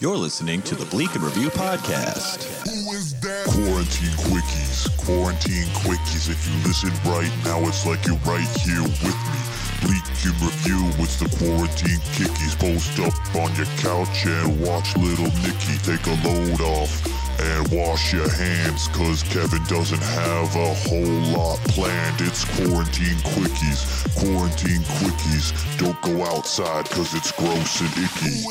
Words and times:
You're 0.00 0.14
listening 0.14 0.62
to 0.62 0.76
the 0.76 0.84
Bleak 0.84 1.12
and 1.16 1.24
Review 1.24 1.50
podcast. 1.50 2.46
Who 2.70 2.92
is 2.94 3.18
that? 3.18 3.50
Quarantine 3.50 4.14
quickies, 4.30 4.86
quarantine 4.96 5.66
quickies. 5.82 6.30
If 6.30 6.38
you 6.46 6.54
listen 6.62 6.94
right 7.02 7.34
now, 7.42 7.58
it's 7.66 7.84
like 7.84 8.06
you're 8.06 8.22
right 8.22 8.46
here 8.62 8.78
with 8.78 9.18
me. 9.26 9.40
Bleak 9.82 10.06
and 10.22 10.38
review, 10.38 10.86
it's 11.02 11.18
the 11.18 11.26
quarantine 11.42 11.98
kickies. 12.14 12.54
Post 12.54 12.94
up 13.02 13.10
on 13.42 13.50
your 13.58 13.66
couch 13.82 14.22
and 14.22 14.62
watch 14.62 14.94
little 14.96 15.34
Nicky 15.42 15.74
take 15.82 16.06
a 16.06 16.14
load 16.22 16.60
off. 16.62 16.94
And 17.40 17.66
wash 17.70 18.12
your 18.12 18.28
hands, 18.30 18.86
cause 18.88 19.22
Kevin 19.24 19.62
doesn't 19.64 20.02
have 20.02 20.54
a 20.54 20.74
whole 20.86 21.22
lot 21.34 21.58
planned. 21.74 22.20
It's 22.20 22.44
quarantine 22.54 23.18
quickies, 23.34 23.82
quarantine 24.14 24.82
quickies. 25.02 25.50
Don't 25.78 26.00
go 26.02 26.24
outside, 26.24 26.88
cause 26.90 27.14
it's 27.14 27.30
gross 27.32 27.80
and 27.80 27.90
icky. 27.98 28.42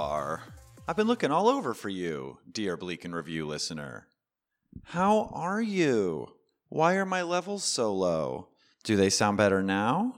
Are. 0.00 0.44
I've 0.88 0.96
been 0.96 1.06
looking 1.06 1.30
all 1.30 1.46
over 1.46 1.74
for 1.74 1.90
you, 1.90 2.38
dear 2.50 2.78
Bleak 2.78 3.04
and 3.04 3.14
Review 3.14 3.46
listener. 3.46 4.06
How 4.82 5.28
are 5.34 5.60
you? 5.60 6.28
Why 6.70 6.94
are 6.94 7.04
my 7.04 7.20
levels 7.20 7.64
so 7.64 7.92
low? 7.92 8.48
Do 8.82 8.96
they 8.96 9.10
sound 9.10 9.36
better 9.36 9.62
now? 9.62 10.14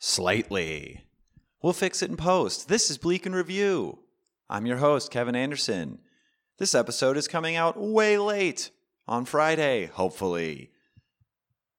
Slightly. 0.00 1.04
We'll 1.62 1.72
fix 1.72 2.02
it 2.02 2.10
in 2.10 2.16
post. 2.16 2.68
This 2.68 2.90
is 2.90 2.98
Bleak 2.98 3.24
and 3.24 3.36
Review. 3.36 4.00
I'm 4.50 4.66
your 4.66 4.78
host, 4.78 5.12
Kevin 5.12 5.36
Anderson. 5.36 6.00
This 6.58 6.74
episode 6.74 7.16
is 7.16 7.28
coming 7.28 7.54
out 7.54 7.80
way 7.80 8.18
late 8.18 8.70
on 9.06 9.26
Friday, 9.26 9.86
hopefully. 9.86 10.72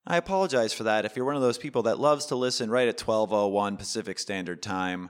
I 0.08 0.16
apologize 0.16 0.72
for 0.72 0.84
that 0.84 1.04
if 1.04 1.18
you're 1.18 1.26
one 1.26 1.36
of 1.36 1.42
those 1.42 1.58
people 1.58 1.84
that 1.84 2.00
loves 2.00 2.28
to 2.28 2.38
listen 2.38 2.72
right 2.72 2.88
at 2.88 2.98
12:01 2.98 3.76
Pacific 3.78 4.20
Standard 4.20 4.64
Time. 4.64 5.10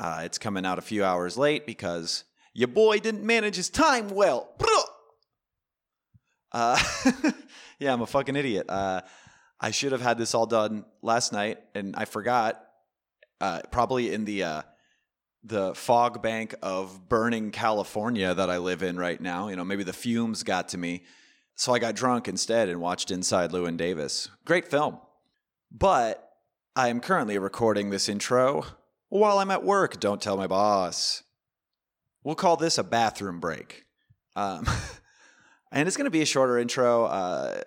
Uh, 0.00 0.22
it's 0.24 0.38
coming 0.38 0.64
out 0.64 0.78
a 0.78 0.82
few 0.82 1.04
hours 1.04 1.36
late 1.36 1.66
because 1.66 2.24
your 2.54 2.68
boy 2.68 2.98
didn't 2.98 3.22
manage 3.22 3.56
his 3.56 3.68
time 3.68 4.08
well. 4.08 4.48
Uh, 6.50 6.82
yeah, 7.78 7.92
I'm 7.92 8.00
a 8.00 8.06
fucking 8.06 8.34
idiot. 8.34 8.64
Uh, 8.68 9.02
I 9.60 9.70
should 9.72 9.92
have 9.92 10.00
had 10.00 10.16
this 10.16 10.34
all 10.34 10.46
done 10.46 10.86
last 11.02 11.34
night, 11.34 11.58
and 11.74 11.94
I 11.96 12.06
forgot. 12.06 12.64
Uh, 13.42 13.60
probably 13.70 14.12
in 14.12 14.24
the 14.24 14.42
uh, 14.42 14.62
the 15.44 15.74
fog 15.74 16.22
bank 16.22 16.54
of 16.62 17.08
burning 17.08 17.50
California 17.50 18.34
that 18.34 18.50
I 18.50 18.58
live 18.58 18.82
in 18.82 18.98
right 18.98 19.20
now. 19.20 19.48
You 19.48 19.56
know, 19.56 19.64
maybe 19.64 19.84
the 19.84 19.92
fumes 19.92 20.42
got 20.42 20.70
to 20.70 20.78
me, 20.78 21.04
so 21.54 21.72
I 21.72 21.78
got 21.78 21.94
drunk 21.94 22.26
instead 22.26 22.68
and 22.68 22.80
watched 22.80 23.10
Inside 23.10 23.50
Llewyn 23.50 23.76
Davis. 23.76 24.28
Great 24.44 24.66
film, 24.66 24.98
but 25.70 26.26
I 26.74 26.88
am 26.88 27.00
currently 27.00 27.38
recording 27.38 27.90
this 27.90 28.08
intro 28.08 28.64
while 29.10 29.38
I'm 29.38 29.50
at 29.50 29.64
work. 29.64 30.00
Don't 30.00 30.20
tell 30.20 30.36
my 30.36 30.46
boss. 30.46 31.22
We'll 32.24 32.34
call 32.34 32.56
this 32.56 32.78
a 32.78 32.84
bathroom 32.84 33.40
break. 33.40 33.84
Um, 34.36 34.66
and 35.72 35.86
it's 35.86 35.96
going 35.96 36.06
to 36.06 36.10
be 36.10 36.22
a 36.22 36.26
shorter 36.26 36.58
intro. 36.58 37.04
Uh, 37.04 37.60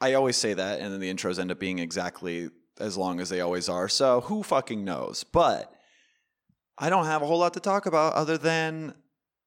I 0.00 0.14
always 0.14 0.36
say 0.36 0.52
that, 0.52 0.80
and 0.80 0.92
then 0.92 1.00
the 1.00 1.12
intros 1.12 1.38
end 1.38 1.50
up 1.50 1.58
being 1.58 1.78
exactly 1.78 2.50
as 2.78 2.96
long 2.98 3.20
as 3.20 3.30
they 3.30 3.40
always 3.40 3.68
are. 3.68 3.88
So 3.88 4.20
who 4.22 4.42
fucking 4.42 4.84
knows? 4.84 5.24
But 5.24 5.72
I 6.76 6.90
don't 6.90 7.06
have 7.06 7.22
a 7.22 7.26
whole 7.26 7.38
lot 7.38 7.54
to 7.54 7.60
talk 7.60 7.86
about 7.86 8.12
other 8.12 8.36
than 8.36 8.94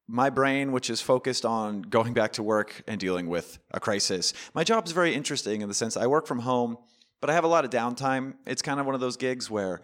my 0.08 0.32
brain, 0.32 0.72
which 0.72 0.90
is 0.90 1.02
focused 1.02 1.46
on 1.46 1.84
going 1.84 2.14
back 2.14 2.34
to 2.34 2.44
work 2.44 2.82
and 2.88 3.00
dealing 3.00 3.28
with 3.28 3.60
a 3.72 3.80
crisis. 3.80 4.34
My 4.56 4.64
job 4.64 4.88
is 4.88 4.92
very 4.92 5.14
interesting 5.14 5.62
in 5.62 5.68
the 5.68 5.76
sense 5.76 5.96
I 5.96 6.08
work 6.08 6.26
from 6.26 6.40
home, 6.40 6.78
but 7.22 7.30
I 7.30 7.34
have 7.34 7.44
a 7.44 7.48
lot 7.48 7.64
of 7.64 7.70
downtime. 7.70 8.34
It's 8.48 8.64
kind 8.64 8.80
of 8.80 8.88
one 8.88 8.96
of 8.96 9.02
those 9.02 9.18
gigs 9.18 9.52
where 9.52 9.82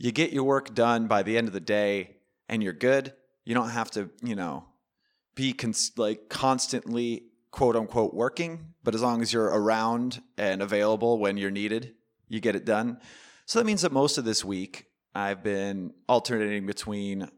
you 0.00 0.12
get 0.12 0.32
your 0.32 0.44
work 0.44 0.74
done 0.74 1.06
by 1.06 1.22
the 1.22 1.36
end 1.36 1.46
of 1.46 1.52
the 1.52 1.60
day 1.60 2.16
and 2.48 2.62
you're 2.62 2.72
good. 2.72 3.12
You 3.44 3.54
don't 3.54 3.68
have 3.68 3.90
to, 3.92 4.08
you 4.22 4.34
know, 4.34 4.64
be 5.34 5.52
cons- 5.52 5.92
like 5.98 6.30
constantly 6.30 7.24
quote 7.50 7.76
unquote 7.76 8.14
working, 8.14 8.72
but 8.82 8.94
as 8.94 9.02
long 9.02 9.20
as 9.20 9.30
you're 9.30 9.44
around 9.44 10.22
and 10.38 10.62
available 10.62 11.18
when 11.18 11.36
you're 11.36 11.50
needed, 11.50 11.94
you 12.28 12.40
get 12.40 12.56
it 12.56 12.64
done. 12.64 12.98
So 13.44 13.58
that 13.58 13.66
means 13.66 13.82
that 13.82 13.92
most 13.92 14.16
of 14.16 14.24
this 14.24 14.42
week 14.42 14.86
I've 15.14 15.42
been 15.42 15.92
alternating 16.08 16.64
between 16.64 17.28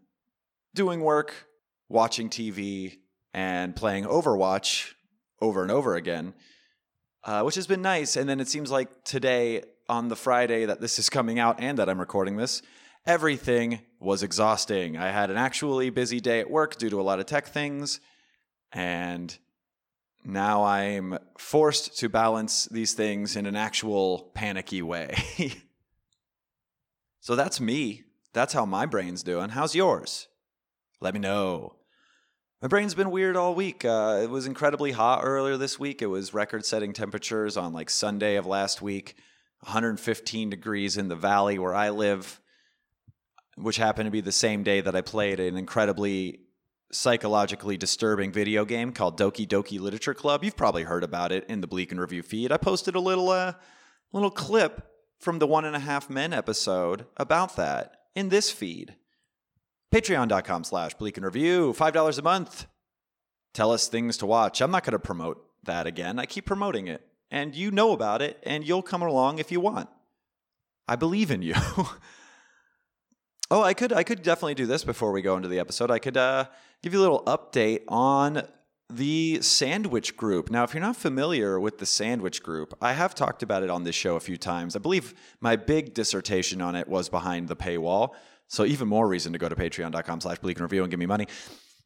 doing 0.72 1.00
work, 1.00 1.48
watching 1.88 2.30
TV, 2.30 2.98
and 3.34 3.74
playing 3.74 4.04
Overwatch 4.04 4.92
over 5.40 5.62
and 5.62 5.72
over 5.72 5.96
again, 5.96 6.32
uh, 7.24 7.42
which 7.42 7.56
has 7.56 7.66
been 7.66 7.82
nice. 7.82 8.14
And 8.14 8.28
then 8.28 8.38
it 8.38 8.46
seems 8.46 8.70
like 8.70 9.02
today 9.02 9.64
on 9.88 10.08
the 10.08 10.16
Friday 10.16 10.64
that 10.64 10.80
this 10.80 10.98
is 10.98 11.10
coming 11.10 11.38
out 11.38 11.60
and 11.60 11.78
that 11.78 11.88
I'm 11.88 12.00
recording 12.00 12.36
this, 12.36 12.62
everything 13.06 13.80
was 14.00 14.22
exhausting. 14.22 14.96
I 14.96 15.08
had 15.08 15.30
an 15.30 15.36
actually 15.36 15.90
busy 15.90 16.20
day 16.20 16.40
at 16.40 16.50
work 16.50 16.76
due 16.76 16.90
to 16.90 17.00
a 17.00 17.02
lot 17.02 17.20
of 17.20 17.26
tech 17.26 17.46
things, 17.46 18.00
and 18.72 19.36
now 20.24 20.64
I'm 20.64 21.18
forced 21.38 21.98
to 21.98 22.08
balance 22.08 22.66
these 22.66 22.94
things 22.94 23.36
in 23.36 23.46
an 23.46 23.56
actual 23.56 24.30
panicky 24.34 24.82
way. 24.82 25.16
so 27.20 27.34
that's 27.34 27.60
me. 27.60 28.04
That's 28.32 28.52
how 28.52 28.64
my 28.64 28.86
brain's 28.86 29.22
doing. 29.22 29.50
How's 29.50 29.74
yours? 29.74 30.28
Let 31.00 31.14
me 31.14 31.20
know. 31.20 31.76
My 32.62 32.68
brain's 32.68 32.94
been 32.94 33.10
weird 33.10 33.36
all 33.36 33.56
week. 33.56 33.84
Uh, 33.84 34.20
it 34.22 34.30
was 34.30 34.46
incredibly 34.46 34.92
hot 34.92 35.22
earlier 35.24 35.56
this 35.56 35.80
week. 35.80 36.00
It 36.00 36.06
was 36.06 36.32
record 36.32 36.64
setting 36.64 36.92
temperatures 36.92 37.56
on 37.56 37.72
like 37.72 37.90
Sunday 37.90 38.36
of 38.36 38.46
last 38.46 38.80
week. 38.80 39.16
115 39.62 40.50
degrees 40.50 40.96
in 40.96 41.08
the 41.08 41.16
valley 41.16 41.58
where 41.58 41.74
I 41.74 41.90
live, 41.90 42.40
which 43.56 43.76
happened 43.76 44.06
to 44.08 44.10
be 44.10 44.20
the 44.20 44.32
same 44.32 44.62
day 44.62 44.80
that 44.80 44.96
I 44.96 45.02
played 45.02 45.38
an 45.38 45.56
incredibly 45.56 46.40
psychologically 46.90 47.76
disturbing 47.76 48.32
video 48.32 48.64
game 48.64 48.92
called 48.92 49.18
Doki 49.18 49.46
Doki 49.46 49.80
Literature 49.80 50.14
Club. 50.14 50.44
You've 50.44 50.56
probably 50.56 50.82
heard 50.82 51.04
about 51.04 51.32
it 51.32 51.46
in 51.48 51.60
the 51.60 51.66
Bleak 51.66 51.92
and 51.92 52.00
Review 52.00 52.22
feed. 52.22 52.50
I 52.50 52.56
posted 52.56 52.96
a 52.96 53.00
little 53.00 53.30
uh, 53.30 53.54
little 54.12 54.30
clip 54.30 54.88
from 55.20 55.38
the 55.38 55.46
One 55.46 55.64
and 55.64 55.76
a 55.76 55.80
Half 55.80 56.10
Men 56.10 56.32
episode 56.32 57.06
about 57.16 57.56
that 57.56 57.94
in 58.14 58.28
this 58.28 58.50
feed. 58.50 58.96
Patreon.com 59.94 60.64
slash 60.64 60.94
Bleak 60.94 61.16
and 61.16 61.24
Review, 61.24 61.72
$5 61.72 62.18
a 62.18 62.22
month. 62.22 62.66
Tell 63.54 63.70
us 63.70 63.86
things 63.86 64.16
to 64.18 64.26
watch. 64.26 64.60
I'm 64.60 64.70
not 64.70 64.84
going 64.84 64.92
to 64.92 64.98
promote 64.98 65.44
that 65.64 65.86
again. 65.86 66.18
I 66.18 66.26
keep 66.26 66.46
promoting 66.46 66.88
it 66.88 67.06
and 67.32 67.56
you 67.56 67.70
know 67.70 67.92
about 67.92 68.20
it, 68.20 68.38
and 68.44 68.64
you'll 68.64 68.82
come 68.82 69.00
along 69.02 69.38
if 69.38 69.50
you 69.50 69.58
want. 69.58 69.88
I 70.86 70.96
believe 70.96 71.30
in 71.30 71.40
you. 71.40 71.54
oh, 73.50 73.62
I 73.62 73.72
could 73.72 73.92
I 73.92 74.04
could 74.04 74.22
definitely 74.22 74.54
do 74.54 74.66
this 74.66 74.84
before 74.84 75.10
we 75.10 75.22
go 75.22 75.36
into 75.36 75.48
the 75.48 75.58
episode. 75.58 75.90
I 75.90 75.98
could 75.98 76.18
uh, 76.18 76.44
give 76.82 76.92
you 76.92 77.00
a 77.00 77.02
little 77.02 77.24
update 77.24 77.84
on 77.88 78.42
the 78.90 79.40
Sandwich 79.40 80.18
Group. 80.18 80.50
Now, 80.50 80.64
if 80.64 80.74
you're 80.74 80.82
not 80.82 80.96
familiar 80.96 81.58
with 81.58 81.78
the 81.78 81.86
Sandwich 81.86 82.42
Group, 82.42 82.74
I 82.82 82.92
have 82.92 83.14
talked 83.14 83.42
about 83.42 83.62
it 83.62 83.70
on 83.70 83.84
this 83.84 83.94
show 83.94 84.16
a 84.16 84.20
few 84.20 84.36
times. 84.36 84.76
I 84.76 84.80
believe 84.80 85.14
my 85.40 85.56
big 85.56 85.94
dissertation 85.94 86.60
on 86.60 86.76
it 86.76 86.86
was 86.86 87.08
behind 87.08 87.48
the 87.48 87.56
paywall. 87.56 88.10
So 88.48 88.66
even 88.66 88.88
more 88.88 89.08
reason 89.08 89.32
to 89.32 89.38
go 89.38 89.48
to 89.48 89.56
patreon.com 89.56 90.20
slash 90.20 90.38
bleak 90.40 90.58
and 90.58 90.64
review 90.64 90.82
and 90.82 90.90
give 90.90 91.00
me 91.00 91.06
money. 91.06 91.26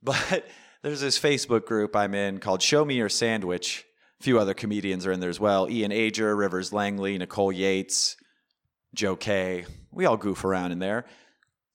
But 0.03 0.47
there's 0.83 1.01
this 1.01 1.19
Facebook 1.19 1.65
group 1.65 1.97
I'm 1.97 2.15
in 2.15 2.39
called 2.39 2.63
Show 2.63 2.85
Me 2.85 2.95
Your 2.95 3.09
Sandwich 3.09 3.87
a 4.21 4.23
few 4.23 4.39
other 4.39 4.55
comedians 4.55 5.07
are 5.07 5.13
in 5.13 5.21
there 5.21 5.31
as 5.31 5.41
well. 5.41 5.69
Ian 5.71 5.93
Ager, 5.93 6.35
Rivers 6.35 6.73
Langley, 6.73 7.19
Nicole 7.19 7.53
Yates, 7.53 8.17
Joe 8.95 9.17
Kay. 9.17 9.67
We 9.91 10.07
all 10.07 10.17
goof 10.17 10.45
around 10.45 10.73
in 10.73 10.79
there. 10.79 11.05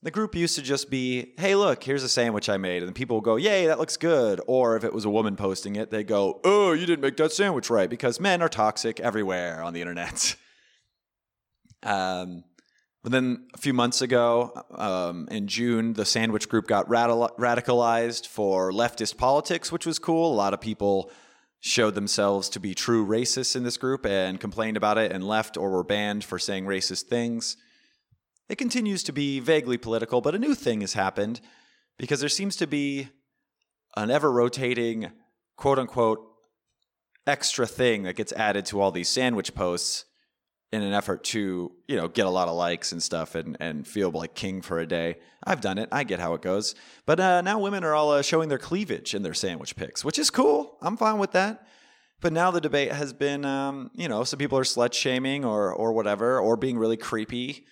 The 0.03 0.09
group 0.09 0.33
used 0.33 0.55
to 0.55 0.63
just 0.63 0.89
be, 0.89 1.33
hey, 1.37 1.53
look, 1.53 1.83
here's 1.83 2.01
a 2.01 2.09
sandwich 2.09 2.49
I 2.49 2.57
made. 2.57 2.81
And 2.81 2.95
people 2.95 3.17
would 3.17 3.23
go, 3.23 3.35
yay, 3.35 3.67
that 3.67 3.77
looks 3.77 3.97
good. 3.97 4.41
Or 4.47 4.75
if 4.75 4.83
it 4.83 4.93
was 4.93 5.05
a 5.05 5.09
woman 5.11 5.35
posting 5.35 5.75
it, 5.75 5.91
they 5.91 6.03
go, 6.03 6.41
oh, 6.43 6.73
you 6.73 6.87
didn't 6.87 7.01
make 7.01 7.17
that 7.17 7.31
sandwich 7.31 7.69
right 7.69 7.89
because 7.89 8.19
men 8.19 8.41
are 8.41 8.49
toxic 8.49 8.99
everywhere 8.99 9.61
on 9.61 9.73
the 9.73 9.81
internet. 9.81 10.35
um, 11.83 12.43
but 13.03 13.11
then 13.11 13.47
a 13.53 13.59
few 13.59 13.73
months 13.73 14.01
ago, 14.01 14.63
um, 14.71 15.27
in 15.29 15.47
June, 15.47 15.93
the 15.93 16.05
sandwich 16.05 16.49
group 16.49 16.67
got 16.67 16.87
radicalized 16.87 18.27
for 18.27 18.71
leftist 18.71 19.17
politics, 19.17 19.71
which 19.71 19.85
was 19.85 19.99
cool. 19.99 20.33
A 20.33 20.35
lot 20.35 20.53
of 20.53 20.61
people 20.61 21.11
showed 21.61 21.93
themselves 21.93 22.49
to 22.49 22.59
be 22.59 22.73
true 22.73 23.05
racists 23.05 23.55
in 23.55 23.63
this 23.63 23.77
group 23.77 24.03
and 24.05 24.39
complained 24.39 24.75
about 24.75 24.97
it 24.97 25.11
and 25.11 25.23
left 25.23 25.55
or 25.55 25.69
were 25.69 25.83
banned 25.83 26.23
for 26.23 26.39
saying 26.39 26.65
racist 26.65 27.03
things. 27.03 27.55
It 28.49 28.57
continues 28.57 29.03
to 29.03 29.13
be 29.13 29.39
vaguely 29.39 29.77
political, 29.77 30.21
but 30.21 30.35
a 30.35 30.39
new 30.39 30.55
thing 30.55 30.81
has 30.81 30.93
happened 30.93 31.39
because 31.97 32.19
there 32.19 32.29
seems 32.29 32.55
to 32.57 32.67
be 32.67 33.09
an 33.95 34.09
ever 34.09 34.31
rotating, 34.31 35.11
quote 35.55 35.77
unquote, 35.77 36.27
extra 37.27 37.67
thing 37.67 38.03
that 38.03 38.15
gets 38.15 38.33
added 38.33 38.65
to 38.65 38.81
all 38.81 38.91
these 38.91 39.07
sandwich 39.07 39.53
posts 39.53 40.05
in 40.71 40.81
an 40.81 40.93
effort 40.93 41.23
to, 41.25 41.71
you 41.87 41.95
know, 41.97 42.07
get 42.07 42.25
a 42.25 42.29
lot 42.29 42.47
of 42.47 42.55
likes 42.55 42.91
and 42.91 43.03
stuff 43.03 43.35
and, 43.35 43.57
and 43.59 43.85
feel 43.85 44.09
like 44.09 44.35
king 44.35 44.61
for 44.61 44.79
a 44.79 44.85
day. 44.85 45.17
I've 45.43 45.59
done 45.59 45.77
it. 45.77 45.89
I 45.91 46.03
get 46.03 46.19
how 46.19 46.33
it 46.33 46.41
goes. 46.41 46.75
But 47.05 47.19
uh, 47.19 47.41
now 47.41 47.59
women 47.59 47.83
are 47.83 47.93
all 47.93 48.11
uh, 48.11 48.21
showing 48.21 48.47
their 48.47 48.57
cleavage 48.57 49.13
in 49.13 49.21
their 49.21 49.33
sandwich 49.33 49.75
pics, 49.75 50.05
which 50.05 50.17
is 50.17 50.29
cool. 50.29 50.77
I'm 50.81 50.95
fine 50.95 51.17
with 51.17 51.31
that. 51.33 51.67
But 52.21 52.33
now 52.33 52.51
the 52.51 52.61
debate 52.61 52.91
has 52.91 53.13
been, 53.13 53.43
um, 53.43 53.89
you 53.95 54.07
know, 54.07 54.23
some 54.23 54.37
people 54.37 54.57
are 54.57 54.63
slut 54.63 54.93
shaming 54.93 55.43
or 55.43 55.73
or 55.73 55.91
whatever, 55.91 56.39
or 56.39 56.55
being 56.55 56.77
really 56.77 56.95
creepy, 56.95 57.65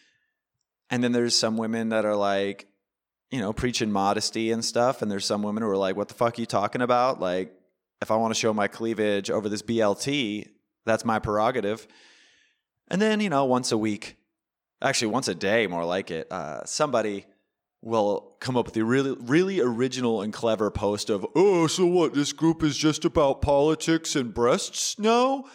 and 0.89 1.03
then 1.03 1.11
there's 1.11 1.37
some 1.37 1.55
women 1.55 1.89
that 1.89 2.03
are 2.03 2.15
like, 2.15 2.67
you 3.29 3.39
know, 3.39 3.53
preaching 3.53 3.91
modesty 3.91 4.51
and 4.51 4.65
stuff, 4.65 5.03
and 5.03 5.11
there's 5.11 5.25
some 5.25 5.43
women 5.43 5.61
who 5.61 5.69
are 5.69 5.77
like, 5.77 5.95
"What 5.95 6.07
the 6.07 6.15
fuck 6.15 6.37
are 6.37 6.41
you 6.41 6.47
talking 6.47 6.81
about?" 6.81 7.19
Like, 7.19 7.53
if 8.01 8.09
I 8.09 8.15
want 8.15 8.33
to 8.33 8.39
show 8.39 8.51
my 8.51 8.67
cleavage 8.67 9.29
over 9.29 9.49
this 9.49 9.61
BLT, 9.61 10.47
that's 10.83 11.05
my 11.05 11.19
prerogative. 11.19 11.87
And 12.89 13.01
then, 13.01 13.19
you 13.19 13.29
know, 13.29 13.45
once 13.45 13.71
a 13.71 13.77
week, 13.77 14.17
actually 14.81 15.07
once 15.09 15.27
a 15.27 15.35
day, 15.35 15.67
more 15.67 15.85
like 15.85 16.11
it, 16.11 16.31
uh, 16.31 16.65
somebody 16.65 17.25
will 17.81 18.35
come 18.39 18.57
up 18.57 18.65
with 18.65 18.77
a 18.77 18.83
really, 18.83 19.15
really 19.21 19.61
original 19.61 20.21
and 20.21 20.33
clever 20.33 20.69
post 20.69 21.09
of, 21.09 21.25
oh, 21.35 21.67
so 21.67 21.85
what? 21.85 22.13
This 22.13 22.33
group 22.33 22.63
is 22.63 22.77
just 22.77 23.05
about 23.05 23.41
politics 23.41 24.15
and 24.15 24.33
breasts 24.33 24.99
now? 24.99 25.45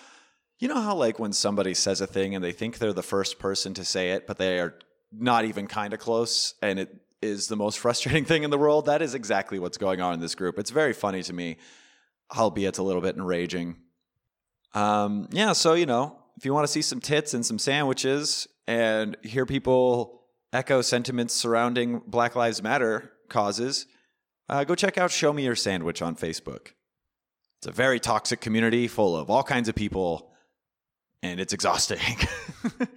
You 0.58 0.68
know 0.68 0.80
how, 0.80 0.94
like, 0.94 1.18
when 1.18 1.32
somebody 1.32 1.74
says 1.74 2.00
a 2.00 2.06
thing 2.06 2.34
and 2.34 2.42
they 2.42 2.52
think 2.52 2.78
they're 2.78 2.92
the 2.92 3.02
first 3.02 3.38
person 3.38 3.74
to 3.74 3.84
say 3.84 4.12
it, 4.12 4.26
but 4.26 4.38
they 4.38 4.58
are 4.60 4.74
not 5.12 5.44
even 5.44 5.66
kind 5.66 5.92
of 5.92 6.00
close, 6.00 6.54
and 6.62 6.78
it 6.78 6.96
is 7.20 7.48
the 7.48 7.56
most 7.56 7.78
frustrating 7.80 8.24
thing 8.24 8.44
in 8.44 8.50
the 8.50 8.58
world? 8.58 8.86
That 8.86 9.02
is 9.02 9.14
exactly 9.14 9.58
what's 9.58 9.76
going 9.76 10.00
on 10.00 10.14
in 10.14 10.20
this 10.20 10.34
group. 10.34 10.58
It's 10.58 10.70
very 10.70 10.92
funny 10.92 11.22
to 11.24 11.32
me, 11.32 11.56
albeit 12.34 12.78
a 12.78 12.82
little 12.82 13.02
bit 13.02 13.16
enraging. 13.16 13.76
Um, 14.72 15.28
yeah, 15.30 15.52
so, 15.52 15.74
you 15.74 15.86
know, 15.86 16.18
if 16.36 16.44
you 16.44 16.52
want 16.52 16.66
to 16.66 16.72
see 16.72 16.82
some 16.82 17.00
tits 17.00 17.34
and 17.34 17.44
some 17.44 17.58
sandwiches 17.58 18.48
and 18.66 19.16
hear 19.22 19.46
people 19.46 20.22
echo 20.52 20.82
sentiments 20.82 21.34
surrounding 21.34 22.00
Black 22.06 22.36
Lives 22.36 22.62
Matter 22.62 23.12
causes, 23.28 23.86
uh, 24.48 24.64
go 24.64 24.74
check 24.74 24.98
out 24.98 25.10
Show 25.10 25.32
Me 25.32 25.44
Your 25.44 25.56
Sandwich 25.56 26.02
on 26.02 26.16
Facebook. 26.16 26.68
It's 27.58 27.66
a 27.66 27.72
very 27.72 27.98
toxic 27.98 28.40
community 28.40 28.88
full 28.88 29.16
of 29.16 29.30
all 29.30 29.42
kinds 29.42 29.68
of 29.68 29.74
people, 29.74 30.32
and 31.22 31.40
it's 31.40 31.52
exhausting. 31.52 31.98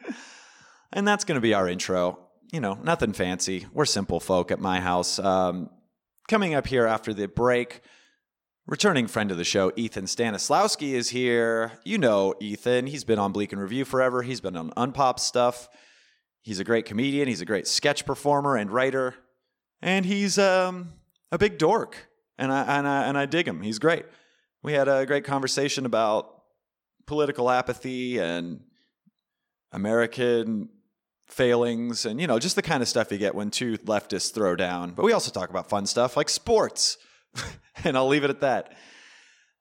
and 0.93 1.07
that's 1.07 1.23
going 1.23 1.35
to 1.35 1.41
be 1.41 1.53
our 1.53 1.69
intro. 1.69 2.19
You 2.51 2.59
know, 2.59 2.73
nothing 2.83 3.13
fancy. 3.13 3.65
We're 3.73 3.85
simple 3.85 4.19
folk 4.19 4.51
at 4.51 4.59
my 4.59 4.79
house. 4.79 5.19
Um, 5.19 5.69
coming 6.27 6.53
up 6.53 6.67
here 6.67 6.85
after 6.85 7.13
the 7.13 7.27
break, 7.27 7.81
returning 8.67 9.07
friend 9.07 9.31
of 9.31 9.37
the 9.37 9.43
show, 9.43 9.71
Ethan 9.75 10.05
Stanislawski, 10.05 10.91
is 10.91 11.09
here. 11.09 11.71
You 11.83 11.97
know 11.97 12.35
Ethan. 12.39 12.87
He's 12.87 13.03
been 13.03 13.17
on 13.17 13.31
Bleak 13.31 13.53
and 13.53 13.61
Review 13.61 13.85
forever, 13.85 14.21
he's 14.21 14.41
been 14.41 14.55
on 14.55 14.71
Unpop 14.71 15.19
stuff. 15.19 15.69
He's 16.41 16.59
a 16.59 16.63
great 16.63 16.85
comedian. 16.85 17.27
He's 17.27 17.41
a 17.41 17.45
great 17.45 17.67
sketch 17.67 18.05
performer 18.05 18.55
and 18.55 18.71
writer, 18.71 19.15
and 19.81 20.05
he's 20.05 20.37
um, 20.37 20.93
a 21.31 21.37
big 21.37 21.57
dork. 21.57 22.09
And 22.37 22.53
I 22.53 22.77
and 22.77 22.87
I 22.87 23.03
and 23.05 23.17
I 23.17 23.25
dig 23.25 23.47
him. 23.47 23.61
He's 23.61 23.79
great. 23.79 24.05
We 24.63 24.73
had 24.73 24.87
a 24.87 25.05
great 25.05 25.23
conversation 25.23 25.85
about 25.85 26.43
political 27.05 27.49
apathy 27.49 28.19
and 28.19 28.61
American 29.71 30.69
failings, 31.27 32.05
and 32.05 32.21
you 32.21 32.27
know 32.27 32.39
just 32.39 32.55
the 32.55 32.61
kind 32.61 32.81
of 32.81 32.87
stuff 32.87 33.11
you 33.11 33.17
get 33.17 33.35
when 33.35 33.49
two 33.49 33.77
leftists 33.79 34.33
throw 34.33 34.55
down. 34.55 34.91
But 34.91 35.03
we 35.03 35.13
also 35.13 35.31
talk 35.31 35.49
about 35.49 35.67
fun 35.67 35.85
stuff 35.85 36.15
like 36.15 36.29
sports, 36.29 36.97
and 37.83 37.97
I'll 37.97 38.07
leave 38.07 38.23
it 38.23 38.29
at 38.29 38.41
that. 38.41 38.73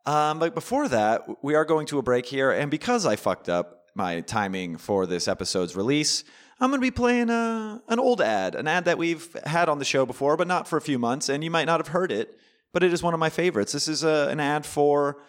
Um, 0.04 0.38
but 0.38 0.54
before 0.54 0.88
that, 0.88 1.42
we 1.42 1.54
are 1.54 1.64
going 1.64 1.86
to 1.88 1.98
a 1.98 2.02
break 2.02 2.26
here, 2.26 2.50
and 2.50 2.70
because 2.70 3.06
I 3.06 3.16
fucked 3.16 3.48
up 3.48 3.76
my 3.96 4.20
timing 4.20 4.76
for 4.76 5.06
this 5.06 5.26
episode's 5.26 5.74
release. 5.74 6.22
I'm 6.60 6.70
going 6.70 6.80
to 6.80 6.86
be 6.86 6.90
playing 6.90 7.30
a, 7.30 7.82
an 7.88 7.98
old 7.98 8.20
ad, 8.20 8.54
an 8.54 8.68
ad 8.68 8.84
that 8.84 8.98
we've 8.98 9.34
had 9.44 9.68
on 9.68 9.78
the 9.78 9.84
show 9.84 10.06
before, 10.06 10.36
but 10.36 10.46
not 10.46 10.68
for 10.68 10.76
a 10.76 10.82
few 10.82 10.98
months, 10.98 11.28
and 11.28 11.42
you 11.42 11.50
might 11.50 11.64
not 11.64 11.80
have 11.80 11.88
heard 11.88 12.12
it, 12.12 12.38
but 12.72 12.82
it 12.82 12.92
is 12.92 13.02
one 13.02 13.14
of 13.14 13.20
my 13.20 13.30
favorites. 13.30 13.72
This 13.72 13.88
is 13.88 14.04
a, 14.04 14.28
an 14.30 14.38
ad 14.38 14.64
for 14.64 15.22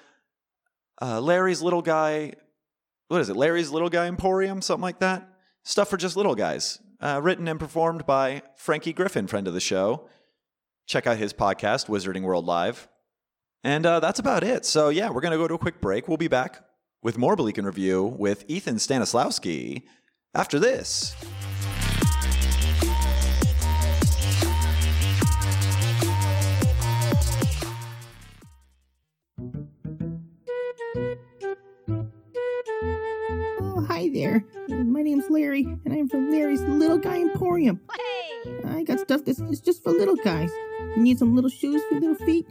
uh, 1.02 1.20
Larry's 1.22 1.62
Little 1.62 1.82
Guy. 1.82 2.34
What 3.08 3.22
is 3.22 3.30
it? 3.30 3.38
Larry's 3.38 3.72
Little 3.72 3.90
Guy 3.90 4.08
Emporium, 4.08 4.62
something 4.62 4.82
like 4.82 5.00
that. 5.00 5.28
Stuff 5.64 5.90
for 5.90 5.98
just 5.98 6.18
little 6.18 6.36
guys. 6.36 6.80
Uh, 7.00 7.20
written 7.22 7.48
and 7.48 7.60
performed 7.60 8.06
by 8.06 8.42
Frankie 8.56 8.94
Griffin, 8.94 9.28
friend 9.28 9.48
of 9.48 9.54
the 9.54 9.60
show. 9.60 10.10
Check 10.88 11.06
out 11.06 11.18
his 11.18 11.34
podcast, 11.34 11.88
Wizarding 11.88 12.22
World 12.22 12.46
Live. 12.46 12.88
And 13.64 13.86
uh, 13.86 14.00
that's 14.00 14.20
about 14.20 14.44
it. 14.44 14.66
So, 14.66 14.88
yeah, 14.88 15.10
we're 15.10 15.20
going 15.20 15.34
to 15.34 15.38
go 15.38 15.48
to 15.48 15.56
a 15.56 15.60
quick 15.60 15.82
break. 15.82 16.08
We'll 16.08 16.16
be 16.16 16.30
back 16.30 16.64
with 17.04 17.18
more 17.18 17.36
Bleak 17.36 17.58
and 17.58 17.68
Review 17.68 18.04
with 18.06 18.46
Ethan 18.48 18.78
Stanislawski 18.78 19.84
after 20.34 20.60
this. 20.60 21.14
Oh, 33.60 33.86
hi 33.90 34.10
there. 34.14 34.46
My 34.70 35.02
name's 35.02 35.30
Larry, 35.30 35.64
and 35.84 35.94
I'm 35.94 36.08
from 36.08 36.32
Larry's 36.32 36.62
Little 36.62 36.98
Guy 36.98 37.20
Emporium. 37.20 37.82
I 38.66 38.84
got 38.84 39.00
stuff 39.00 39.22
that's 39.26 39.40
just, 39.40 39.66
just 39.66 39.84
for 39.84 39.92
little 39.92 40.16
guys. 40.16 40.52
You 40.96 41.04
need 41.04 41.20
some 41.20 41.36
little 41.36 41.50
shoes 41.50 41.82
for 41.90 41.96
little 42.00 42.16
feet? 42.16 42.46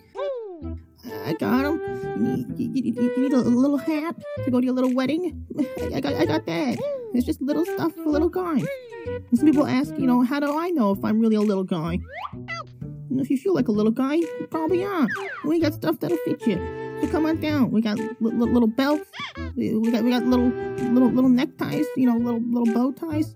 I 1.24 1.34
got 1.34 1.62
them. 1.62 1.80
You 2.02 2.16
need, 2.16 2.58
you, 2.58 2.92
you- 2.92 2.92
you 3.16 3.22
need 3.22 3.32
a 3.32 3.38
little 3.38 3.78
hat 3.78 4.16
to 4.44 4.50
go 4.50 4.60
to 4.60 4.64
your 4.64 4.74
little 4.74 4.92
wedding? 4.94 5.46
I, 5.94 6.00
got, 6.00 6.14
I 6.14 6.24
got 6.24 6.46
that. 6.46 6.78
It's 7.14 7.24
just 7.26 7.40
little 7.40 7.64
stuff 7.64 7.92
for 7.94 8.06
little 8.10 8.28
guys. 8.28 8.64
And 9.06 9.38
some 9.38 9.46
people 9.46 9.66
ask, 9.66 9.94
you 9.98 10.06
know, 10.06 10.22
how 10.22 10.40
do 10.40 10.58
I 10.58 10.70
know 10.70 10.92
if 10.92 11.04
I'm 11.04 11.20
really 11.20 11.36
a 11.36 11.40
little 11.40 11.64
guy? 11.64 11.98
And 12.32 13.20
if 13.20 13.30
you 13.30 13.38
feel 13.38 13.54
like 13.54 13.68
a 13.68 13.72
little 13.72 13.92
guy, 13.92 14.14
you 14.14 14.48
probably 14.50 14.84
are. 14.84 15.06
We 15.44 15.60
got 15.60 15.74
stuff 15.74 16.00
that'll 16.00 16.16
fit 16.18 16.44
you. 16.46 16.56
So 17.02 17.08
come 17.08 17.24
on 17.26 17.40
down. 17.40 17.70
We 17.70 17.80
got 17.82 17.98
li- 17.98 18.10
li- 18.20 18.32
little 18.52 18.66
belts. 18.68 19.08
We 19.54 19.74
we 19.76 19.90
got 19.92 20.02
we 20.02 20.10
got 20.10 20.24
little 20.24 20.48
little 20.48 21.10
little 21.10 21.30
neckties. 21.30 21.86
You 21.96 22.06
know, 22.10 22.16
little 22.16 22.40
little 22.40 22.74
bow 22.74 22.92
ties. 22.92 23.34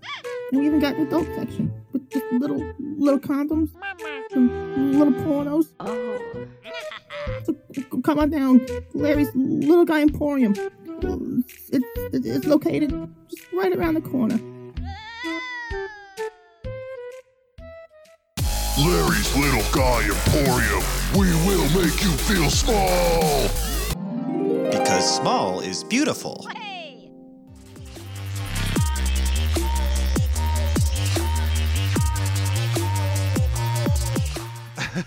And 0.51 0.59
we 0.59 0.65
even 0.67 0.79
got 0.79 0.95
an 0.95 1.07
adult 1.07 1.27
section 1.35 1.71
with 1.93 2.09
just 2.09 2.25
little 2.31 2.63
little 2.79 3.19
condoms, 3.19 3.69
and 4.31 4.97
little 4.97 5.13
pornos. 5.23 5.67
Oh. 5.79 6.47
So 7.43 7.55
come 8.03 8.19
on 8.19 8.29
down, 8.29 8.65
Larry's 8.93 9.29
Little 9.35 9.85
Guy 9.85 10.01
Emporium. 10.01 10.53
It's, 11.03 11.69
it's, 11.71 12.27
it's 12.27 12.45
located 12.45 12.91
just 13.29 13.51
right 13.53 13.75
around 13.75 13.95
the 13.95 14.01
corner. 14.01 14.39
Larry's 18.77 19.35
Little 19.35 19.63
Guy 19.71 20.03
Emporium. 20.03 20.83
We 21.13 21.27
will 21.45 21.67
make 21.69 22.01
you 22.01 22.11
feel 22.27 22.49
small. 22.49 23.49
Because 24.71 25.17
small 25.17 25.59
is 25.59 25.83
beautiful. 25.83 26.47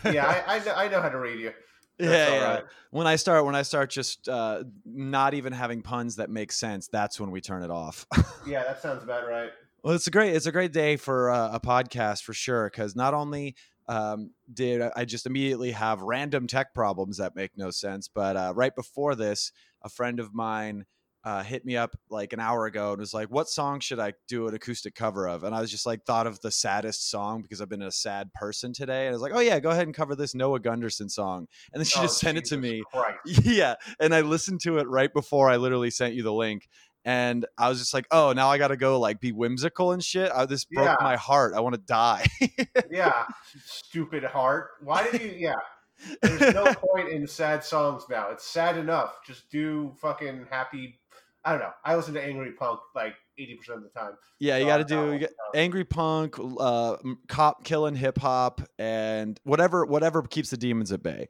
Yeah, 0.05 0.43
I, 0.47 0.57
I, 0.57 0.59
know, 0.65 0.75
I 0.75 0.89
know 0.89 1.01
how 1.01 1.09
to 1.09 1.19
read 1.19 1.41
you. 1.41 1.53
Yeah, 1.99 2.09
That's 2.09 2.31
all 2.31 2.37
yeah. 2.39 2.55
right. 2.55 2.65
When 2.91 3.07
I 3.07 3.17
start, 3.17 3.45
when 3.45 3.55
I 3.55 3.63
start 3.63 3.91
just 3.91 4.29
uh, 4.29 4.65
not 4.85 5.35
even 5.35 5.53
having 5.53 5.83
puns 5.83 6.17
that 6.17 6.29
make 6.31 6.51
sense, 6.51 6.89
that's 6.89 7.21
when 7.21 7.31
we 7.31 7.41
turn 7.41 7.63
it 7.63 7.71
off. 7.71 8.07
Yeah, 8.47 8.63
that 8.65 8.83
sounds 8.83 9.03
about 9.03 9.27
right. 9.29 9.51
well, 9.83 9.95
it's 9.95 10.07
a 10.07 10.11
great, 10.11 10.35
it's 10.35 10.47
a 10.47 10.53
great 10.53 10.73
day 10.73 10.97
for 10.97 11.31
uh, 11.31 11.55
a 11.55 11.61
podcast 11.61 12.25
for 12.25 12.35
sure. 12.35 12.69
Because 12.69 12.95
not 12.95 13.15
only 13.15 13.55
um, 13.89 14.33
did 14.53 14.83
I- 14.83 14.93
I 14.97 15.05
just 15.05 15.25
immediately 15.25 15.71
have 15.71 16.03
random 16.03 16.47
tech 16.47 16.75
problems 16.75 17.17
that 17.19 17.35
make 17.37 17.53
no 17.57 17.71
sense, 17.71 18.09
but 18.09 18.37
uh, 18.37 18.53
right 18.55 18.75
before 18.75 19.15
this, 19.15 19.51
a 19.83 19.89
friend 19.89 20.21
of 20.21 20.35
mine 20.35 20.85
uh, 21.25 21.43
hit 21.43 21.65
me 21.65 21.77
up 21.77 21.97
like 22.11 22.33
an 22.35 22.41
hour 22.41 22.67
ago 22.67 22.91
and 22.93 23.01
was 23.01 23.15
like, 23.15 23.29
"What 23.31 23.49
song 23.49 23.81
should 23.81 23.99
I 23.99 24.13
do 24.29 24.47
an 24.47 24.55
acoustic 24.55 24.95
cover 24.95 25.27
of?" 25.27 25.43
And 25.45 25.55
I 25.55 25.61
was 25.61 25.71
just 25.71 25.87
like, 25.87 26.05
thought 26.05 26.27
of 26.27 26.39
the 26.41 26.51
saddest 26.51 27.11
song 27.11 27.41
because 27.43 27.61
I've 27.63 27.69
been 27.69 27.83
a 27.83 27.91
sad 27.91 28.33
person 28.35 28.73
today, 28.75 29.07
and 29.07 29.09
I 29.09 29.13
was 29.13 29.23
like, 29.23 29.33
"Oh 29.35 29.41
yeah, 29.41 29.59
go 29.61 29.71
ahead 29.71 29.87
and 29.87 29.95
cover 29.95 30.15
this 30.15 30.35
Noah 30.35 30.61
Gundersen 30.61 31.11
song." 31.11 31.47
And 31.73 31.81
then 31.81 31.87
she 31.87 31.99
Oh, 31.99 32.03
just 32.03 32.19
sent 32.19 32.37
it 32.39 32.45
to 32.47 32.57
me. 32.59 32.83
Christ. 32.93 33.17
Yeah, 33.45 33.75
and 34.01 34.15
I 34.15 34.21
listened 34.21 34.61
to 34.63 34.79
it 34.79 34.89
right 34.89 35.13
before 35.13 35.49
I 35.49 35.57
literally 35.57 35.91
sent 35.91 36.15
you 36.15 36.23
the 36.23 36.33
link, 36.33 36.69
and 37.07 37.47
I 37.57 37.71
was 37.71 37.79
just 37.79 37.95
like, 37.95 38.07
"Oh, 38.11 38.33
now 38.35 38.49
I 38.51 38.59
got 38.59 38.69
to 38.69 38.77
go 38.77 39.01
like 39.01 39.19
be 39.21 39.33
whimsical 39.33 39.93
and 39.93 40.05
shit." 40.05 40.31
I, 40.31 40.45
this 40.45 40.65
broke 40.67 40.87
Yeah. 40.87 40.97
my 41.01 41.17
heart. 41.17 41.55
I 41.55 41.61
want 41.61 41.75
to 41.75 41.81
die. 41.81 42.27
Yeah, 42.91 43.25
stupid 43.65 44.25
heart. 44.25 44.69
Why 44.83 45.09
did 45.11 45.21
you? 45.23 45.33
Yeah, 45.37 45.55
there's 46.23 46.55
no 46.55 46.73
point 46.95 47.09
in 47.09 47.27
sad 47.27 47.65
songs 47.65 48.05
now. 48.11 48.29
It's 48.31 48.47
sad 48.47 48.77
enough. 48.77 49.15
Just 49.27 49.51
do 49.51 49.95
fucking 50.01 50.47
happy. 50.51 51.01
I 51.45 51.51
don't 51.53 51.61
know. 51.61 51.73
I 51.85 51.95
listen 51.97 52.15
to 52.15 52.23
angry 52.25 52.53
punk 52.53 52.81
like 52.95 53.15
eighty 53.39 53.55
percent 53.55 53.79
of 53.79 53.85
the 53.85 53.91
time. 53.91 54.13
yeah, 54.41 54.57
you 54.57 54.67
got 54.67 54.79
to 54.79 54.85
do 54.85 54.95
down 54.95 55.05
you 55.07 55.13
with 55.13 55.21
get 55.21 55.31
that. 55.31 55.59
angry 55.59 55.85
punk, 55.85 56.37
uh, 56.59 56.97
cop 57.29 57.65
killing 57.65 57.95
hip 57.95 58.19
hop, 58.19 58.61
and 58.79 59.39
whatever 59.45 59.85
whatever 59.85 60.23
keeps 60.23 60.51
the 60.51 60.57
demons 60.57 60.91
at 60.93 61.03
bay. 61.03 61.29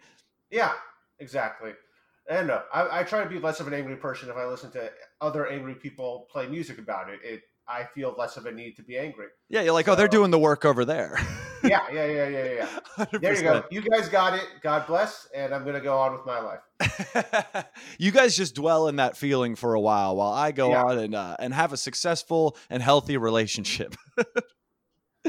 Yeah, 0.50 0.72
exactly. 1.18 1.72
I 2.30 2.42
don't. 2.42 2.62
I, 2.72 3.00
I 3.00 3.02
try 3.02 3.22
to 3.22 3.28
be 3.28 3.38
less 3.38 3.60
of 3.60 3.66
an 3.66 3.74
angry 3.74 3.96
person 3.96 4.30
if 4.30 4.36
I 4.36 4.46
listen 4.46 4.70
to 4.72 4.90
other 5.20 5.46
angry 5.46 5.74
people 5.74 6.26
play 6.30 6.46
music 6.46 6.78
about 6.78 7.10
it. 7.10 7.20
It 7.22 7.42
I 7.66 7.84
feel 7.94 8.14
less 8.18 8.36
of 8.36 8.46
a 8.46 8.52
need 8.52 8.76
to 8.76 8.82
be 8.82 8.98
angry. 8.98 9.26
Yeah, 9.48 9.62
you're 9.62 9.72
like, 9.72 9.88
oh, 9.88 9.94
they're 9.94 10.08
doing 10.08 10.30
the 10.30 10.38
work 10.38 10.64
over 10.64 10.84
there. 10.84 11.18
Yeah, 11.66 11.80
yeah, 11.90 12.04
yeah, 12.04 12.28
yeah, 12.28 12.44
yeah. 12.44 12.68
100%. 13.06 13.20
There 13.22 13.34
you 13.34 13.42
go. 13.42 13.64
You 13.70 13.80
guys 13.80 14.10
got 14.10 14.34
it. 14.34 14.44
God 14.60 14.86
bless. 14.86 15.26
And 15.34 15.54
I'm 15.54 15.64
gonna 15.64 15.80
go 15.80 15.96
on 15.96 16.12
with 16.12 16.26
my 16.26 16.38
life. 16.38 17.64
you 17.98 18.10
guys 18.10 18.36
just 18.36 18.54
dwell 18.54 18.86
in 18.88 18.96
that 18.96 19.16
feeling 19.16 19.54
for 19.56 19.72
a 19.72 19.80
while 19.80 20.14
while 20.14 20.30
I 20.34 20.52
go 20.52 20.68
Yeah. 20.72 20.82
on 20.82 20.98
and 20.98 21.14
uh, 21.14 21.36
and 21.38 21.54
have 21.54 21.72
a 21.72 21.78
successful 21.78 22.58
and 22.68 22.82
healthy 22.82 23.16
relationship. 23.16 23.94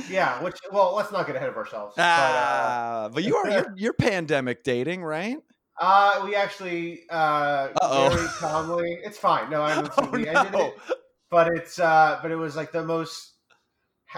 Yeah. 0.09 0.43
Which 0.43 0.57
well, 0.73 0.93
let's 0.93 1.09
not 1.13 1.25
get 1.25 1.37
ahead 1.37 1.47
of 1.47 1.55
ourselves. 1.55 1.95
ah, 1.97 3.09
but 3.13 3.23
you 3.23 3.37
are 3.37 3.49
you're, 3.49 3.73
you're 3.77 3.93
pandemic 3.93 4.65
dating, 4.65 5.05
right? 5.05 5.37
But 5.79 5.85
uh, 5.85 6.19
uh, 6.21 6.25
we 6.25 6.35
actually 6.35 7.03
uh, 7.09 7.69
Uh-oh. 7.81 8.09
very 8.09 8.27
calmly. 8.27 8.97
It's 9.05 9.17
fine. 9.17 9.49
No, 9.49 9.61
I 9.61 9.89
Oh, 9.97 10.09
we 10.11 10.27
ended 10.27 10.51
no. 10.51 10.65
it. 10.65 10.75
But 11.35 11.49
it's 11.49 11.79
uh, 11.79 12.19
but 12.21 12.31
it 12.31 12.37
was 12.37 12.55
like 12.55 12.71
the 12.71 12.85
most. 12.85 13.33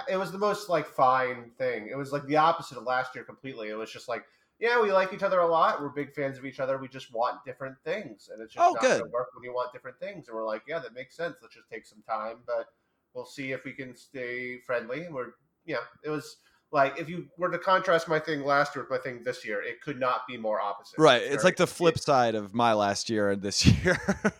It 0.08 0.18
was 0.18 0.32
the 0.32 0.38
most 0.38 0.70
like 0.70 0.86
fine 0.86 1.50
thing. 1.58 1.90
It 1.92 1.98
was 1.98 2.12
like 2.12 2.24
the 2.28 2.38
opposite 2.38 2.78
of 2.78 2.84
last 2.84 3.16
year 3.16 3.24
completely. 3.24 3.70
It 3.70 3.74
was 3.74 3.92
just 3.92 4.08
like, 4.08 4.24
yeah, 4.60 4.80
we 4.80 4.92
like 4.92 5.12
each 5.14 5.24
other 5.24 5.40
a 5.40 5.48
lot. 5.48 5.82
We're 5.82 5.90
big 5.90 6.14
fans 6.14 6.38
of 6.38 6.46
each 6.46 6.60
other. 6.60 6.78
We 6.78 6.88
just 6.88 7.12
want 7.12 7.44
different 7.44 7.76
things, 7.84 8.30
and 8.32 8.40
it's 8.40 8.54
just 8.54 8.64
Oh, 8.64 8.74
not 8.74 8.84
going 8.84 9.00
to 9.00 9.10
work 9.10 9.30
when 9.34 9.44
you 9.44 9.52
want 9.52 9.74
different 9.74 10.00
things. 10.00 10.28
And 10.28 10.38
we're 10.38 10.46
like, 10.46 10.62
yeah, 10.68 10.78
that 10.78 10.94
makes 10.94 11.16
sense. 11.18 11.38
Let's 11.42 11.56
just 11.56 11.68
take 11.72 11.88
some 11.88 12.04
time, 12.08 12.38
but 12.46 12.68
we'll 13.16 13.26
see 13.26 13.52
if 13.52 13.66
we 13.66 13.74
can 13.74 13.96
stay 13.96 14.60
friendly. 14.60 15.06
And 15.06 15.16
we're, 15.16 15.32
yeah, 15.66 15.78
it 16.04 16.12
was 16.12 16.38
like 16.72 17.00
if 17.00 17.08
you 17.08 17.28
were 17.38 17.50
to 17.50 17.58
contrast 17.58 18.08
my 18.10 18.20
thing 18.20 18.44
last 18.44 18.76
year 18.76 18.84
with 18.84 18.92
my 18.92 18.98
thing 18.98 19.24
this 19.24 19.46
year, 19.46 19.62
it 19.62 19.82
could 19.82 20.00
not 20.00 20.28
be 20.28 20.38
more 20.38 20.60
opposite. 20.60 21.00
Right. 21.00 21.22
It's 21.22 21.36
very- 21.36 21.44
like 21.44 21.56
the 21.58 21.68
flip 21.68 21.98
side 21.98 22.36
of 22.36 22.54
my 22.54 22.74
last 22.74 23.10
year 23.10 23.30
and 23.32 23.42
this 23.42 23.66
year. 23.86 23.98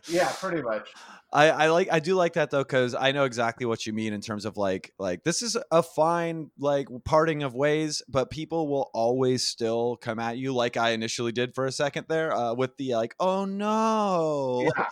Yeah, 0.10 0.30
pretty 0.40 0.62
much. 0.62 0.90
I, 1.34 1.50
I 1.50 1.68
like 1.72 1.90
I 1.92 2.00
do 2.00 2.16
like 2.16 2.34
that 2.34 2.52
though 2.52 2.64
because 2.64 2.96
I 2.96 3.12
know 3.12 3.26
exactly 3.26 3.66
what 3.66 3.86
you 3.86 3.92
mean 3.92 4.14
in 4.14 4.22
terms 4.22 4.46
of 4.46 4.56
like 4.56 4.94
like 4.98 5.26
this 5.26 5.42
is 5.42 5.58
a 5.72 5.84
fine 5.84 6.52
like 6.58 6.88
parting 7.04 7.44
of 7.44 7.54
ways, 7.54 8.02
but 8.08 8.30
people 8.30 8.70
will 8.70 8.90
always 8.94 9.46
still 9.46 9.98
come 9.98 10.20
at 10.20 10.38
you 10.38 10.54
like 10.54 10.78
I 10.78 10.92
initially 10.92 11.34
did 11.34 11.54
for 11.54 11.66
a 11.66 11.72
second 11.72 12.06
there 12.08 12.32
uh, 12.34 12.54
with 12.54 12.78
the 12.78 12.96
like 12.96 13.14
oh 13.20 13.44
no 13.46 14.72
Yeah. 14.78 14.86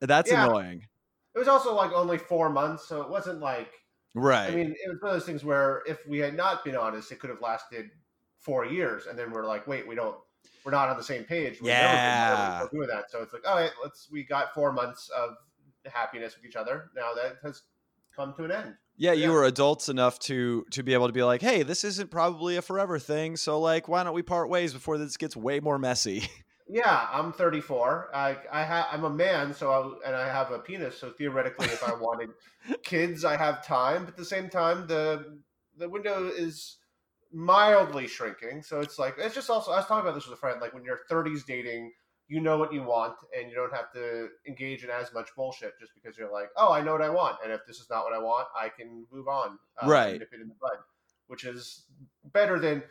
that's 0.00 0.30
Yeah. 0.30 0.46
annoying 0.46 0.82
It 1.34 1.38
was 1.40 1.48
also 1.48 1.74
like 1.74 1.92
only 1.92 2.18
four 2.18 2.48
months, 2.50 2.86
so 2.88 3.02
it 3.02 3.10
wasn't 3.10 3.40
like 3.40 3.72
right 4.14 4.50
I 4.50 4.54
mean, 4.54 4.74
it 4.84 4.88
was 4.88 5.00
one 5.00 5.10
of 5.12 5.16
those 5.16 5.26
things 5.26 5.44
where 5.44 5.82
if 5.86 5.98
we 6.08 6.18
had 6.18 6.34
not 6.34 6.64
been 6.64 6.76
honest, 6.76 7.12
it 7.12 7.18
could 7.20 7.30
have 7.30 7.40
lasted 7.40 7.90
four 8.40 8.64
years, 8.64 9.06
and 9.06 9.18
then 9.18 9.30
we're 9.30 9.46
like, 9.46 9.66
wait, 9.66 9.86
we 9.86 9.94
don't, 9.94 10.16
we're 10.64 10.72
not 10.72 10.88
on 10.88 10.96
the 10.96 11.02
same 11.02 11.24
page. 11.24 11.60
We've 11.60 11.68
never 11.72 11.88
been 11.88 11.96
Yeah. 11.96 12.66
doing 12.72 12.88
that. 12.88 13.10
So 13.10 13.22
it's 13.22 13.32
like, 13.32 13.46
all 13.46 13.56
right, 13.56 13.70
let's. 13.82 14.08
We 14.10 14.24
got 14.24 14.54
four 14.54 14.72
months 14.72 15.08
of 15.10 15.36
happiness 15.92 16.34
with 16.36 16.44
each 16.44 16.56
other. 16.56 16.90
Now 16.96 17.12
that 17.14 17.36
has 17.42 17.62
come 18.16 18.34
to 18.34 18.44
an 18.44 18.50
end. 18.50 18.74
yeah 18.96 19.12
you 19.12 19.22
yeah. 19.28 19.30
were 19.30 19.44
adults 19.44 19.88
enough 19.88 20.18
to 20.18 20.64
to 20.72 20.82
be 20.82 20.92
able 20.94 21.06
to 21.06 21.12
be 21.12 21.22
like 21.22 21.40
hey 21.40 21.62
this 21.62 21.84
isn't 21.84 22.10
probably 22.10 22.56
a 22.56 22.62
forever 22.62 22.98
thing 22.98 23.36
so 23.36 23.58
like 23.60 23.86
why 23.86 24.02
don't 24.02 24.12
we 24.14 24.20
part 24.22 24.48
ways 24.50 24.72
before 24.74 24.98
this 24.98 25.16
gets 25.16 25.36
way 25.36 25.60
more 25.60 25.78
messy 25.78 26.28
Yeah, 26.72 27.08
I'm 27.12 27.32
34. 27.32 28.10
I 28.14 28.36
I 28.52 28.64
ha- 28.64 28.88
I'm 28.92 29.04
a 29.04 29.10
man, 29.10 29.52
so 29.52 29.72
I, 29.72 30.06
and 30.08 30.14
I 30.16 30.26
have 30.28 30.52
a 30.52 30.58
penis. 30.60 30.96
So 30.98 31.10
theoretically, 31.10 31.66
if 31.66 31.82
I 31.82 31.92
wanted 31.94 32.30
kids, 32.84 33.24
I 33.24 33.36
have 33.36 33.66
time. 33.66 34.04
But 34.04 34.10
at 34.12 34.16
the 34.16 34.24
same 34.24 34.48
time, 34.48 34.86
the 34.86 35.40
the 35.76 35.88
window 35.88 36.28
is 36.28 36.76
mildly 37.32 38.06
shrinking. 38.06 38.62
So 38.62 38.80
it's 38.80 38.98
like 38.98 39.14
it's 39.18 39.34
just 39.34 39.50
also. 39.50 39.72
I 39.72 39.78
was 39.78 39.86
talking 39.86 40.02
about 40.06 40.14
this 40.14 40.26
with 40.28 40.34
a 40.38 40.40
friend. 40.40 40.60
Like 40.60 40.72
when 40.72 40.84
you're 40.84 41.00
30s 41.10 41.44
dating, 41.44 41.92
you 42.28 42.40
know 42.40 42.56
what 42.56 42.72
you 42.72 42.84
want, 42.84 43.16
and 43.36 43.50
you 43.50 43.56
don't 43.56 43.74
have 43.74 43.90
to 43.94 44.28
engage 44.46 44.84
in 44.84 44.90
as 44.90 45.12
much 45.12 45.30
bullshit 45.36 45.72
just 45.80 45.92
because 45.94 46.16
you're 46.16 46.32
like, 46.32 46.50
oh, 46.56 46.72
I 46.72 46.82
know 46.82 46.92
what 46.92 47.02
I 47.02 47.10
want, 47.10 47.38
and 47.42 47.52
if 47.52 47.62
this 47.66 47.78
is 47.80 47.88
not 47.90 48.04
what 48.04 48.12
I 48.14 48.18
want, 48.18 48.46
I 48.56 48.68
can 48.68 49.06
move 49.12 49.26
on. 49.26 49.58
uh, 49.82 49.88
Right. 49.88 50.18
Nip 50.20 50.28
it 50.32 50.40
in 50.40 50.48
the 50.48 50.54
bud, 50.60 50.78
which 51.26 51.44
is 51.44 51.86
better 52.32 52.60
than 52.60 52.84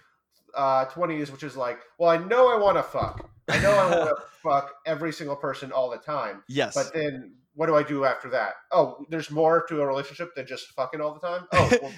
uh, 0.55 0.85
20s, 0.85 1.31
which 1.31 1.43
is 1.43 1.55
like, 1.55 1.79
well, 1.97 2.09
I 2.09 2.17
know 2.17 2.51
I 2.51 2.57
want 2.57 2.77
to 2.77 2.83
fuck. 2.83 3.29
I 3.47 3.59
know 3.61 3.71
I 3.71 3.95
want 3.95 4.09
to 4.09 4.23
fuck 4.43 4.73
every 4.85 5.11
single 5.11 5.35
person 5.35 5.71
all 5.71 5.89
the 5.89 5.97
time. 5.97 6.43
yes 6.47 6.75
But 6.75 6.93
then 6.93 7.33
what 7.55 7.65
do 7.65 7.75
I 7.75 7.83
do 7.83 8.05
after 8.05 8.29
that? 8.29 8.53
Oh, 8.71 9.05
there's 9.09 9.29
more 9.29 9.65
to 9.67 9.81
a 9.81 9.85
relationship 9.85 10.33
than 10.35 10.47
just 10.47 10.67
fucking 10.69 11.01
all 11.01 11.13
the 11.13 11.19
time? 11.19 11.47
Oh, 11.51 11.69
well, 11.81 11.91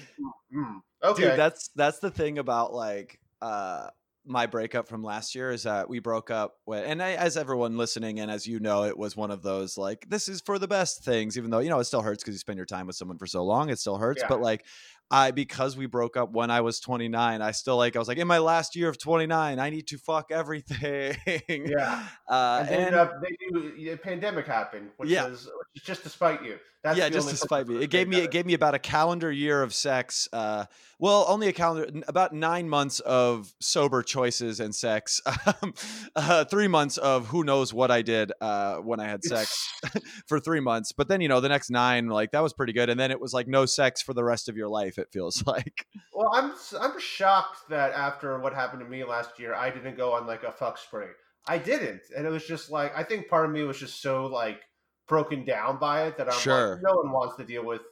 mm, 0.52 0.80
okay. 1.04 1.22
Dude, 1.22 1.38
that's 1.38 1.68
that's 1.76 1.98
the 2.00 2.10
thing 2.10 2.38
about 2.38 2.74
like 2.74 3.20
uh 3.40 3.88
my 4.24 4.46
breakup 4.46 4.88
from 4.88 5.02
last 5.02 5.34
year 5.34 5.50
is 5.50 5.64
that 5.64 5.88
we 5.88 5.98
broke 5.98 6.30
up 6.30 6.54
with, 6.64 6.84
and 6.86 7.02
I, 7.02 7.12
as 7.12 7.36
everyone 7.36 7.76
listening 7.76 8.20
and 8.20 8.30
as 8.30 8.46
you 8.46 8.60
know, 8.60 8.84
it 8.84 8.96
was 8.96 9.16
one 9.16 9.30
of 9.30 9.42
those 9.42 9.76
like 9.76 10.06
this 10.08 10.28
is 10.28 10.40
for 10.40 10.58
the 10.58 10.68
best 10.68 11.04
things, 11.04 11.36
even 11.36 11.50
though 11.50 11.58
you 11.58 11.70
know 11.70 11.78
it 11.78 11.84
still 11.84 12.02
hurts 12.02 12.22
because 12.22 12.34
you 12.34 12.38
spend 12.38 12.56
your 12.56 12.66
time 12.66 12.86
with 12.86 12.96
someone 12.96 13.18
for 13.18 13.26
so 13.26 13.44
long, 13.44 13.68
it 13.68 13.78
still 13.78 13.98
hurts. 13.98 14.22
Yeah. 14.22 14.28
But 14.28 14.40
like 14.40 14.64
I 15.12 15.30
because 15.30 15.76
we 15.76 15.86
broke 15.86 16.16
up 16.16 16.32
when 16.32 16.50
I 16.50 16.62
was 16.62 16.80
29, 16.80 17.42
I 17.42 17.50
still 17.50 17.76
like 17.76 17.94
I 17.94 17.98
was 17.98 18.08
like 18.08 18.18
in 18.18 18.26
my 18.26 18.38
last 18.38 18.74
year 18.74 18.88
of 18.88 18.98
29, 18.98 19.58
I 19.58 19.70
need 19.70 19.86
to 19.88 19.98
fuck 19.98 20.30
everything. 20.30 21.16
yeah. 21.48 22.06
uh, 22.28 22.64
And 22.68 22.86
and 22.86 22.94
uh, 22.96 23.08
they 23.22 23.36
do, 23.50 23.92
a 23.92 23.96
pandemic 23.96 24.46
happened, 24.46 24.90
which, 24.96 25.10
Yeah. 25.10 25.26
is, 25.26 25.48
which 25.74 25.84
just 25.84 26.02
to 26.04 26.08
spite 26.08 26.42
you. 26.42 26.58
That's 26.82 26.98
yeah, 26.98 27.08
just 27.10 27.26
only 27.28 27.32
to 27.34 27.36
spite 27.36 27.68
me. 27.68 27.80
It 27.80 27.90
gave 27.90 28.08
me 28.08 28.18
it 28.18 28.32
gave 28.32 28.44
me 28.44 28.54
about 28.54 28.74
a 28.74 28.78
calendar 28.78 29.30
year 29.30 29.62
of 29.62 29.72
sex. 29.72 30.28
Uh, 30.32 30.64
well, 30.98 31.24
only 31.28 31.46
a 31.46 31.52
calendar, 31.52 32.02
about 32.08 32.32
nine 32.32 32.68
months 32.68 32.98
of 33.00 33.54
sober 33.60 34.02
choices 34.02 34.58
and 34.60 34.74
sex. 34.74 35.20
Um, 35.62 35.74
uh, 36.14 36.44
three 36.44 36.68
months 36.68 36.98
of 36.98 37.26
who 37.26 37.42
knows 37.44 37.74
what 37.74 37.90
I 37.90 38.02
did 38.02 38.32
uh, 38.40 38.76
when 38.76 39.00
I 39.00 39.08
had 39.08 39.24
sex 39.24 39.68
for 40.26 40.38
three 40.40 40.60
months. 40.60 40.92
But 40.92 41.08
then 41.08 41.20
you 41.20 41.28
know 41.28 41.40
the 41.40 41.48
next 41.48 41.70
nine, 41.70 42.08
like 42.08 42.30
that 42.32 42.42
was 42.42 42.52
pretty 42.52 42.72
good. 42.72 42.88
And 42.88 42.98
then 42.98 43.10
it 43.10 43.20
was 43.20 43.32
like 43.32 43.48
no 43.48 43.66
sex 43.66 44.02
for 44.02 44.14
the 44.14 44.24
rest 44.24 44.48
of 44.48 44.56
your 44.56 44.68
life. 44.68 44.98
It 45.02 45.12
feels 45.12 45.44
like. 45.46 45.86
Well, 46.14 46.30
I'm 46.32 46.52
I'm 46.80 46.98
shocked 46.98 47.68
that 47.68 47.92
after 47.92 48.38
what 48.38 48.54
happened 48.54 48.82
to 48.82 48.88
me 48.88 49.04
last 49.04 49.38
year, 49.38 49.54
I 49.54 49.70
didn't 49.70 49.96
go 49.96 50.12
on 50.14 50.26
like 50.26 50.42
a 50.44 50.52
fuck 50.52 50.78
spree. 50.78 51.06
I 51.46 51.58
didn't, 51.58 52.02
and 52.16 52.26
it 52.26 52.30
was 52.30 52.46
just 52.46 52.70
like 52.70 52.96
I 52.96 53.02
think 53.02 53.28
part 53.28 53.44
of 53.46 53.50
me 53.52 53.62
was 53.64 53.78
just 53.78 54.00
so 54.00 54.26
like 54.26 54.62
broken 55.08 55.44
down 55.44 55.78
by 55.78 56.04
it 56.06 56.16
that 56.16 56.32
I'm 56.32 56.38
Sure. 56.38 56.74
like, 56.74 56.82
no 56.82 56.94
one 56.94 57.10
wants 57.10 57.36
to 57.36 57.44
deal 57.44 57.64
with 57.64 57.82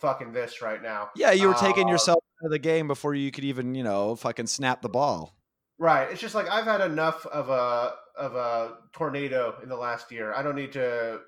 fucking 0.00 0.32
this 0.32 0.60
right 0.62 0.82
now. 0.82 1.10
Yeah, 1.14 1.32
you 1.32 1.48
were 1.48 1.54
taking 1.54 1.86
Uh, 1.88 1.90
yourself 1.92 2.24
out 2.42 2.46
of 2.46 2.50
the 2.50 2.58
game 2.58 2.88
before 2.88 3.14
you 3.14 3.30
could 3.30 3.44
even 3.44 3.74
you 3.74 3.84
know 3.84 4.16
fucking 4.16 4.46
snap 4.46 4.82
the 4.82 4.88
ball. 4.88 5.36
Right. 5.78 6.10
It's 6.10 6.20
just 6.20 6.34
like 6.34 6.48
I've 6.48 6.64
had 6.64 6.80
enough 6.80 7.26
of 7.26 7.50
a 7.50 7.94
of 8.16 8.34
a 8.34 8.78
tornado 8.92 9.58
in 9.62 9.68
the 9.68 9.76
last 9.76 10.10
year. 10.12 10.32
I 10.34 10.42
don't 10.42 10.54
need 10.56 10.72
to 10.72 11.20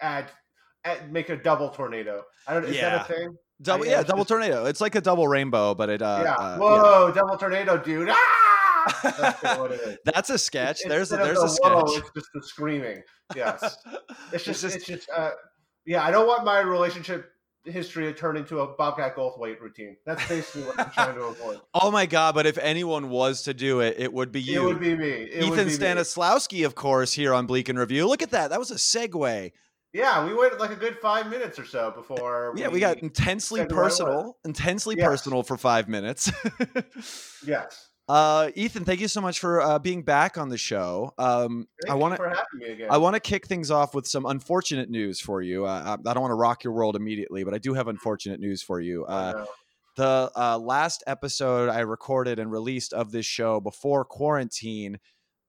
add, 0.00 0.30
add 0.84 1.12
make 1.12 1.28
a 1.28 1.36
double 1.36 1.68
tornado. 1.70 2.24
I 2.46 2.54
don't. 2.54 2.64
Is 2.64 2.76
Yeah. 2.76 2.90
that 2.98 3.10
a 3.10 3.12
thing? 3.14 3.36
Double, 3.62 3.86
yeah, 3.86 3.92
yeah, 3.92 4.02
double 4.02 4.20
just- 4.24 4.28
tornado. 4.28 4.64
It's 4.66 4.80
like 4.80 4.94
a 4.94 5.00
double 5.00 5.28
rainbow, 5.28 5.74
but 5.74 5.88
it. 5.88 6.02
Uh, 6.02 6.20
yeah. 6.24 6.34
uh, 6.34 6.58
Whoa, 6.58 7.12
double 7.14 7.36
tornado, 7.36 7.76
dude! 7.78 8.08
Ah! 8.10 9.00
That's 9.18 9.40
kinda 9.40 9.62
what 9.62 9.70
it 9.72 9.80
is. 9.80 9.98
That's 10.04 10.30
a 10.30 10.38
sketch. 10.38 10.80
It's- 10.80 10.88
there's 10.88 11.12
a, 11.12 11.16
there's 11.16 11.38
a 11.38 11.42
the 11.42 11.58
whoa, 11.62 11.86
sketch. 11.86 12.02
It's 12.04 12.10
just 12.14 12.28
the 12.34 12.42
screaming. 12.42 13.02
Yes. 13.36 13.76
It's 14.32 14.44
just, 14.44 14.62
just- 14.62 14.76
it's 14.76 14.86
just, 14.86 15.08
uh, 15.14 15.30
yeah. 15.86 16.02
I 16.02 16.10
don't 16.10 16.26
want 16.26 16.44
my 16.44 16.60
relationship 16.60 17.30
history 17.64 18.04
to 18.06 18.12
turn 18.12 18.36
into 18.36 18.58
a 18.60 18.66
Bobcat 18.74 19.14
Goldthwait 19.14 19.60
routine. 19.60 19.96
That's 20.04 20.26
basically 20.26 20.62
what 20.62 20.80
I'm 20.80 20.90
trying 20.90 21.14
to 21.14 21.22
avoid. 21.24 21.60
Oh 21.74 21.90
my 21.90 22.06
god! 22.06 22.34
But 22.34 22.46
if 22.46 22.58
anyone 22.58 23.08
was 23.10 23.42
to 23.42 23.54
do 23.54 23.80
it, 23.80 23.96
it 23.98 24.12
would 24.12 24.32
be 24.32 24.40
you. 24.40 24.62
It 24.62 24.66
would 24.66 24.80
be 24.80 24.96
me. 24.96 25.06
It 25.08 25.44
would 25.48 25.52
Ethan 25.58 25.68
be 25.68 25.72
me. 25.72 25.78
Stanislawski, 25.78 26.66
of 26.66 26.74
course, 26.74 27.12
here 27.12 27.32
on 27.32 27.46
Bleak 27.46 27.68
and 27.68 27.78
Review. 27.78 28.08
Look 28.08 28.22
at 28.22 28.30
that. 28.30 28.50
That 28.50 28.58
was 28.58 28.70
a 28.70 28.74
segue. 28.76 29.52
Yeah, 29.92 30.26
we 30.26 30.34
went 30.34 30.58
like 30.58 30.70
a 30.70 30.76
good 30.76 30.98
five 30.98 31.28
minutes 31.28 31.58
or 31.58 31.66
so 31.66 31.90
before. 31.90 32.54
Yeah, 32.56 32.68
we 32.68 32.80
got 32.80 32.98
intensely 32.98 33.60
said 33.60 33.68
the 33.68 33.74
right 33.74 33.84
personal, 33.84 34.38
intensely 34.44 34.94
Yes. 34.96 35.06
personal 35.06 35.42
for 35.42 35.56
five 35.56 35.88
minutes. 35.88 36.32
Yes. 37.46 37.88
uh, 38.08 38.50
Ethan, 38.54 38.84
thank 38.84 39.00
you 39.00 39.08
so 39.08 39.20
much 39.20 39.38
for 39.40 39.60
uh, 39.60 39.78
being 39.78 40.02
back 40.02 40.38
on 40.38 40.48
the 40.48 40.56
show. 40.56 41.12
Um, 41.18 41.66
Thank 41.82 41.92
I 41.92 41.94
want 41.96 42.12
to 42.12 42.16
for 42.16 42.28
having 42.28 42.44
me 42.54 42.66
again. 42.66 42.88
I 42.90 42.98
want 42.98 43.14
to 43.14 43.20
kick 43.20 43.46
things 43.46 43.70
off 43.70 43.94
with 43.94 44.06
some 44.06 44.26
unfortunate 44.26 44.88
news 44.90 45.20
for 45.20 45.42
you. 45.42 45.66
Uh, 45.66 45.96
I 46.04 46.10
I 46.10 46.14
don't 46.14 46.20
want 46.22 46.30
to 46.30 46.36
rock 46.36 46.62
your 46.64 46.72
world 46.72 46.94
immediately, 46.96 47.42
but 47.44 47.52
I 47.52 47.58
do 47.58 47.74
have 47.74 47.88
unfortunate 47.88 48.38
news 48.40 48.62
for 48.62 48.80
you. 48.80 49.04
I 49.06 49.30
Uh, 49.30 49.44
the 49.96 50.30
uh, 50.34 50.58
last 50.58 51.04
episode 51.06 51.68
I 51.68 51.80
recorded 51.80 52.38
and 52.38 52.50
released 52.50 52.94
of 52.94 53.12
this 53.12 53.26
show 53.26 53.60
before 53.60 54.04
quarantine, 54.06 54.98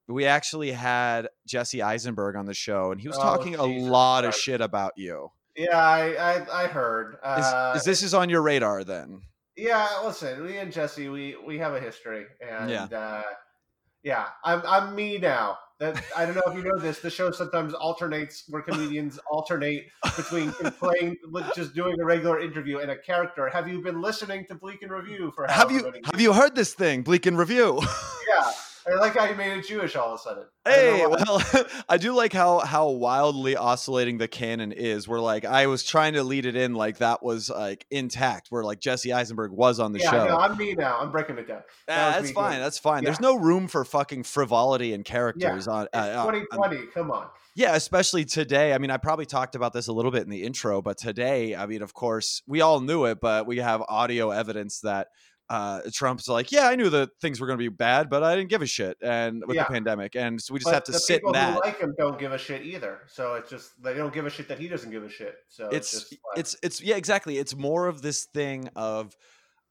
we 0.08 0.26
actually 0.26 0.72
had 0.72 1.28
Jesse 1.46 1.82
Eisenberg 1.82 2.36
on 2.36 2.46
the 2.46 2.54
show, 2.54 2.92
and 2.92 3.00
he 3.00 3.08
was 3.08 3.16
Oh, 3.18 3.22
talking 3.22 3.54
a 3.54 3.66
Jesus 3.66 3.88
lot 3.90 4.24
of 4.24 4.34
shit 4.34 4.60
about 4.60 4.92
you. 4.96 5.30
yeah, 5.56 5.76
I, 5.78 6.14
I 6.14 6.64
I 6.64 6.66
heard. 6.66 7.14
Is, 7.14 7.44
Uh, 7.46 7.72
is 7.76 7.84
this 7.84 8.02
is 8.02 8.12
on 8.14 8.28
your 8.30 8.42
radar 8.42 8.84
then? 8.84 9.22
Yeah, 9.56 9.86
listen, 10.04 10.44
me 10.44 10.56
and 10.58 10.72
Jesse, 10.72 11.08
we 11.08 11.36
we 11.46 11.58
have 11.58 11.74
a 11.74 11.80
history, 11.80 12.26
and 12.40 12.68
Yeah. 12.70 12.84
uh, 12.84 13.22
yeah, 14.02 14.26
I'm 14.44 14.62
I'm 14.66 14.94
me 14.94 15.18
now. 15.18 15.58
That 15.80 16.00
I 16.16 16.24
don't 16.24 16.36
know 16.36 16.42
if 16.46 16.54
you 16.56 16.62
know 16.62 16.78
this. 16.78 17.00
The 17.00 17.10
show 17.10 17.32
sometimes 17.32 17.74
alternates 17.74 18.44
where 18.48 18.62
comedians 18.62 19.18
alternate 19.28 19.86
between 20.16 20.52
playing, 20.78 21.16
just 21.56 21.74
doing 21.74 21.98
a 22.00 22.04
regular 22.04 22.38
interview 22.40 22.78
and 22.78 22.90
a 22.92 22.96
character. 22.96 23.48
Have 23.48 23.66
you 23.68 23.80
been 23.82 24.00
listening 24.00 24.46
to 24.46 24.54
Bleak 24.54 24.82
and 24.82 24.92
Review 24.92 25.32
for 25.34 25.48
Have 25.48 25.72
you 25.72 25.92
have 26.04 26.20
you 26.20 26.32
heard 26.32 26.54
this 26.54 26.74
thing, 26.74 27.02
Bleak 27.02 27.26
and 27.26 27.36
Review? 27.36 27.80
Yeah. 28.28 28.50
I 28.86 28.94
like 28.96 29.16
how 29.16 29.26
you 29.26 29.34
made 29.34 29.56
it 29.56 29.66
Jewish 29.66 29.96
all 29.96 30.14
of 30.14 30.20
a 30.20 30.22
sudden. 30.22 30.44
Hey, 30.66 31.06
well, 31.06 31.42
I 31.88 31.96
do 31.96 32.14
like 32.14 32.32
how 32.32 32.58
how 32.60 32.88
wildly 32.88 33.56
oscillating 33.56 34.18
the 34.18 34.28
canon 34.28 34.72
is. 34.72 35.08
Where 35.08 35.20
like 35.20 35.44
I 35.44 35.66
was 35.66 35.82
trying 35.82 36.14
to 36.14 36.22
lead 36.22 36.46
it 36.46 36.56
in 36.56 36.74
like 36.74 36.98
that 36.98 37.22
was 37.22 37.48
like 37.50 37.86
intact. 37.90 38.48
Where 38.50 38.62
like 38.62 38.80
Jesse 38.80 39.12
Eisenberg 39.12 39.52
was 39.52 39.80
on 39.80 39.92
the 39.92 40.00
yeah, 40.00 40.10
show. 40.10 40.26
no, 40.28 40.36
I'm 40.36 40.56
me 40.56 40.74
now. 40.74 40.98
I'm 41.00 41.10
breaking 41.10 41.38
it 41.38 41.48
down. 41.48 41.62
Ah, 41.66 41.66
that 41.86 42.06
was 42.06 42.14
that's 42.24 42.34
fine. 42.34 42.50
doing- 42.52 42.62
That's 42.62 42.78
fine. 42.78 43.04
There's 43.04 43.20
no 43.20 43.36
room 43.36 43.68
for 43.68 43.84
fucking 43.84 44.24
frivolity 44.24 44.92
and 44.92 45.04
characters 45.04 45.66
on. 45.68 45.88
Uh, 45.92 46.14
on- 46.26 46.32
2020. 46.34 46.86
Come 46.92 47.10
on. 47.10 47.26
Yeah, 47.56 47.76
especially 47.76 48.24
today. 48.24 48.72
I 48.74 48.78
mean, 48.78 48.90
I 48.90 48.96
probably 48.96 49.26
talked 49.26 49.54
about 49.54 49.72
this 49.72 49.86
a 49.86 49.92
little 49.92 50.10
bit 50.10 50.24
in 50.24 50.30
the 50.30 50.42
intro, 50.42 50.82
but 50.82 50.98
today, 50.98 51.54
I 51.54 51.66
mean, 51.66 51.82
of 51.82 51.94
course, 51.94 52.42
we 52.48 52.60
all 52.60 52.80
knew 52.80 53.04
it, 53.04 53.20
but 53.20 53.46
we 53.46 53.58
have 53.58 53.80
audio 53.82 54.30
evidence 54.30 54.80
that 54.80 55.06
uh, 55.50 55.82
Trump's 55.92 56.26
like, 56.28 56.50
yeah, 56.52 56.68
I 56.68 56.76
knew 56.76 56.88
that 56.90 57.10
things 57.20 57.40
were 57.40 57.46
going 57.46 57.58
to 57.58 57.62
be 57.62 57.68
bad, 57.68 58.08
but 58.08 58.22
I 58.22 58.34
didn't 58.34 58.50
give 58.50 58.62
a 58.62 58.66
shit, 58.66 58.96
and 59.02 59.42
with 59.46 59.56
Yeah. 59.56 59.64
the 59.64 59.72
pandemic, 59.72 60.16
and 60.16 60.40
so 60.40 60.54
we 60.54 60.58
just 60.60 60.66
But 60.66 60.74
have 60.74 60.84
to 60.84 60.92
sit 60.94 61.22
in 61.24 61.32
that. 61.32 61.58
like 61.64 61.78
him 61.80 61.94
don't 61.98 62.18
give 62.18 62.32
a 62.32 62.38
shit 62.38 62.64
either. 62.64 63.00
So 63.08 63.34
it's 63.34 63.50
just 63.50 63.82
they 63.82 63.94
don't 63.94 64.12
give 64.12 64.24
a 64.26 64.30
shit 64.30 64.48
that 64.48 64.58
he 64.58 64.68
doesn't 64.68 64.90
give 64.90 65.02
a 65.02 65.08
shit. 65.10 65.34
So 65.48 65.66
it's, 65.68 65.92
it's 65.92 66.08
just 66.10 66.12
like, 66.12 66.38
it's 66.38 66.56
it's 66.62 66.80
yeah, 66.82 66.96
exactly. 66.96 67.38
It's 67.38 67.54
more 67.54 67.86
of 67.86 68.02
this 68.02 68.24
thing 68.24 68.68
of. 68.76 69.16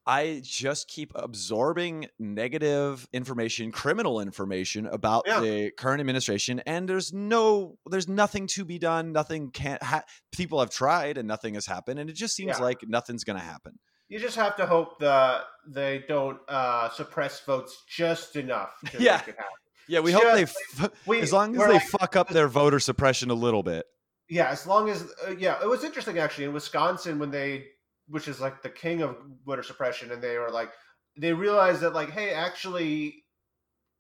I 0.06 0.42
just 0.44 0.90
keep 0.90 1.14
absorbing 1.16 2.08
negative 2.20 3.08
information, 3.14 3.72
criminal 3.72 4.20
information 4.20 4.86
about 4.86 5.24
Yeah. 5.26 5.40
the 5.40 5.72
current 5.72 6.02
administration, 6.02 6.60
and 6.66 6.90
there's 6.90 7.14
no, 7.14 7.78
there's 7.90 8.10
nothing 8.10 8.48
to 8.48 8.66
be 8.66 8.78
done. 8.80 9.14
Nothing 9.14 9.50
can't. 9.52 9.82
Ha- 9.82 10.04
people 10.34 10.60
have 10.60 10.72
tried, 10.72 11.18
and 11.18 11.26
nothing 11.26 11.54
has 11.54 11.66
happened, 11.66 12.00
and 12.00 12.10
it 12.10 12.18
just 12.18 12.36
seems 12.36 12.58
Yeah. 12.58 12.64
like 12.66 12.80
nothing's 12.86 13.24
going 13.24 13.40
to 13.40 13.46
happen. 13.46 13.80
You 14.14 14.20
just 14.20 14.36
have 14.36 14.56
to 14.58 14.66
hope 14.68 15.00
that 15.00 15.42
they 15.68 16.04
don't 16.08 16.38
uh, 16.48 16.90
suppress 16.90 17.40
votes 17.42 17.84
just 17.90 18.36
enough 18.36 18.72
to 18.92 19.02
Yeah. 19.02 19.18
make 19.18 19.30
it. 19.30 19.38
Yeah, 19.88 20.00
we 20.02 20.12
hope 20.12 20.24
they, 20.34 20.42
Just 20.42 20.58
f- 20.80 20.92
We, 21.08 21.20
as 21.22 21.34
long 21.34 21.56
as 21.56 21.62
they 21.68 21.74
like- 21.74 21.88
fuck 21.88 22.16
up 22.16 22.30
their 22.30 22.48
voter 22.48 22.80
suppression 22.80 23.30
a 23.32 23.34
little 23.34 23.64
bit. 23.64 23.86
yeah, 24.30 24.50
as 24.50 24.68
long 24.68 24.90
as 24.90 25.04
uh, 25.28 25.32
yeah, 25.38 25.62
it 25.64 25.68
was 25.68 25.84
interesting 25.84 26.20
actually 26.20 26.46
in 26.46 26.54
Wisconsin 26.54 27.18
when 27.20 27.32
they, 27.32 27.66
which 28.08 28.28
is 28.28 28.40
like 28.40 28.62
the 28.62 28.70
king 28.70 29.02
of 29.02 29.18
voter 29.46 29.64
suppression, 29.64 30.12
and 30.12 30.22
they 30.22 30.38
were 30.38 30.52
like, 30.52 30.72
they 31.18 31.34
realized 31.34 31.82
that 31.82 31.94
like, 31.94 32.12
hey, 32.12 32.34
actually, 32.34 33.24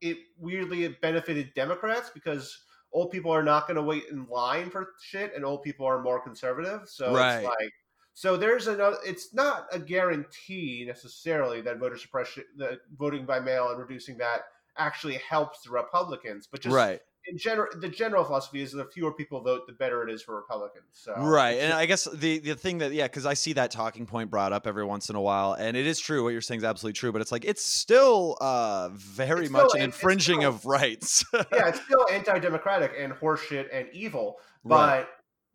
it 0.01 0.17
weirdly 0.37 0.83
it 0.83 1.01
benefited 1.01 1.53
Democrats 1.55 2.11
because 2.13 2.57
old 2.91 3.09
people 3.11 3.31
are 3.31 3.43
not 3.43 3.65
going 3.67 3.75
to 3.77 3.81
wait 3.83 4.03
in 4.11 4.25
line 4.29 4.69
for 4.69 4.89
shit, 5.01 5.33
and 5.35 5.43
old 5.43 5.63
people 5.63 5.85
are 5.85 6.01
more 6.03 6.21
conservative. 6.21 6.81
So 6.87 7.13
Right. 7.15 7.37
it's 7.37 7.45
like, 7.45 7.71
so 8.13 8.37
there's 8.37 8.67
another. 8.67 8.97
It's 9.05 9.33
not 9.33 9.67
a 9.71 9.79
guarantee 9.79 10.83
necessarily 10.87 11.61
that 11.61 11.79
voter 11.79 11.97
suppression, 11.97 12.43
the 12.57 12.79
voting 12.97 13.25
by 13.25 13.39
mail, 13.39 13.69
and 13.69 13.79
reducing 13.79 14.17
that 14.19 14.41
actually 14.77 15.15
helps 15.29 15.61
the 15.63 15.69
Republicans, 15.71 16.47
but 16.51 16.59
just 16.61 16.75
right. 16.75 16.99
in 17.27 17.37
general, 17.37 17.67
the 17.79 17.87
general 17.89 18.23
philosophy 18.23 18.59
is 18.61 18.71
the 18.71 18.85
fewer 18.85 19.13
people 19.13 19.39
vote, 19.41 19.61
the 19.67 19.73
better 19.73 20.07
it 20.07 20.11
is 20.11 20.21
for 20.23 20.35
Republicans. 20.35 20.85
So 20.93 21.13
right 21.17 21.59
and 21.59 21.73
i 21.73 21.85
guess 21.85 22.05
the 22.05 22.39
the 22.39 22.55
thing 22.55 22.79
that 22.79 22.91
yeah 22.91 23.05
because 23.05 23.25
i 23.25 23.33
see 23.33 23.53
that 23.53 23.69
talking 23.71 24.05
point 24.05 24.29
brought 24.31 24.51
up 24.53 24.65
every 24.67 24.83
once 24.85 25.09
in 25.09 25.15
a 25.15 25.21
while 25.21 25.53
and 25.53 25.75
it 25.77 25.85
is 25.87 25.99
true 25.99 26.23
what 26.23 26.29
you're 26.29 26.41
saying 26.41 26.59
is 26.59 26.63
absolutely 26.63 26.93
true 26.93 27.11
but 27.11 27.21
it's 27.21 27.31
like 27.31 27.45
it's 27.45 27.63
still 27.65 28.37
uh 28.41 28.89
very 28.93 29.43
It's 29.43 29.51
much 29.51 29.69
still- 29.69 29.79
an 29.81 29.85
infringing 29.85 30.39
still- 30.41 30.49
of 30.49 30.65
rights 30.65 31.23
yeah, 31.33 31.43
it's 31.67 31.81
still 31.81 32.05
anti-democratic 32.11 32.93
and 32.97 33.13
horseshit 33.13 33.67
and 33.71 33.87
evil, 33.93 34.37
but 34.65 34.75
Right. 34.97 35.07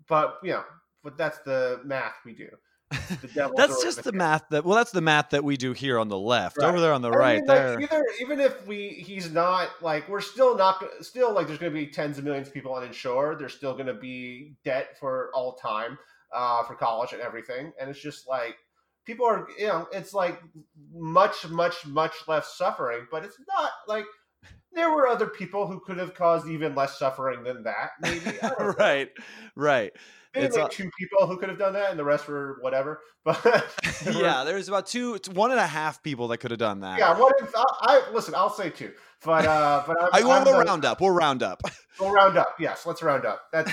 but 0.09 0.39
you 0.43 0.53
know, 0.53 0.65
but 1.03 1.17
that's 1.17 1.39
the 1.41 1.81
math 1.85 2.15
we 2.25 2.35
do. 2.35 2.49
That's 3.35 3.83
just 3.83 4.03
the 4.03 4.13
math 4.13 4.49
that 4.49 4.65
well 4.65 4.75
that's 4.75 4.93
the 4.93 5.03
math 5.03 5.29
that 5.31 5.45
we 5.45 5.59
do 5.59 5.75
here 5.75 5.99
on 5.99 6.09
the 6.09 6.19
left 6.19 6.57
Right. 6.57 6.69
over 6.69 6.81
there 6.81 6.95
on 6.95 7.03
the 7.03 7.11
I 7.11 7.17
right 7.17 7.37
mean, 7.41 7.47
like, 7.47 7.57
there 7.59 7.81
either 7.81 8.05
even 8.21 8.41
if 8.41 8.67
we 8.67 8.89
he's 8.89 9.31
not 9.31 9.83
like 9.83 10.09
we're 10.09 10.23
still 10.23 10.57
not 10.57 10.83
still 11.03 11.35
like 11.35 11.47
there's 11.47 11.59
going 11.59 11.71
to 11.71 11.79
be 11.79 11.87
tens 11.87 12.17
of 12.17 12.25
millions 12.25 12.49
of 12.49 12.55
people 12.55 12.75
uninsured. 12.75 13.39
There's 13.39 13.53
still 13.53 13.75
going 13.75 13.89
to 13.89 13.95
be 13.95 14.55
debt 14.65 14.97
for 14.99 15.31
all 15.35 15.55
time 15.57 15.99
uh, 16.35 16.63
for 16.65 16.75
college 16.77 17.13
and 17.13 17.21
everything, 17.21 17.73
and 17.79 17.91
it's 17.91 18.01
just 18.01 18.27
like 18.27 18.57
people 19.05 19.27
are 19.27 19.47
you 19.59 19.67
know 19.67 19.87
it's 19.93 20.15
like 20.15 20.41
much 20.95 21.47
much 21.49 21.87
much 21.87 22.15
less 22.27 22.57
suffering, 22.57 23.07
but 23.11 23.23
it's 23.23 23.39
not 23.49 23.71
like 23.87 24.07
there 24.73 24.91
were 24.91 25.09
other 25.09 25.27
people 25.27 25.67
who 25.67 25.81
could 25.81 25.99
have 25.99 26.15
caused 26.15 26.47
even 26.49 26.75
less 26.75 26.99
suffering 26.99 27.43
than 27.43 27.65
that. 27.65 27.91
Maybe 28.01 28.39
know. 28.43 28.75
right 28.79 29.11
right 29.57 29.93
Maybe 30.35 30.47
It's 30.47 30.57
like 30.57 30.73
a- 30.73 30.75
two 30.75 30.91
people 30.99 31.27
who 31.27 31.37
could 31.39 31.49
have 31.49 31.59
done 31.59 31.73
that, 31.73 31.91
and 31.91 31.99
the 31.99 32.05
rest 32.05 32.29
were 32.29 32.59
whatever. 32.61 33.01
But 33.25 33.45
yeah 34.07 34.45
there's 34.45 34.69
about 34.69 34.87
two 34.87 35.19
one 35.35 35.51
and 35.51 35.61
a 35.61 35.67
half 35.67 36.03
people 36.03 36.29
that 36.29 36.39
could 36.39 36.51
have 36.51 36.61
done 36.61 36.81
that 36.81 36.99
yeah. 36.99 37.19
What 37.19 37.35
if 37.43 37.53
I, 37.55 37.65
I 37.83 38.11
listen? 38.13 38.35
I'll 38.35 38.49
say 38.49 38.71
two, 38.71 38.93
but 39.23 39.45
uh, 39.45 39.83
but 39.87 40.01
I'm, 40.01 40.09
I, 40.13 40.21
we'll, 40.23 40.31
I'm 40.31 40.67
round 40.67 40.85
up 40.87 41.01
we'll 41.01 41.11
round 41.11 41.43
up 41.43 41.61
We'll 42.01 42.13
round 42.13 42.39
up. 42.39 42.55
Yes, 42.59 42.87
let's 42.87 43.03
round 43.03 43.27
up. 43.27 43.43
That's 43.53 43.73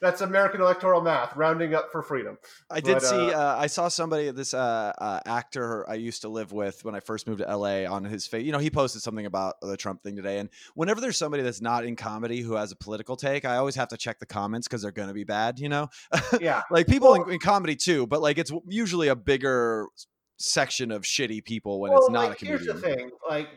that's 0.00 0.20
American 0.20 0.60
electoral 0.60 1.00
math, 1.00 1.34
rounding 1.36 1.74
up 1.74 1.90
for 1.90 2.02
freedom. 2.02 2.38
I 2.70 2.80
did 2.80 2.94
But, 2.94 3.02
see. 3.02 3.16
uh, 3.32 3.38
Uh, 3.38 3.56
I 3.58 3.66
saw 3.66 3.88
somebody, 3.88 4.30
this 4.30 4.54
uh, 4.54 4.92
uh, 4.98 5.20
actor 5.26 5.88
I 5.88 5.94
used 5.94 6.22
to 6.22 6.28
live 6.28 6.52
with 6.52 6.84
when 6.84 6.94
I 6.94 7.00
first 7.00 7.26
moved 7.26 7.40
to 7.40 7.56
LA, 7.56 7.84
on 7.84 8.04
his 8.04 8.26
face. 8.26 8.44
You 8.44 8.52
know, 8.52 8.58
he 8.58 8.70
posted 8.70 9.02
something 9.02 9.26
about 9.26 9.60
the 9.60 9.76
Trump 9.76 10.02
thing 10.02 10.16
today. 10.16 10.38
And 10.38 10.48
whenever 10.74 11.00
there's 11.00 11.16
somebody 11.16 11.42
that's 11.42 11.60
not 11.60 11.84
in 11.84 11.96
comedy 11.96 12.40
who 12.40 12.54
has 12.54 12.72
a 12.72 12.76
political 12.76 13.16
take, 13.16 13.44
I 13.44 13.56
always 13.56 13.74
have 13.76 13.88
to 13.88 13.96
check 13.96 14.18
the 14.18 14.26
comments 14.26 14.68
because 14.68 14.82
they're 14.82 14.92
going 14.92 15.08
to 15.08 15.14
be 15.14 15.24
bad. 15.24 15.58
You 15.58 15.68
know, 15.68 15.88
Yeah, 16.40 16.62
like 16.70 16.86
people 16.86 17.10
Well- 17.12 17.24
in, 17.24 17.32
in 17.34 17.38
comedy 17.40 17.74
too, 17.76 18.06
but 18.06 18.20
like 18.22 18.38
it's 18.38 18.52
usually 18.68 19.08
a 19.08 19.16
bigger 19.16 19.86
section 20.38 20.92
of 20.92 21.02
shitty 21.02 21.44
people 21.44 21.80
when 21.80 21.92
it's 21.92 22.10
not 22.10 22.28
like, 22.30 22.42
a 22.42 22.46
here's 22.46 22.66
the 22.66 22.74
thing: 22.74 23.10
like, 23.28 23.48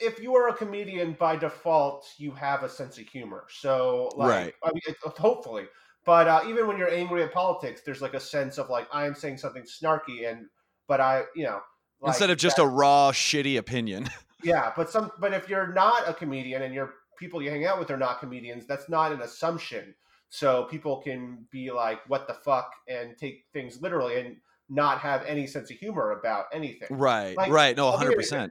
if 0.00 0.20
you 0.20 0.34
are 0.36 0.48
a 0.48 0.54
comedian 0.54 1.12
by 1.18 1.36
default, 1.36 2.06
you 2.18 2.30
have 2.32 2.62
a 2.62 2.68
sense 2.68 2.98
of 2.98 3.06
humor. 3.08 3.44
So, 3.50 4.10
like, 4.16 4.28
Right. 4.30 4.54
I 4.64 4.68
mean, 4.72 4.82
it, 4.86 4.96
hopefully. 5.02 5.66
But 6.04 6.26
uh, 6.26 6.42
even 6.48 6.66
when 6.66 6.78
you're 6.78 6.90
angry 6.90 7.22
at 7.22 7.32
politics, 7.32 7.82
there's 7.84 8.02
like 8.02 8.14
a 8.14 8.20
sense 8.20 8.58
of 8.58 8.68
like 8.68 8.88
I 8.92 9.06
am 9.06 9.14
saying 9.14 9.38
something 9.38 9.62
snarky, 9.62 10.28
and 10.28 10.46
but 10.88 11.00
I, 11.00 11.22
you 11.36 11.44
know, 11.44 11.60
like, 12.00 12.10
Instead 12.14 12.30
of 12.30 12.38
just 12.38 12.56
that- 12.56 12.62
a 12.64 12.66
raw, 12.66 13.12
shitty 13.12 13.56
opinion. 13.58 14.08
Yeah, 14.44 14.72
but 14.74 14.90
some 14.90 15.12
but 15.20 15.32
if 15.32 15.48
you're 15.48 15.72
not 15.72 16.08
a 16.08 16.12
comedian 16.12 16.62
and 16.62 16.74
your 16.74 16.94
people 17.16 17.40
you 17.40 17.48
hang 17.48 17.64
out 17.64 17.78
with 17.78 17.92
are 17.92 17.96
not 17.96 18.18
comedians, 18.18 18.66
that's 18.66 18.88
not 18.88 19.12
an 19.12 19.22
assumption. 19.22 19.94
So 20.30 20.64
people 20.64 21.00
can 21.00 21.46
be 21.52 21.70
like, 21.70 22.00
"What 22.08 22.26
the 22.26 22.34
fuck," 22.34 22.72
and 22.88 23.16
take 23.16 23.44
things 23.52 23.80
literally 23.80 24.18
and 24.18 24.38
not 24.68 24.98
have 24.98 25.24
any 25.26 25.46
sense 25.46 25.70
of 25.70 25.76
humor 25.76 26.10
about 26.18 26.46
anything. 26.52 26.88
right, 26.90 27.36
Like, 27.36 27.52
right. 27.52 27.76
No, 27.76 27.90
I'll 27.90 27.98
give 28.00 28.08
you 28.10 28.18
an 28.18 28.18
100%. 28.24 28.50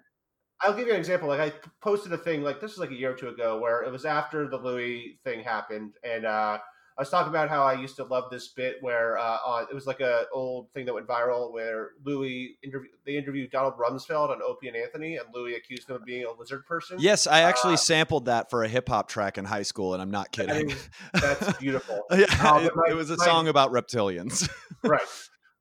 I'll 0.63 0.73
give 0.73 0.87
you 0.87 0.93
an 0.93 0.99
example. 0.99 1.27
Like 1.27 1.39
I 1.39 1.53
posted 1.81 2.11
a 2.13 2.17
thing 2.17 2.43
like 2.43 2.59
this 2.61 2.71
was 2.71 2.79
like 2.79 2.91
a 2.91 2.95
year 2.95 3.11
or 3.11 3.15
two 3.15 3.29
ago 3.29 3.59
where 3.59 3.83
it 3.83 3.91
was 3.91 4.05
after 4.05 4.47
the 4.47 4.57
Louis 4.57 5.19
thing 5.23 5.43
happened, 5.43 5.93
and 6.03 6.25
uh, 6.25 6.57
I 6.97 7.01
was 7.01 7.09
talking 7.09 7.29
about 7.29 7.49
how 7.49 7.63
I 7.63 7.73
used 7.73 7.95
to 7.95 8.03
love 8.03 8.25
this 8.29 8.49
bit 8.49 8.75
where 8.81 9.17
uh, 9.17 9.37
on, 9.45 9.65
it 9.71 9.73
was 9.73 9.87
like 9.87 10.01
a 10.01 10.25
old 10.33 10.69
thing 10.73 10.85
that 10.85 10.93
went 10.93 11.07
viral 11.07 11.51
where 11.51 11.91
Louis 12.05 12.57
interview 12.63 12.89
they 13.05 13.17
interviewed 13.17 13.49
Donald 13.49 13.73
Rumsfeld 13.77 14.29
on 14.29 14.41
Opie 14.43 14.67
and 14.67 14.77
Anthony, 14.77 15.15
and 15.17 15.25
Louis 15.33 15.55
accused 15.55 15.89
him 15.89 15.95
of 15.95 16.05
being 16.05 16.25
a 16.25 16.31
lizard 16.39 16.65
person. 16.67 16.97
Yes, 16.99 17.25
I 17.27 17.41
actually 17.41 17.73
Uh, 17.73 17.77
sampled 17.77 18.25
that 18.25 18.49
for 18.51 18.63
a 18.63 18.67
hip 18.67 18.87
hop 18.89 19.07
track 19.07 19.37
in 19.39 19.45
high 19.45 19.63
school, 19.63 19.93
and 19.93 20.01
I'm 20.01 20.11
not 20.11 20.31
kidding. 20.31 20.69
is- 20.69 20.89
that's 21.13 21.57
beautiful. 21.57 22.01
yeah, 22.11 22.25
it, 22.59 22.71
my- 22.75 22.83
it 22.89 22.93
was 22.95 23.09
a 23.09 23.17
my- 23.17 23.25
song 23.25 23.47
about 23.47 23.71
reptilians. 23.71 24.47
right. 24.83 25.01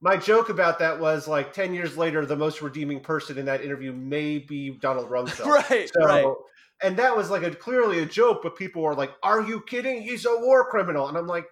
My 0.02 0.16
joke 0.16 0.48
about 0.48 0.78
that 0.78 0.98
was 0.98 1.28
like 1.28 1.52
ten 1.52 1.74
years 1.74 1.96
later, 1.96 2.24
the 2.24 2.36
most 2.36 2.62
redeeming 2.62 3.00
person 3.00 3.36
in 3.38 3.44
that 3.46 3.62
interview 3.62 3.92
may 3.92 4.38
be 4.38 4.70
Donald 4.70 5.10
Rumsfeld. 5.10 5.44
right, 5.70 5.90
So, 5.94 6.04
right. 6.06 6.34
and 6.82 6.96
that 6.96 7.14
was 7.16 7.28
like 7.30 7.42
a 7.42 7.50
clearly 7.50 7.98
a 7.98 8.06
joke, 8.06 8.40
but 8.42 8.56
people 8.56 8.80
were 8.82 8.94
like, 8.94 9.12
"Are 9.22 9.42
you 9.42 9.60
kidding? 9.60 10.00
He's 10.02 10.24
a 10.24 10.34
war 10.40 10.64
criminal." 10.70 11.06
And 11.08 11.18
I'm 11.18 11.26
like, 11.26 11.44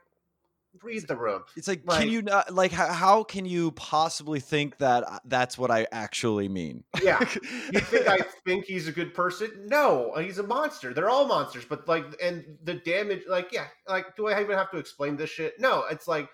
"Read 0.83 1.07
the 1.07 1.17
room." 1.17 1.43
It's 1.57 1.69
like, 1.69 1.83
like- 1.85 2.01
can 2.01 2.09
you 2.11 2.23
not 2.23 2.55
like 2.55 2.73
how, 2.73 2.87
how 2.91 3.23
can 3.23 3.45
you 3.45 3.73
possibly 3.73 4.41
think 4.41 4.79
that 4.79 5.05
uh, 5.07 5.19
that's 5.27 5.59
what 5.59 5.71
I 5.71 5.87
actually 5.93 6.49
mean? 6.49 6.85
Yeah, 7.03 7.21
you 7.73 7.81
think 7.81 8.09
I 8.09 8.21
think 8.47 8.65
he's 8.65 8.89
a 8.89 8.93
good 8.93 9.13
person? 9.13 9.51
No, 9.67 10.15
he's 10.19 10.39
a 10.39 10.43
monster. 10.43 10.95
They're 10.95 11.11
all 11.11 11.27
monsters, 11.27 11.67
but 11.67 11.87
like, 11.87 12.07
and 12.23 12.57
the 12.65 12.75
damage, 12.75 13.25
like, 13.29 13.53
yeah, 13.53 13.67
like, 13.87 14.17
do 14.17 14.29
I 14.29 14.41
even 14.41 14.57
have 14.57 14.71
to 14.71 14.79
explain 14.79 15.17
this 15.17 15.29
shit? 15.29 15.61
No, 15.61 15.85
it's 15.91 16.09
like. 16.09 16.31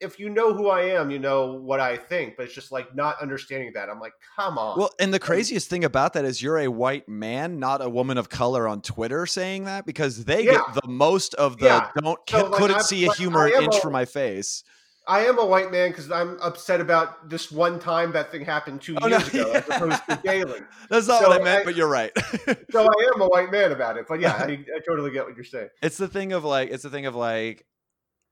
If 0.00 0.18
you 0.18 0.28
know 0.28 0.52
who 0.52 0.68
I 0.68 0.82
am, 0.82 1.10
you 1.10 1.18
know 1.18 1.54
what 1.54 1.80
I 1.80 1.96
think, 1.96 2.36
but 2.36 2.44
it's 2.44 2.54
just 2.54 2.70
like 2.70 2.94
not 2.94 3.20
understanding 3.22 3.72
that. 3.74 3.88
I'm 3.88 3.98
like, 3.98 4.12
come 4.36 4.58
on. 4.58 4.78
Well, 4.78 4.90
and 5.00 5.12
the 5.12 5.18
craziest 5.18 5.70
thing 5.70 5.84
about 5.84 6.12
that 6.12 6.24
is 6.26 6.42
you're 6.42 6.58
a 6.58 6.68
white 6.68 7.08
man, 7.08 7.58
not 7.58 7.80
a 7.80 7.88
woman 7.88 8.18
of 8.18 8.28
color 8.28 8.68
on 8.68 8.82
Twitter 8.82 9.24
saying 9.24 9.64
that 9.64 9.86
because 9.86 10.24
they 10.26 10.44
Yeah. 10.44 10.52
get 10.52 10.82
the 10.82 10.88
most 10.88 11.32
of 11.34 11.56
the 11.58 11.66
Yeah. 11.66 11.90
don't 11.98 12.18
So, 12.28 12.44
like, 12.48 12.52
couldn't 12.52 12.76
I'm- 12.76 12.84
see 12.84 13.04
a 13.06 13.08
like, 13.08 13.16
humor 13.16 13.46
an 13.46 13.62
inch 13.62 13.76
a- 13.76 13.80
from 13.80 13.92
my 13.92 14.04
face. 14.04 14.62
I 15.08 15.24
am 15.26 15.38
a 15.38 15.46
white 15.46 15.70
man 15.70 15.90
because 15.92 16.10
I'm 16.10 16.36
upset 16.42 16.80
about 16.80 17.30
this 17.30 17.50
one 17.52 17.78
time 17.78 18.10
that 18.12 18.32
thing 18.32 18.44
happened 18.44 18.82
two 18.82 18.96
Oh, 19.00 19.06
no, 19.06 19.18
years 19.18 19.28
ago, 19.28 19.50
as 19.54 19.64
opposed 19.70 20.02
to 20.10 20.20
daily. 20.24 20.60
That's 20.90 21.06
not 21.06 21.22
So 21.22 21.28
what 21.28 21.40
I 21.40 21.44
meant, 21.44 21.60
I- 21.60 21.64
but 21.64 21.76
you're 21.76 21.86
right. 21.88 22.10
So 22.72 22.82
I 22.82 23.10
am 23.14 23.20
a 23.22 23.28
white 23.28 23.50
man 23.52 23.70
about 23.72 23.96
it. 23.96 24.06
But 24.08 24.20
yeah, 24.20 24.32
I, 24.34 24.44
I 24.76 24.80
totally 24.86 25.12
get 25.12 25.24
what 25.24 25.36
you're 25.36 25.44
saying. 25.44 25.68
it's 25.80 25.96
the 25.96 26.08
thing 26.08 26.32
of 26.32 26.44
like 26.44 26.70
it's 26.70 26.82
the 26.82 26.90
thing 26.90 27.06
of 27.06 27.14
like 27.14 27.64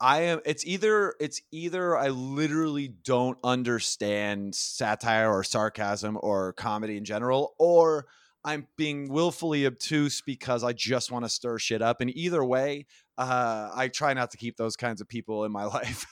I 0.05 0.21
am 0.25 0.41
it's 0.45 0.67
either 0.67 1.15
it's 1.19 1.41
either 1.51 1.97
I 1.97 2.09
literally 2.09 2.89
don't 2.89 3.39
understand 3.43 4.55
satire 4.55 5.33
or 5.33 5.43
sarcasm 5.43 6.19
or 6.21 6.53
comedy 6.53 6.99
in 6.99 7.07
general 7.07 7.55
or 7.59 8.05
I'm 8.45 8.67
being 8.77 9.09
willfully 9.09 9.65
obtuse 9.65 10.21
because 10.21 10.63
I 10.63 10.75
just 10.75 11.11
want 11.11 11.25
to 11.25 11.31
stir 11.31 11.59
shit 11.59 11.81
up. 11.81 12.03
And 12.03 12.15
either 12.15 12.45
way, 12.45 12.85
uh, 13.17 13.71
I 13.75 13.89
try 13.89 14.13
not 14.13 14.33
to 14.33 14.37
keep 14.37 14.59
those 14.59 14.77
kinds 14.77 15.01
of 15.01 15.09
people 15.09 15.47
in 15.47 15.53
my 15.53 15.65
life. 15.79 16.05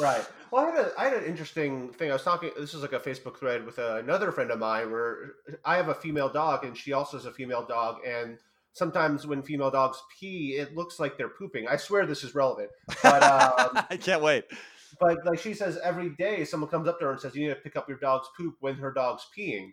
right. 0.00 0.28
Well, 0.50 0.66
I 0.66 0.70
had, 0.70 0.84
a, 0.84 0.92
I 0.98 1.04
had 1.04 1.12
an 1.12 1.24
interesting 1.26 1.90
thing. 1.92 2.10
I 2.10 2.14
was 2.14 2.24
talking. 2.24 2.50
This 2.58 2.74
is 2.74 2.82
like 2.82 2.94
a 2.94 2.98
Facebook 2.98 3.36
thread 3.36 3.64
with 3.64 3.78
uh, 3.78 3.98
another 4.02 4.32
friend 4.32 4.50
of 4.50 4.58
mine 4.58 4.90
where 4.90 5.34
I 5.64 5.76
have 5.76 5.88
a 5.88 5.94
female 5.94 6.28
dog 6.28 6.64
and 6.64 6.76
she 6.76 6.92
also 6.92 7.16
has 7.18 7.26
a 7.26 7.32
female 7.32 7.64
dog, 7.64 7.98
and 8.04 8.38
sometimes 8.72 9.26
when 9.26 9.42
female 9.42 9.70
dogs 9.70 10.02
pee, 10.18 10.56
it 10.58 10.76
looks 10.76 10.98
like 10.98 11.16
they're 11.16 11.28
pooping. 11.28 11.66
I 11.68 11.76
swear 11.76 12.06
this 12.06 12.24
is 12.24 12.34
relevant. 12.34 12.70
But 13.02 13.22
um, 13.22 13.84
I 13.90 13.96
can't 13.96 14.22
wait. 14.22 14.44
But 14.98 15.24
like 15.24 15.38
she 15.38 15.54
says, 15.54 15.78
every 15.82 16.10
day 16.10 16.44
someone 16.44 16.70
comes 16.70 16.88
up 16.88 16.98
to 16.98 17.06
her 17.06 17.12
and 17.12 17.20
says, 17.20 17.34
"You 17.34 17.48
need 17.48 17.54
to 17.54 17.60
pick 17.60 17.76
up 17.76 17.88
your 17.88 17.98
dog's 17.98 18.28
poop 18.36 18.56
when 18.60 18.74
her 18.76 18.92
dog's 18.92 19.26
peeing." 19.36 19.72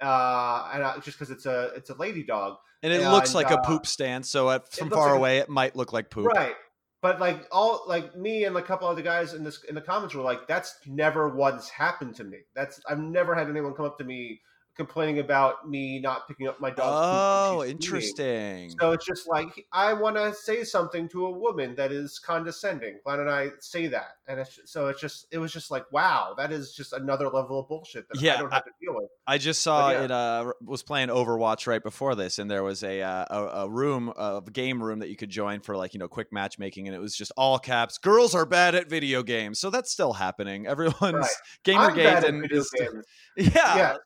uh, 0.00 0.70
and 0.72 0.82
I, 0.82 0.98
just 0.98 1.18
because 1.18 1.30
it's 1.30 1.46
a 1.46 1.72
it's 1.76 1.90
a 1.90 1.94
lady 1.94 2.22
dog, 2.22 2.56
and 2.82 2.92
it 2.92 3.02
and, 3.02 3.10
looks 3.10 3.34
like 3.34 3.50
uh, 3.50 3.58
a 3.58 3.66
poop 3.66 3.86
stand. 3.86 4.24
So 4.24 4.50
at, 4.50 4.72
from 4.72 4.90
far 4.90 5.08
like 5.08 5.16
away, 5.16 5.38
it 5.38 5.48
might 5.48 5.76
look 5.76 5.92
like 5.92 6.10
poop, 6.10 6.26
right? 6.26 6.54
But 7.02 7.20
like 7.20 7.46
all 7.52 7.84
like 7.86 8.16
me 8.16 8.44
and 8.44 8.56
a 8.56 8.62
couple 8.62 8.88
other 8.88 9.02
guys 9.02 9.34
in 9.34 9.44
this 9.44 9.62
in 9.68 9.74
the 9.74 9.80
comments 9.80 10.14
were 10.14 10.22
like, 10.22 10.46
"That's 10.46 10.74
never 10.86 11.28
once 11.28 11.68
happened 11.68 12.14
to 12.16 12.24
me. 12.24 12.38
That's 12.54 12.80
I've 12.88 12.98
never 12.98 13.34
had 13.34 13.48
anyone 13.48 13.74
come 13.74 13.86
up 13.86 13.98
to 13.98 14.04
me 14.04 14.40
complaining 14.78 15.18
about 15.18 15.68
me 15.68 16.00
not 16.00 16.28
picking 16.28 16.46
up 16.46 16.60
my 16.60 16.70
dog. 16.70 16.86
Oh, 16.86 17.64
interesting. 17.64 18.70
So 18.80 18.92
it's 18.92 19.04
just 19.04 19.28
like 19.28 19.66
I 19.72 19.92
want 19.92 20.16
to 20.16 20.32
say 20.32 20.64
something 20.64 21.08
to 21.10 21.26
a 21.26 21.30
woman 21.30 21.74
that 21.74 21.92
is 21.92 22.18
condescending. 22.18 23.00
Why 23.02 23.16
don't 23.16 23.28
I 23.28 23.48
say 23.60 23.88
that? 23.88 24.12
And 24.28 24.38
it's 24.40 24.56
just, 24.56 24.68
so 24.68 24.86
it's 24.86 25.00
just 25.00 25.26
it 25.32 25.38
was 25.38 25.52
just 25.52 25.70
like 25.70 25.84
wow, 25.92 26.34
that 26.38 26.52
is 26.52 26.72
just 26.72 26.92
another 26.92 27.28
level 27.28 27.60
of 27.60 27.68
bullshit 27.68 28.08
that 28.08 28.22
yeah, 28.22 28.34
I 28.34 28.38
don't 28.38 28.52
have 28.52 28.62
I, 28.64 28.68
to 28.68 28.74
deal 28.80 28.94
with. 28.94 29.10
I 29.26 29.38
just 29.38 29.62
saw 29.62 29.90
yeah. 29.90 30.04
it. 30.04 30.10
Uh, 30.10 30.52
was 30.64 30.82
playing 30.82 31.08
Overwatch 31.08 31.66
right 31.66 31.82
before 31.82 32.14
this, 32.14 32.38
and 32.38 32.50
there 32.50 32.62
was 32.62 32.84
a 32.84 33.02
uh, 33.02 33.24
a, 33.28 33.44
a 33.64 33.68
room, 33.68 34.12
a 34.16 34.40
game 34.52 34.82
room 34.82 35.00
that 35.00 35.08
you 35.08 35.16
could 35.16 35.30
join 35.30 35.60
for 35.60 35.76
like 35.76 35.92
you 35.92 35.98
know 35.98 36.08
quick 36.08 36.28
matchmaking, 36.32 36.86
and 36.86 36.94
it 36.94 37.00
was 37.00 37.16
just 37.16 37.32
all 37.36 37.58
caps. 37.58 37.98
Girls 37.98 38.34
are 38.34 38.46
bad 38.46 38.76
at 38.76 38.88
video 38.88 39.24
games, 39.24 39.58
so 39.58 39.70
that's 39.70 39.90
still 39.90 40.12
happening. 40.12 40.66
Everyone's 40.66 41.02
right. 41.02 41.30
gamer 41.64 41.90
games 41.90 42.24
and 42.24 42.42
video 42.42 42.62
games. 42.78 43.04
Yeah. 43.36 43.76
yeah. 43.76 43.96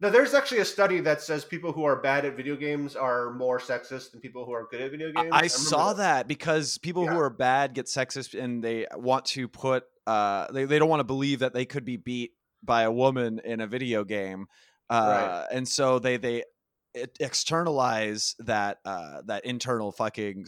No, 0.00 0.10
there's 0.10 0.32
actually 0.32 0.60
a 0.60 0.64
study 0.64 1.00
that 1.00 1.20
says 1.20 1.44
people 1.44 1.72
who 1.72 1.82
are 1.84 1.96
bad 1.96 2.24
at 2.24 2.36
video 2.36 2.54
games 2.54 2.94
are 2.94 3.32
more 3.32 3.58
sexist 3.58 4.12
than 4.12 4.20
people 4.20 4.44
who 4.44 4.52
are 4.52 4.68
good 4.70 4.80
at 4.80 4.92
video 4.92 5.10
games. 5.10 5.30
I, 5.32 5.40
I 5.40 5.46
saw 5.48 5.92
that. 5.94 6.28
because 6.28 6.78
people 6.78 7.04
yeah. 7.04 7.14
who 7.14 7.18
are 7.18 7.30
bad 7.30 7.74
get 7.74 7.86
sexist 7.86 8.38
and 8.38 8.62
they 8.62 8.86
want 8.94 9.24
to 9.26 9.48
put 9.48 9.84
uh 10.06 10.50
they, 10.52 10.64
they 10.64 10.78
don't 10.78 10.88
want 10.88 11.00
to 11.00 11.04
believe 11.04 11.40
that 11.40 11.52
they 11.52 11.64
could 11.64 11.84
be 11.84 11.96
beat 11.96 12.32
by 12.62 12.82
a 12.82 12.92
woman 12.92 13.40
in 13.44 13.60
a 13.60 13.66
video 13.66 14.04
game. 14.04 14.46
Uh 14.88 14.94
right. 14.94 15.56
and 15.56 15.66
so 15.66 15.98
they 15.98 16.16
they 16.16 16.44
externalize 16.94 18.34
that 18.40 18.78
uh 18.84 19.22
that 19.26 19.44
internal 19.44 19.92
fucking 19.92 20.46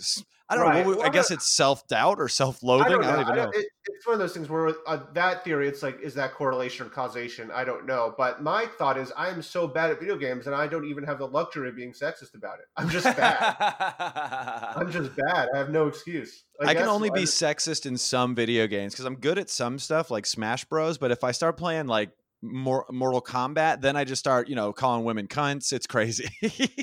I 0.50 0.57
don't 0.57 0.64
right. 0.64 0.85
know. 0.85 0.96
Well, 0.96 1.07
I 1.07 1.11
guess 1.11 1.31
it's 1.31 1.55
self 1.55 1.87
doubt 1.87 2.18
or 2.18 2.29
self 2.29 2.61
loathing. 2.61 2.92
I, 2.92 2.96
I, 2.96 3.12
don't 3.12 3.20
even 3.20 3.37
know. 3.37 3.50
It, 3.55 3.66
it's 3.87 4.05
one 4.05 4.14
of 4.14 4.18
those 4.18 4.33
things 4.33 4.48
where 4.48 4.74
uh, 4.85 4.98
that 5.14 5.44
theory, 5.44 5.68
it's 5.68 5.81
like, 5.81 6.00
is 6.00 6.12
that 6.14 6.35
correlation 6.35 6.87
or 6.87 6.90
causation? 6.90 7.53
I 7.53 7.62
don't 7.62 7.87
know. 7.87 8.14
But 8.18 8.42
my 8.42 8.66
thought 8.76 8.98
is, 8.98 9.12
I'm 9.16 9.42
so 9.42 9.68
bad 9.68 9.90
at 9.92 10.00
video 10.00 10.16
games, 10.16 10.46
and 10.46 10.57
I 10.57 10.66
don't 10.66 10.87
even 10.87 11.05
have 11.05 11.18
the 11.18 11.29
luxury 11.29 11.68
of 11.68 11.76
being 11.76 11.92
sexist 11.92 12.35
about 12.35 12.59
it. 12.59 12.64
I'm 12.76 12.88
just 12.88 13.05
bad. 13.16 13.57
I'm 14.76 14.90
just 14.90 15.14
bad. 15.14 15.48
I 15.55 15.59
have 15.59 15.70
no 15.70 15.87
excuse. 15.87 16.44
I, 16.61 16.70
I 16.70 16.74
can 16.74 16.88
only 16.88 17.11
be 17.11 17.22
sexist 17.22 17.87
in 17.87 17.96
some 17.96 18.35
video 18.35 18.66
games 18.66 18.92
because 18.92 19.05
I'm 19.05 19.16
good 19.16 19.38
at 19.38 19.50
some 19.50 19.79
stuff 19.79 20.11
like 20.11 20.26
Smash 20.26 20.64
Bros. 20.64 20.98
But 20.98 21.12
if 21.12 21.22
I 21.22 21.31
start 21.31 21.59
playing 21.59 21.87
like 21.87 22.11
more 22.42 22.87
Mortal 22.90 23.20
Kombat, 23.20 23.81
then 23.81 23.96
I 23.96 24.05
just 24.05 24.20
start, 24.20 24.48
you 24.48 24.55
know, 24.55 24.72
calling 24.72 25.05
women 25.05 25.26
cunts. 25.29 25.72
It's 25.72 25.87
crazy. 25.87 26.29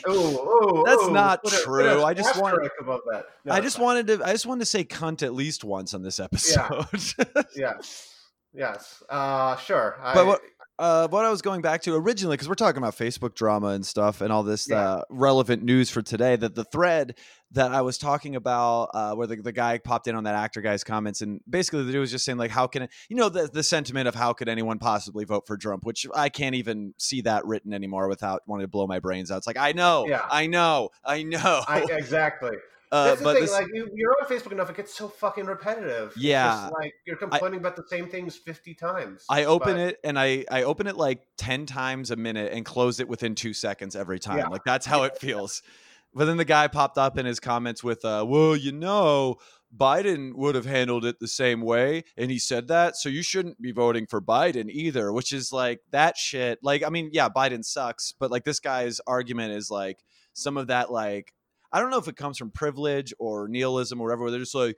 oh, 0.05 0.83
that's 0.85 1.03
ooh. 1.03 1.11
not 1.11 1.43
what 1.43 1.53
true. 1.53 2.01
A, 2.01 2.03
I 2.03 2.13
just 2.13 2.39
wanted 2.39 2.69
above 2.79 3.01
that. 3.11 3.25
No, 3.45 3.53
I 3.53 3.59
just 3.59 3.79
wanted 3.79 4.07
to. 4.07 4.21
I 4.23 4.31
just 4.31 4.45
wanted 4.45 4.61
to 4.61 4.65
say 4.65 4.83
cunt 4.83 5.23
at 5.23 5.33
least 5.33 5.63
once 5.63 5.93
on 5.93 6.03
this 6.03 6.19
episode. 6.19 6.85
Yeah. 7.17 7.43
yes. 7.55 8.13
Yes. 8.53 9.03
Uh, 9.09 9.55
sure. 9.57 9.97
But 10.01 10.17
I, 10.17 10.23
what 10.23 10.41
uh, 10.79 11.07
what 11.07 11.25
I 11.25 11.29
was 11.29 11.41
going 11.41 11.61
back 11.61 11.81
to 11.83 11.95
originally, 11.95 12.35
because 12.35 12.47
we're 12.47 12.55
talking 12.55 12.77
about 12.77 12.95
Facebook 12.95 13.33
drama 13.33 13.69
and 13.69 13.85
stuff 13.85 14.21
and 14.21 14.31
all 14.31 14.43
this 14.43 14.69
yeah. 14.69 14.79
uh, 14.79 15.01
relevant 15.09 15.63
news 15.63 15.89
for 15.89 16.01
today, 16.01 16.35
that 16.35 16.55
the 16.55 16.63
thread 16.63 17.15
that 17.51 17.73
I 17.73 17.81
was 17.81 17.97
talking 17.97 18.35
about, 18.35 18.89
uh, 18.93 19.13
where 19.15 19.27
the, 19.27 19.37
the 19.37 19.51
guy 19.51 19.77
popped 19.77 20.07
in 20.07 20.15
on 20.15 20.25
that 20.25 20.35
actor 20.35 20.61
guy's 20.61 20.83
comments, 20.83 21.21
and 21.21 21.41
basically 21.49 21.83
the 21.83 21.91
dude 21.91 22.01
was 22.01 22.11
just 22.11 22.25
saying, 22.25 22.37
like, 22.37 22.51
how 22.51 22.67
can, 22.67 22.83
it, 22.83 22.91
you 23.09 23.15
know, 23.15 23.29
the, 23.29 23.47
the 23.47 23.63
sentiment 23.63 24.07
of 24.07 24.15
how 24.15 24.33
could 24.33 24.49
anyone 24.49 24.79
possibly 24.79 25.23
vote 25.25 25.47
for 25.47 25.57
Trump, 25.57 25.85
which 25.85 26.05
I 26.13 26.29
can't 26.29 26.55
even 26.55 26.93
see 26.97 27.21
that 27.21 27.45
written 27.45 27.73
anymore 27.73 28.07
without 28.07 28.43
wanting 28.47 28.65
to 28.65 28.69
blow 28.69 28.87
my 28.87 28.99
brains 28.99 29.31
out. 29.31 29.37
It's 29.37 29.47
like, 29.47 29.57
I 29.57 29.71
know, 29.71 30.05
yeah. 30.07 30.27
I 30.29 30.47
know, 30.47 30.89
I 31.05 31.23
know. 31.23 31.63
I, 31.67 31.85
exactly. 31.89 32.57
Uh, 32.89 33.07
That's 33.07 33.19
the 33.19 33.23
but 33.25 33.33
thing. 33.33 33.41
This, 33.41 33.51
like 33.51 33.67
you, 33.73 34.09
are 34.09 34.23
on 34.23 34.29
Facebook 34.29 34.51
enough, 34.53 34.69
it 34.69 34.77
gets 34.77 34.95
so 34.95 35.09
fucking 35.09 35.45
repetitive. 35.45 36.13
Yeah, 36.15 36.69
like 36.79 36.93
you're 37.05 37.17
complaining 37.17 37.55
I, 37.55 37.57
about 37.57 37.75
the 37.75 37.83
same 37.89 38.07
things 38.07 38.37
fifty 38.37 38.73
times. 38.73 39.25
I 39.29 39.43
open 39.43 39.73
but, 39.73 39.79
it 39.79 39.99
and 40.05 40.17
I 40.17 40.45
I 40.49 40.63
open 40.63 40.87
it 40.87 40.95
like 40.95 41.19
ten 41.37 41.65
times 41.65 42.11
a 42.11 42.15
minute 42.15 42.53
and 42.53 42.63
close 42.63 43.01
it 43.01 43.09
within 43.09 43.35
two 43.35 43.53
seconds 43.53 43.97
every 43.97 44.19
time. 44.19 44.37
Yeah. 44.37 44.47
Like 44.47 44.63
that's 44.63 44.85
how 44.85 45.03
it 45.03 45.17
feels. 45.17 45.63
But 46.13 46.25
then 46.25 46.37
the 46.37 46.45
guy 46.45 46.67
popped 46.67 46.97
up 46.97 47.17
in 47.17 47.25
his 47.25 47.39
comments 47.39 47.83
with, 47.83 48.03
uh, 48.03 48.25
"Well, 48.27 48.55
you 48.55 48.71
know, 48.71 49.35
Biden 49.75 50.33
would 50.35 50.55
have 50.55 50.65
handled 50.65 51.05
it 51.05 51.19
the 51.19 51.27
same 51.27 51.61
way, 51.61 52.03
and 52.15 52.31
he 52.31 52.39
said 52.39 52.67
that, 52.69 52.95
so 52.95 53.09
you 53.09 53.21
shouldn't 53.21 53.61
be 53.61 53.71
voting 53.71 54.07
for 54.07 54.21
Biden 54.21 54.69
either." 54.69 55.11
Which 55.13 55.31
is 55.33 55.51
like 55.51 55.81
that 55.91 56.17
shit. 56.17 56.59
Like, 56.63 56.83
I 56.83 56.89
mean, 56.89 57.09
yeah, 57.13 57.29
Biden 57.29 57.63
sucks, 57.63 58.13
but 58.19 58.31
like 58.31 58.45
this 58.45 58.59
guy's 58.59 58.99
argument 59.07 59.53
is 59.53 59.69
like 59.69 60.03
some 60.33 60.57
of 60.57 60.67
that 60.67 60.91
like 60.91 61.33
I 61.71 61.79
don't 61.79 61.91
know 61.91 61.97
if 61.97 62.07
it 62.07 62.15
comes 62.15 62.37
from 62.37 62.51
privilege 62.51 63.13
or 63.19 63.47
nihilism 63.47 63.99
or 63.99 64.05
whatever. 64.05 64.31
They're 64.31 64.39
just 64.39 64.55
like, 64.55 64.77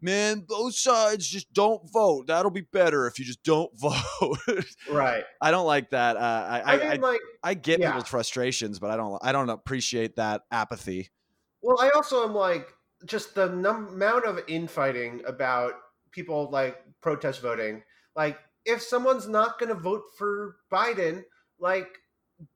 man, 0.00 0.40
both 0.40 0.74
sides 0.74 1.28
just 1.28 1.52
don't 1.52 1.90
vote. 1.92 2.26
That'll 2.26 2.50
be 2.50 2.62
better 2.62 3.06
if 3.06 3.18
you 3.18 3.24
just 3.24 3.42
don't 3.42 3.70
vote. 3.78 4.64
right. 4.90 5.24
I 5.40 5.50
don't 5.50 5.66
like 5.66 5.90
that. 5.90 6.16
Uh, 6.16 6.20
I, 6.20 6.60
I, 6.60 6.72
I, 6.72 6.92
mean, 6.92 7.00
like, 7.00 7.20
I 7.42 7.54
get 7.54 7.80
yeah. 7.80 7.92
people's 7.92 8.08
frustrations, 8.08 8.78
but 8.78 8.90
I 8.90 8.96
don't. 8.96 9.18
I 9.22 9.32
don't 9.32 9.50
appreciate 9.50 10.16
that 10.16 10.42
apathy. 10.50 11.10
Well, 11.62 11.80
I 11.80 11.90
also 11.90 12.24
am 12.24 12.34
like 12.34 12.68
just 13.04 13.34
the 13.34 13.48
num- 13.48 13.88
amount 13.88 14.26
of 14.26 14.40
infighting 14.48 15.22
about 15.26 15.74
people 16.10 16.48
like 16.50 16.78
protest 17.00 17.42
voting. 17.42 17.82
Like, 18.16 18.38
if 18.64 18.82
someone's 18.82 19.28
not 19.28 19.58
going 19.58 19.74
to 19.74 19.80
vote 19.80 20.02
for 20.16 20.56
Biden, 20.72 21.22
like 21.58 21.88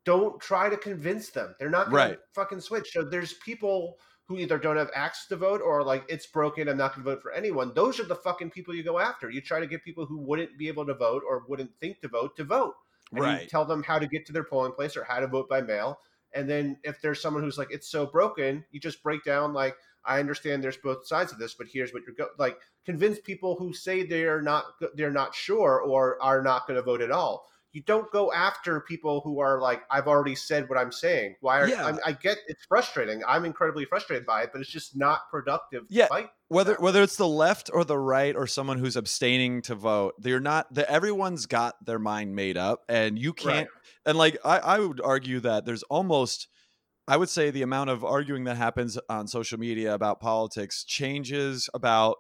don't 0.05 0.41
try 0.41 0.69
to 0.69 0.77
convince 0.77 1.31
them. 1.31 1.55
They're 1.59 1.71
not 1.71 1.87
going 1.91 1.97
right. 1.97 2.13
to 2.13 2.19
fucking 2.35 2.61
switch. 2.61 2.91
So 2.93 3.03
there's 3.03 3.35
people 3.35 3.99
who 4.27 4.39
either 4.39 4.59
don't 4.59 4.77
have 4.77 4.91
access 4.95 5.27
to 5.29 5.37
vote 5.37 5.61
or 5.61 5.83
like 5.83 6.05
it's 6.09 6.27
broken. 6.27 6.69
I'm 6.69 6.79
not 6.79 6.95
going 6.95 7.05
to 7.05 7.11
vote 7.11 7.23
for 7.23 7.33
anyone. 7.33 7.73
Those 7.75 8.01
are 8.01 8.05
the 8.05 8.15
fucking 8.15 8.51
people 8.51 8.75
you 8.75 8.83
go 8.83 8.99
after. 8.99 9.31
You 9.31 9.41
try 9.41 9.61
to 9.61 9.67
get 9.67 9.85
people 9.85 10.07
who 10.07 10.19
wouldn't 10.19 10.57
be 10.57 10.69
able 10.69 10.87
to 10.87 10.95
vote 10.95 11.23
or 11.29 11.45
wouldn't 11.47 11.71
think 11.81 12.01
to 12.01 12.09
vote 12.09 12.37
to 12.37 12.45
vote. 12.45 12.75
And 13.13 13.21
right. 13.21 13.43
you 13.43 13.49
tell 13.49 13.65
them 13.65 13.83
how 13.83 13.99
to 13.99 14.07
get 14.07 14.27
to 14.27 14.33
their 14.33 14.45
polling 14.45 14.73
place 14.73 14.97
or 14.97 15.05
how 15.05 15.21
to 15.21 15.27
vote 15.27 15.49
by 15.49 15.61
mail. 15.61 15.99
And 16.35 16.49
then 16.49 16.79
if 16.83 17.01
there's 17.01 17.21
someone 17.21 17.43
who's 17.43 17.59
like 17.59 17.71
it's 17.71 17.89
so 17.89 18.07
broken, 18.07 18.65
you 18.73 18.81
just 18.81 19.03
break 19.03 19.25
down 19.25 19.53
like 19.53 19.77
I 20.07 20.21
understand 20.21 20.63
there's 20.63 20.77
both 20.77 21.07
sides 21.07 21.33
of 21.33 21.39
this, 21.39 21.55
but 21.55 21.67
here's 21.73 21.93
what 21.93 22.03
you're 22.07 22.15
go 22.15 22.29
like 22.39 22.59
convince 22.85 23.21
people 23.21 23.57
who 23.57 23.73
say 23.73 24.03
they're 24.03 24.43
not 24.43 24.65
they're 24.95 25.11
not 25.11 25.35
sure 25.35 25.81
or 25.81 26.21
are 26.23 26.43
not 26.43 26.67
going 26.67 26.77
to 26.77 26.83
vote 26.83 27.03
at 27.03 27.11
all 27.11 27.47
you 27.75 27.83
don't 27.83 28.11
go 28.13 28.33
after 28.33 28.81
people 28.81 29.21
who 29.23 29.41
are 29.41 29.61
like, 29.61 29.83
I've 29.91 30.07
already 30.07 30.37
said 30.37 30.69
what 30.69 30.79
I'm 30.79 30.93
saying. 30.93 31.35
Why 31.41 31.61
are 31.61 31.69
yeah. 31.69 31.85
I, 32.05 32.11
I, 32.11 32.13
get 32.13 32.39
it's 32.47 32.65
frustrating. 32.67 33.23
I'm 33.27 33.45
incredibly 33.45 33.85
frustrated 33.85 34.25
by 34.25 34.45
it, 34.45 34.51
but 34.53 34.61
it's 34.61 34.71
just 34.71 34.97
not 34.97 35.29
productive. 35.29 35.83
Yeah. 35.91 36.07
Whether 36.49 36.77
whether 36.77 37.03
it's 37.03 37.17
the 37.17 37.27
left 37.27 37.71
or 37.73 37.85
the 37.85 37.99
right 37.99 38.37
or 38.37 38.47
someone 38.47 38.79
who's 38.79 38.95
abstaining 38.95 39.63
to 39.63 39.75
vote, 39.75 40.15
they're 40.19 40.39
not. 40.39 40.73
The, 40.73 40.89
everyone's 40.89 41.47
got 41.47 41.85
their 41.85 41.99
mind 41.99 42.37
made 42.37 42.57
up, 42.57 42.85
and 42.89 43.19
you 43.19 43.33
can't. 43.33 43.69
Right. 43.69 44.07
And 44.07 44.17
like 44.17 44.39
I, 44.45 44.59
I 44.59 44.79
would 44.79 45.01
argue 45.01 45.41
that 45.41 45.67
there's 45.67 45.83
almost. 45.85 46.47
I 47.07 47.19
would 47.19 47.29
say 47.29 47.51
the 47.51 47.61
amount 47.61 47.91
of 47.91 48.03
arguing 48.03 48.45
that 48.45 48.57
happens 48.57 48.99
on 49.11 49.27
social 49.27 49.59
media 49.59 49.93
about 49.93 50.21
politics 50.21 50.85
changes 50.85 51.69
about 51.75 52.17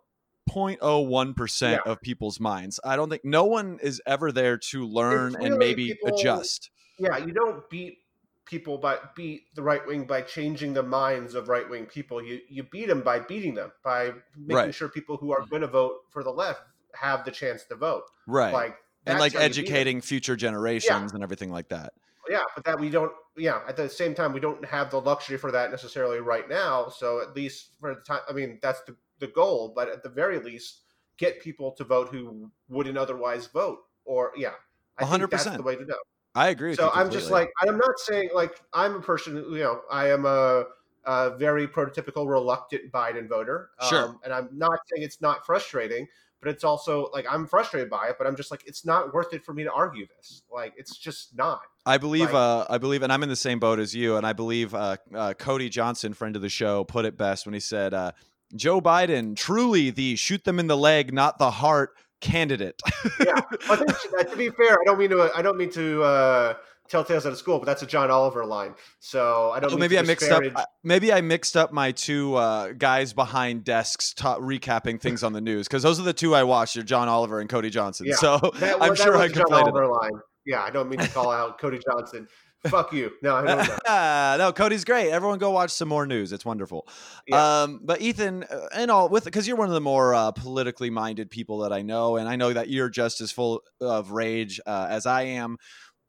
0.01% 0.48 1.70
yeah. 1.72 1.78
of 1.86 2.00
people's 2.00 2.40
minds. 2.40 2.80
I 2.84 2.96
don't 2.96 3.10
think 3.10 3.24
no 3.24 3.44
one 3.44 3.78
is 3.82 4.00
ever 4.06 4.32
there 4.32 4.58
to 4.70 4.86
learn 4.86 5.34
really 5.34 5.46
and 5.46 5.58
maybe 5.58 5.88
people, 5.88 6.16
adjust. 6.16 6.70
Yeah, 6.98 7.16
you 7.18 7.32
don't 7.32 7.68
beat 7.70 7.98
people 8.46 8.76
by 8.76 8.98
beat 9.16 9.44
the 9.54 9.62
right 9.62 9.84
wing 9.86 10.04
by 10.04 10.20
changing 10.20 10.74
the 10.74 10.82
minds 10.82 11.34
of 11.34 11.48
right 11.48 11.68
wing 11.68 11.86
people. 11.86 12.22
You 12.22 12.40
you 12.48 12.62
beat 12.62 12.88
them 12.88 13.00
by 13.00 13.18
beating 13.20 13.54
them 13.54 13.72
by 13.82 14.12
making 14.36 14.56
right. 14.56 14.74
sure 14.74 14.88
people 14.88 15.16
who 15.16 15.32
are 15.32 15.40
mm. 15.40 15.50
going 15.50 15.62
to 15.62 15.68
vote 15.68 16.00
for 16.10 16.22
the 16.22 16.30
left 16.30 16.62
have 16.94 17.24
the 17.24 17.30
chance 17.30 17.64
to 17.64 17.74
vote. 17.74 18.04
Right. 18.26 18.52
Like 18.52 18.76
and 19.06 19.18
like 19.18 19.34
educating 19.34 20.00
future 20.00 20.36
generations 20.36 21.10
yeah. 21.10 21.14
and 21.14 21.22
everything 21.22 21.50
like 21.50 21.68
that. 21.68 21.92
Yeah, 22.28 22.42
but 22.54 22.64
that 22.64 22.80
we 22.80 22.88
don't. 22.88 23.12
Yeah, 23.36 23.60
at 23.68 23.76
the 23.76 23.88
same 23.88 24.14
time, 24.14 24.32
we 24.32 24.40
don't 24.40 24.64
have 24.64 24.90
the 24.90 25.00
luxury 25.00 25.36
for 25.36 25.50
that 25.52 25.70
necessarily 25.70 26.20
right 26.20 26.48
now. 26.48 26.88
So 26.88 27.20
at 27.20 27.34
least 27.34 27.70
for 27.80 27.94
the 27.94 28.00
time, 28.00 28.20
I 28.28 28.32
mean, 28.32 28.58
that's 28.62 28.80
the 28.82 28.96
the 29.24 29.32
goal, 29.32 29.72
but 29.74 29.88
at 29.88 30.02
the 30.02 30.08
very 30.08 30.38
least, 30.38 30.80
get 31.16 31.40
people 31.40 31.72
to 31.72 31.84
vote 31.84 32.08
who 32.08 32.50
wouldn't 32.68 32.98
otherwise 32.98 33.46
vote. 33.46 33.78
Or 34.04 34.32
yeah, 34.36 34.50
I 34.98 35.04
100%. 35.04 35.10
think 35.10 35.30
that's 35.30 35.56
the 35.56 35.62
way 35.62 35.76
to 35.76 35.84
go. 35.84 35.94
I 36.34 36.48
agree. 36.48 36.74
So 36.74 36.90
I'm 36.92 37.10
just 37.10 37.30
like 37.30 37.50
I'm 37.62 37.78
not 37.78 37.98
saying 37.98 38.30
like 38.34 38.60
I'm 38.72 38.96
a 38.96 39.00
person 39.00 39.36
you 39.36 39.60
know 39.60 39.80
I 39.90 40.10
am 40.10 40.26
a, 40.26 40.64
a 41.04 41.36
very 41.38 41.66
prototypical 41.68 42.28
reluctant 42.28 42.90
Biden 42.92 43.28
voter. 43.28 43.70
Sure. 43.88 44.08
Um, 44.08 44.20
and 44.24 44.32
I'm 44.32 44.48
not 44.52 44.78
saying 44.88 45.04
it's 45.04 45.20
not 45.20 45.46
frustrating, 45.46 46.08
but 46.40 46.50
it's 46.50 46.64
also 46.64 47.08
like 47.14 47.24
I'm 47.30 47.46
frustrated 47.46 47.88
by 47.88 48.08
it. 48.08 48.16
But 48.18 48.26
I'm 48.26 48.36
just 48.36 48.50
like 48.50 48.64
it's 48.66 48.84
not 48.84 49.14
worth 49.14 49.32
it 49.32 49.44
for 49.44 49.54
me 49.54 49.62
to 49.62 49.72
argue 49.72 50.06
this. 50.16 50.42
Like 50.52 50.74
it's 50.76 50.96
just 50.96 51.36
not. 51.36 51.60
I 51.86 51.98
believe, 51.98 52.32
Like- 52.32 52.34
uh, 52.34 52.66
I 52.68 52.78
believe, 52.78 53.02
and 53.02 53.12
I'm 53.12 53.22
in 53.22 53.28
the 53.28 53.36
same 53.36 53.58
boat 53.60 53.78
as 53.78 53.94
you. 53.94 54.16
And 54.16 54.26
I 54.26 54.32
believe 54.32 54.74
uh, 54.74 54.96
uh, 55.14 55.34
Cody 55.34 55.68
Johnson, 55.68 56.14
friend 56.14 56.34
of 56.34 56.42
the 56.42 56.48
show, 56.48 56.82
put 56.82 57.04
it 57.04 57.16
best 57.16 57.46
when 57.46 57.54
he 57.54 57.60
said, 57.60 57.94
uh, 57.94 58.12
"Joe 58.54 58.80
Biden, 58.80 59.36
truly 59.36 59.90
the 59.90 60.16
shoot 60.16 60.44
them 60.44 60.58
in 60.58 60.66
the 60.66 60.76
leg, 60.76 61.12
not 61.12 61.38
the 61.38 61.50
heart 61.50 61.90
candidate." 62.20 62.80
Yeah. 63.20 63.40
Think 63.76 63.90
uh, 64.18 64.24
to 64.24 64.36
be 64.36 64.50
fair, 64.50 64.72
I 64.74 64.84
don't 64.84 64.98
mean 64.98 65.10
to. 65.10 65.30
I 65.34 65.42
don't 65.42 65.56
mean 65.56 65.70
to 65.72 66.02
uh, 66.02 66.54
tell 66.88 67.04
tales 67.04 67.26
out 67.26 67.32
of 67.32 67.38
school, 67.38 67.58
but 67.58 67.66
that's 67.66 67.82
a 67.82 67.86
John 67.86 68.10
Oliver 68.10 68.44
line. 68.44 68.74
So 69.00 69.50
I 69.52 69.60
don't. 69.60 69.70
Mean 69.72 69.80
maybe 69.80 69.98
I 69.98 70.02
mixed 70.02 70.30
up. 70.30 70.42
disparage- 70.42 70.66
Maybe 70.82 71.12
I 71.12 71.20
mixed 71.20 71.56
up 71.56 71.72
my 71.72 71.92
two 71.92 72.34
uh, 72.34 72.72
guys 72.72 73.12
behind 73.12 73.64
desks 73.64 74.12
ta- 74.14 74.38
recapping 74.38 75.00
things 75.00 75.22
on 75.22 75.32
the 75.32 75.40
news 75.40 75.66
because 75.66 75.82
those 75.82 75.98
are 75.98 76.04
the 76.04 76.12
two 76.12 76.34
I 76.34 76.42
watched: 76.44 76.76
are 76.76 76.82
John 76.82 77.08
Oliver 77.08 77.40
and 77.40 77.48
Cody 77.48 77.70
Johnson. 77.70 78.06
Yeah, 78.06 78.16
so 78.16 78.38
That, 78.56 78.76
I'm 78.82 78.90
that 78.90 78.98
sure 78.98 79.16
I 79.16 79.26
a 79.26 79.28
John. 79.28 79.52
Oliver 79.52 79.86
line. 79.86 80.12
Yeah, 80.46 80.62
I 80.62 80.68
don't 80.68 80.90
mean 80.90 80.98
to 81.00 81.08
call 81.08 81.30
out 81.30 81.58
Cody 81.58 81.80
Johnson. 81.88 82.28
Fuck 82.68 82.92
you. 82.92 83.12
No, 83.22 83.36
I 83.36 83.44
don't 83.44 83.68
know. 83.86 84.36
No, 84.44 84.52
Cody's 84.52 84.84
great. 84.84 85.10
Everyone 85.10 85.38
go 85.38 85.50
watch 85.50 85.70
some 85.70 85.88
more 85.88 86.06
news. 86.06 86.32
It's 86.32 86.44
wonderful. 86.44 86.88
Yeah. 87.26 87.62
Um, 87.62 87.80
but 87.82 88.00
Ethan, 88.00 88.44
uh, 88.44 88.68
and 88.74 88.90
all 88.90 89.08
with 89.08 89.24
because 89.24 89.46
you're 89.46 89.56
one 89.56 89.68
of 89.68 89.74
the 89.74 89.80
more 89.80 90.14
uh, 90.14 90.32
politically 90.32 90.90
minded 90.90 91.30
people 91.30 91.58
that 91.58 91.72
I 91.72 91.82
know, 91.82 92.16
and 92.16 92.28
I 92.28 92.36
know 92.36 92.52
that 92.52 92.68
you're 92.68 92.90
just 92.90 93.20
as 93.20 93.30
full 93.30 93.62
of 93.80 94.10
rage 94.10 94.60
uh, 94.66 94.86
as 94.88 95.06
I 95.06 95.22
am. 95.22 95.56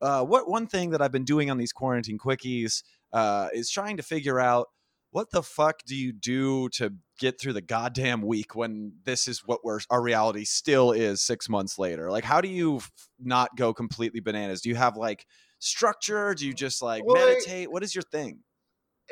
Uh, 0.01 0.23
what 0.23 0.49
one 0.49 0.67
thing 0.67 0.91
that 0.91 1.01
I've 1.01 1.11
been 1.11 1.25
doing 1.25 1.49
on 1.49 1.57
these 1.57 1.71
quarantine 1.71 2.17
quickies 2.17 2.83
uh, 3.13 3.47
is 3.53 3.69
trying 3.69 3.97
to 3.97 4.03
figure 4.03 4.39
out 4.39 4.67
what 5.11 5.31
the 5.31 5.41
fuck 5.41 5.79
do 5.87 5.95
you 5.95 6.11
do 6.11 6.67
to 6.67 6.93
get 7.19 7.39
through 7.39 7.53
the 7.53 7.61
goddamn 7.61 8.21
week 8.21 8.53
when 8.53 8.91
this 9.05 9.29
is 9.29 9.41
what 9.45 9.63
we're 9.63 9.79
our 9.89 10.01
reality 10.01 10.43
still 10.43 10.91
is 10.91 11.21
six 11.21 11.47
months 11.47 11.79
later. 11.79 12.11
Like, 12.11 12.25
how 12.25 12.41
do 12.41 12.49
you 12.49 12.77
f- 12.77 12.91
not 13.17 13.55
go 13.55 13.73
completely 13.73 14.19
bananas? 14.19 14.61
Do 14.61 14.67
you 14.67 14.75
have 14.75 14.97
like 14.97 15.25
structure? 15.65 16.33
Do 16.33 16.45
you 16.47 16.53
just 16.53 16.81
like 16.81 17.03
Well, 17.05 17.17
I- 17.17 17.25
meditate? 17.25 17.71
what 17.71 17.83
is 17.83 17.93
your 17.95 18.03
thing? 18.03 18.39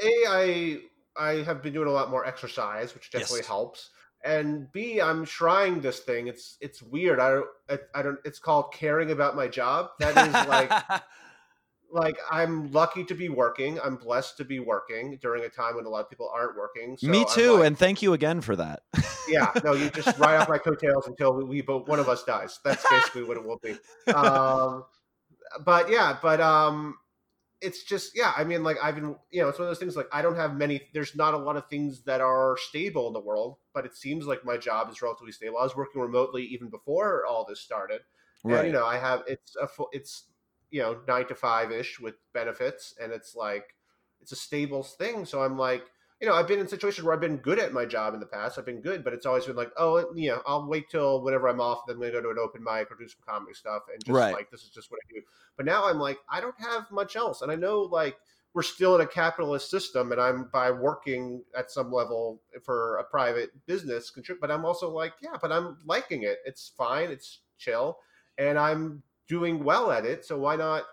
A, 0.01 0.11
I 0.27 0.77
I 1.15 1.31
have 1.43 1.61
been 1.61 1.73
doing 1.73 1.87
a 1.87 1.91
lot 1.91 2.09
more 2.09 2.25
exercise, 2.25 2.93
which 2.95 3.11
definitely 3.11 3.39
Yes. 3.39 3.47
helps. 3.47 3.89
And 4.25 4.71
B, 4.71 5.01
I'm 5.01 5.25
trying 5.25 5.81
this 5.81 5.99
thing. 5.99 6.27
It's 6.27 6.57
it's 6.61 6.81
weird. 6.81 7.19
I 7.19 7.29
don't 7.31 7.47
I, 7.69 7.79
I 7.93 8.01
don't. 8.01 8.19
It's 8.23 8.39
called 8.39 8.73
caring 8.73 9.11
about 9.11 9.35
my 9.35 9.47
job. 9.47 9.89
That 9.99 10.15
is 10.27 10.33
like 10.47 10.71
like 11.91 12.17
I'm 12.31 12.71
lucky 12.71 13.03
to 13.03 13.13
be 13.13 13.29
working. 13.29 13.79
I'm 13.83 13.97
blessed 13.97 14.37
to 14.37 14.45
be 14.45 14.59
working 14.59 15.19
during 15.21 15.43
a 15.43 15.49
time 15.49 15.75
when 15.75 15.85
a 15.85 15.89
lot 15.89 15.99
of 16.01 16.09
people 16.09 16.31
aren't 16.33 16.57
working. 16.57 16.97
So 16.97 17.07
Me 17.07 17.25
too, 17.33 17.57
like- 17.57 17.67
and 17.67 17.77
thank 17.77 18.01
you 18.01 18.13
again 18.13 18.41
for 18.41 18.55
that. 18.55 18.81
yeah, 19.27 19.51
no, 19.63 19.73
you 19.73 19.89
just 19.91 20.17
ride 20.17 20.37
off 20.37 20.49
my 20.49 20.57
coattails 20.67 21.05
until 21.07 21.33
we, 21.33 21.43
we 21.43 21.61
both 21.61 21.87
one 21.87 21.99
of 21.99 22.09
us 22.09 22.23
dies. 22.23 22.59
That's 22.63 22.83
basically 22.89 23.23
what 23.25 23.37
it 23.37 23.43
will 23.43 23.59
be. 23.61 23.77
Um, 24.11 24.85
but 25.65 25.89
yeah, 25.89 26.17
but 26.21 26.41
um, 26.41 26.97
it's 27.61 27.83
just 27.83 28.15
yeah. 28.15 28.33
I 28.35 28.43
mean, 28.43 28.63
like 28.63 28.77
I've 28.81 28.95
been, 28.95 29.15
you 29.31 29.41
know, 29.41 29.49
it's 29.49 29.59
one 29.59 29.67
of 29.67 29.69
those 29.69 29.79
things. 29.79 29.95
Like 29.95 30.09
I 30.11 30.21
don't 30.21 30.35
have 30.35 30.55
many. 30.55 30.81
There's 30.93 31.15
not 31.15 31.33
a 31.33 31.37
lot 31.37 31.57
of 31.57 31.67
things 31.67 32.01
that 32.03 32.21
are 32.21 32.57
stable 32.57 33.07
in 33.07 33.13
the 33.13 33.19
world, 33.19 33.57
but 33.73 33.85
it 33.85 33.95
seems 33.95 34.25
like 34.25 34.45
my 34.45 34.57
job 34.57 34.89
is 34.89 35.01
relatively 35.01 35.31
stable. 35.31 35.57
I 35.57 35.63
was 35.63 35.75
working 35.75 36.01
remotely 36.01 36.43
even 36.43 36.69
before 36.69 37.25
all 37.25 37.45
this 37.47 37.59
started, 37.59 38.01
and 38.43 38.67
you 38.67 38.73
know, 38.73 38.85
I 38.85 38.97
have 38.97 39.23
it's 39.27 39.55
a 39.55 39.67
full, 39.67 39.89
it's 39.91 40.25
you 40.71 40.81
know 40.81 40.99
nine 41.07 41.27
to 41.27 41.35
five 41.35 41.71
ish 41.71 41.99
with 41.99 42.15
benefits, 42.33 42.95
and 43.01 43.11
it's 43.11 43.35
like 43.35 43.75
it's 44.21 44.31
a 44.31 44.37
stable 44.37 44.83
thing. 44.83 45.25
So 45.25 45.43
I'm 45.43 45.57
like 45.57 45.83
you 46.21 46.27
know, 46.27 46.35
I've 46.35 46.47
been 46.47 46.59
in 46.59 46.67
situations 46.67 47.03
where 47.03 47.13
I've 47.13 47.21
been 47.21 47.37
good 47.37 47.59
at 47.59 47.73
my 47.73 47.85
job 47.85 48.13
in 48.13 48.19
the 48.19 48.25
past. 48.25 48.57
I've 48.57 48.65
been 48.65 48.81
good, 48.81 49.03
but 49.03 49.13
it's 49.13 49.25
always 49.25 49.45
been 49.45 49.55
like, 49.55 49.71
oh, 49.77 50.05
you 50.15 50.31
know, 50.31 50.41
I'll 50.45 50.67
wait 50.67 50.89
till 50.89 51.21
whenever 51.21 51.47
I'm 51.47 51.59
off, 51.59 51.85
then 51.85 51.95
I'm 51.95 51.99
going 51.99 52.13
to 52.13 52.21
go 52.21 52.23
to 52.23 52.29
an 52.29 52.37
open 52.39 52.63
mic 52.63 52.91
or 52.91 52.95
do 52.95 53.07
some 53.07 53.19
comedy 53.27 53.53
stuff. 53.53 53.83
And 53.93 54.03
just 54.05 54.13
Right. 54.13 54.33
like, 54.33 54.49
this 54.49 54.63
is 54.63 54.69
just 54.69 54.89
what 54.89 54.99
I 55.03 55.13
do. 55.13 55.21
But 55.57 55.65
now 55.65 55.85
I'm 55.85 55.99
like, 55.99 56.19
I 56.29 56.39
don't 56.39 56.59
have 56.59 56.89
much 56.91 57.15
else. 57.15 57.41
And 57.41 57.51
I 57.51 57.55
know 57.55 57.81
like 57.81 58.17
we're 58.53 58.61
still 58.61 58.95
in 58.95 59.01
a 59.01 59.07
capitalist 59.07 59.69
system 59.69 60.11
and 60.11 60.21
I'm 60.21 60.49
by 60.53 60.71
working 60.71 61.43
at 61.57 61.71
some 61.71 61.91
level 61.91 62.41
for 62.63 62.97
a 62.97 63.03
private 63.03 63.49
business, 63.65 64.11
but 64.39 64.51
I'm 64.51 64.63
also 64.63 64.91
like, 64.91 65.13
yeah, 65.21 65.37
but 65.41 65.51
I'm 65.51 65.77
liking 65.85 66.23
it. 66.23 66.37
It's 66.45 66.71
fine. 66.77 67.09
It's 67.09 67.39
chill. 67.57 67.97
And 68.37 68.57
I'm 68.57 69.01
doing 69.27 69.63
well 69.63 69.91
at 69.91 70.05
it. 70.05 70.25
So 70.25 70.37
why 70.37 70.55
not 70.55 70.83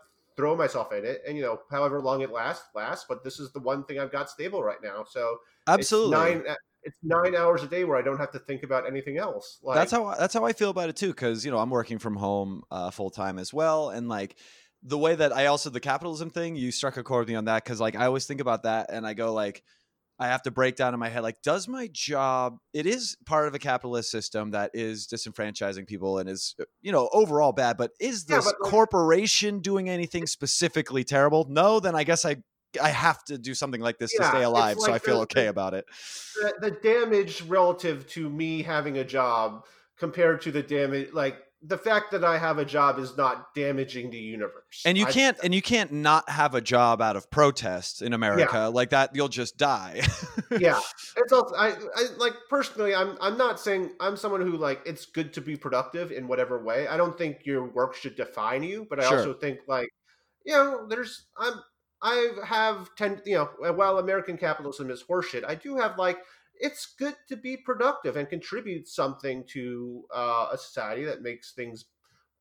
throw 0.40 0.57
myself 0.57 0.92
in 0.92 1.05
it 1.05 1.22
and 1.26 1.37
you 1.37 1.42
know 1.42 1.61
however 1.70 2.00
long 2.00 2.22
it 2.22 2.31
lasts 2.31 2.68
lasts 2.74 3.05
but 3.09 3.22
this 3.22 3.38
is 3.38 3.53
the 3.53 3.61
one 3.61 3.85
thing 3.85 3.98
i've 3.98 4.12
got 4.12 4.31
stable 4.31 4.62
right 4.62 4.83
now 4.83 5.05
so 5.09 5.37
Absolutely. 5.68 6.16
it's 6.16 6.44
nine, 6.46 6.57
it's 6.83 6.96
nine 7.03 7.37
hours 7.37 7.62
a 7.62 7.66
day 7.66 7.85
where 7.85 7.98
i 7.98 8.03
don't 8.03 8.18
have 8.18 8.33
to 8.33 8.38
think 8.40 8.62
about 8.62 8.87
anything 8.87 9.18
else 9.18 9.59
like, 9.62 9.76
that's 9.76 9.92
how 9.92 10.14
that's 10.18 10.35
how 10.35 10.44
I 10.44 10.53
feel 10.53 10.70
about 10.70 10.88
it 10.88 10.96
too. 10.96 11.09
Because 11.09 11.44
you 11.44 11.50
know 11.50 11.59
I'm 11.59 11.70
working 11.70 11.98
from 11.98 12.16
home 12.16 12.62
uh, 12.70 12.90
full 12.90 13.11
time 13.11 13.38
as 13.38 13.53
well, 13.53 13.90
and 13.90 14.09
like 14.09 14.37
the 14.83 14.98
way 14.98 15.14
that 15.14 15.33
I 15.33 15.46
also 15.46 15.70
the 15.70 15.81
capitalism 15.81 16.31
thing, 16.31 16.57
you 16.57 16.72
struck 16.72 16.96
a 16.96 17.03
chord 17.03 17.22
with 17.22 17.29
me 17.29 17.35
on 17.35 17.44
that 17.46 17.64
because 17.64 17.81
like 17.81 17.96
I 17.96 18.07
always 18.07 18.26
think 18.26 18.40
about 18.40 18.64
that, 18.64 18.90
and 18.90 19.07
I 19.07 19.14
go 19.14 19.33
like. 19.33 19.62
I 20.20 20.26
have 20.28 20.42
to 20.42 20.50
break 20.50 20.76
down 20.76 20.92
in 20.92 21.00
my 21.00 21.09
head 21.09 21.22
like, 21.22 21.40
does 21.42 21.66
my 21.66 21.88
job? 21.90 22.59
It 22.74 22.85
is 22.87 23.16
part 23.24 23.48
of 23.48 23.54
a 23.54 23.59
capitalist 23.59 24.11
system 24.11 24.50
that 24.50 24.70
is 24.74 25.06
disenfranchising 25.06 25.87
people 25.87 26.18
and 26.18 26.28
is, 26.28 26.54
uh, 26.61 26.64
you 26.83 26.92
know, 26.92 27.09
overall 27.12 27.52
bad. 27.52 27.78
But 27.78 27.92
is 27.98 28.26
Yeah, 28.28 28.37
this 28.37 28.44
but, 28.44 28.54
like- 28.61 28.70
corporation 28.70 29.61
doing 29.61 29.88
anything 29.88 30.26
specifically 30.26 31.04
terrible? 31.04 31.46
No. 31.48 31.80
Then 31.80 31.94
I 31.96 32.04
guess 32.04 32.24
I 32.26 32.37
I 32.80 32.90
have 32.90 33.24
to 33.24 33.37
do 33.37 33.52
something 33.54 33.80
like 33.80 33.98
this 33.98 34.12
to 34.12 34.22
stay 34.24 34.44
alive, 34.44 34.76
so 34.78 34.92
I 34.92 35.00
feel 35.00 35.16
the- 35.16 35.22
okay 35.22 35.46
about 35.48 35.74
it. 35.74 35.87
the, 36.40 36.54
the 36.61 36.70
damage 36.70 37.42
relative 37.42 38.06
to 38.11 38.30
me 38.30 38.62
having 38.62 38.98
a 38.98 39.04
job 39.04 39.64
compared 39.98 40.40
to 40.42 40.52
the 40.52 40.62
damage 40.62 41.09
like 41.12 41.38
the 41.62 41.77
fact 41.77 42.11
that 42.11 42.25
i 42.25 42.38
have 42.38 42.57
a 42.59 42.64
job 42.64 42.99
is 42.99 43.16
not 43.16 43.55
damaging 43.55 44.11
the 44.11 44.18
universe 44.18 44.83
and 44.87 44.96
you 44.96 45.05
can't 45.05 45.37
and 45.44 45.55
you 45.55 45.61
can't 45.61 45.92
not 45.92 46.29
have 46.31 46.55
a 46.55 46.61
job 46.61 47.03
out 47.03 47.16
of 47.16 47.31
protest 47.31 48.01
in 48.01 48.12
America 48.14 48.70
like 48.73 48.90
that. 48.90 49.14
You'll 49.14 49.29
just 49.29 49.59
die. 49.59 50.01
yeah 50.59 50.81
it's 51.16 51.33
also 51.33 51.55
I, 51.55 51.68
I 51.94 52.07
like 52.18 52.33
personally 52.49 52.94
i'm 52.94 53.16
i'm 53.20 53.37
not 53.37 53.61
saying 53.61 53.90
i'm 54.01 54.16
someone 54.16 54.40
who 54.40 54.57
like 54.57 54.81
it's 54.87 55.07
good 55.07 55.33
to 55.35 55.40
be 55.40 55.55
productive 55.57 56.11
in 56.12 56.27
whatever 56.27 56.62
way 56.64 56.88
i 56.88 56.96
don't 56.96 57.16
think 57.16 57.44
your 57.44 57.64
work 57.66 57.94
should 57.94 58.16
define 58.16 58.62
you 58.62 58.87
but 58.88 58.99
i 58.99 59.09
Sure. 59.09 59.18
also 59.18 59.35
think 59.35 59.61
like 59.68 59.88
you 60.44 60.55
know 60.55 60.87
there's 60.88 61.27
i'm 61.38 61.55
i 62.03 62.29
have 62.44 62.88
ten 62.96 63.20
you 63.27 63.37
know 63.37 63.73
while 63.75 63.99
american 63.99 64.37
capitalism 64.38 64.90
is 64.90 65.05
horseshit 65.09 65.44
i 65.46 65.55
do 65.55 65.77
have 65.77 65.99
like 65.99 66.18
it's 66.61 66.94
good 66.99 67.16
to 67.29 67.37
be 67.37 67.57
productive 67.57 68.16
and 68.16 68.29
contribute 68.29 68.87
something 68.87 69.44
to 69.49 70.05
uh, 70.14 70.49
a 70.53 70.59
society 70.59 71.05
that 71.05 71.23
makes 71.23 71.53
things 71.53 71.87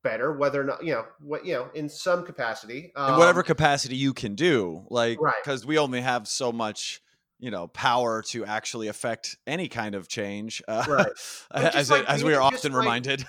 better 0.02 0.32
whether 0.32 0.62
or 0.62 0.64
not 0.64 0.84
you 0.84 0.94
know 0.94 1.06
what 1.20 1.46
you 1.46 1.54
know 1.54 1.70
in 1.74 1.90
some 1.90 2.26
capacity 2.26 2.92
in 2.96 3.16
whatever 3.18 3.42
Um, 3.42 3.46
capacity 3.46 3.98
you 3.98 4.14
can 4.14 4.36
do, 4.36 4.86
like 4.90 5.20
Right. 5.20 5.34
because 5.44 5.66
we 5.66 5.78
only 5.78 6.02
have 6.02 6.28
so 6.28 6.52
much. 6.52 7.02
You 7.42 7.52
know, 7.52 7.68
power 7.68 8.22
to 8.24 8.44
actually 8.44 8.90
affect 8.90 9.38
any 9.48 9.70
kind 9.70 9.96
of 9.96 10.10
change, 10.10 10.62
uh, 10.68 10.84
Right. 10.90 11.08
As 11.52 11.90
like 11.90 12.04
as 12.10 12.22
we 12.22 12.34
are 12.34 12.42
often 12.42 12.74
like- 12.74 12.82
reminded. 12.82 13.26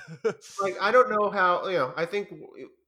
like 0.60 0.74
I 0.80 0.90
don't 0.90 1.10
know 1.10 1.30
how 1.30 1.68
you 1.68 1.78
know. 1.78 1.94
I 1.96 2.06
think 2.06 2.34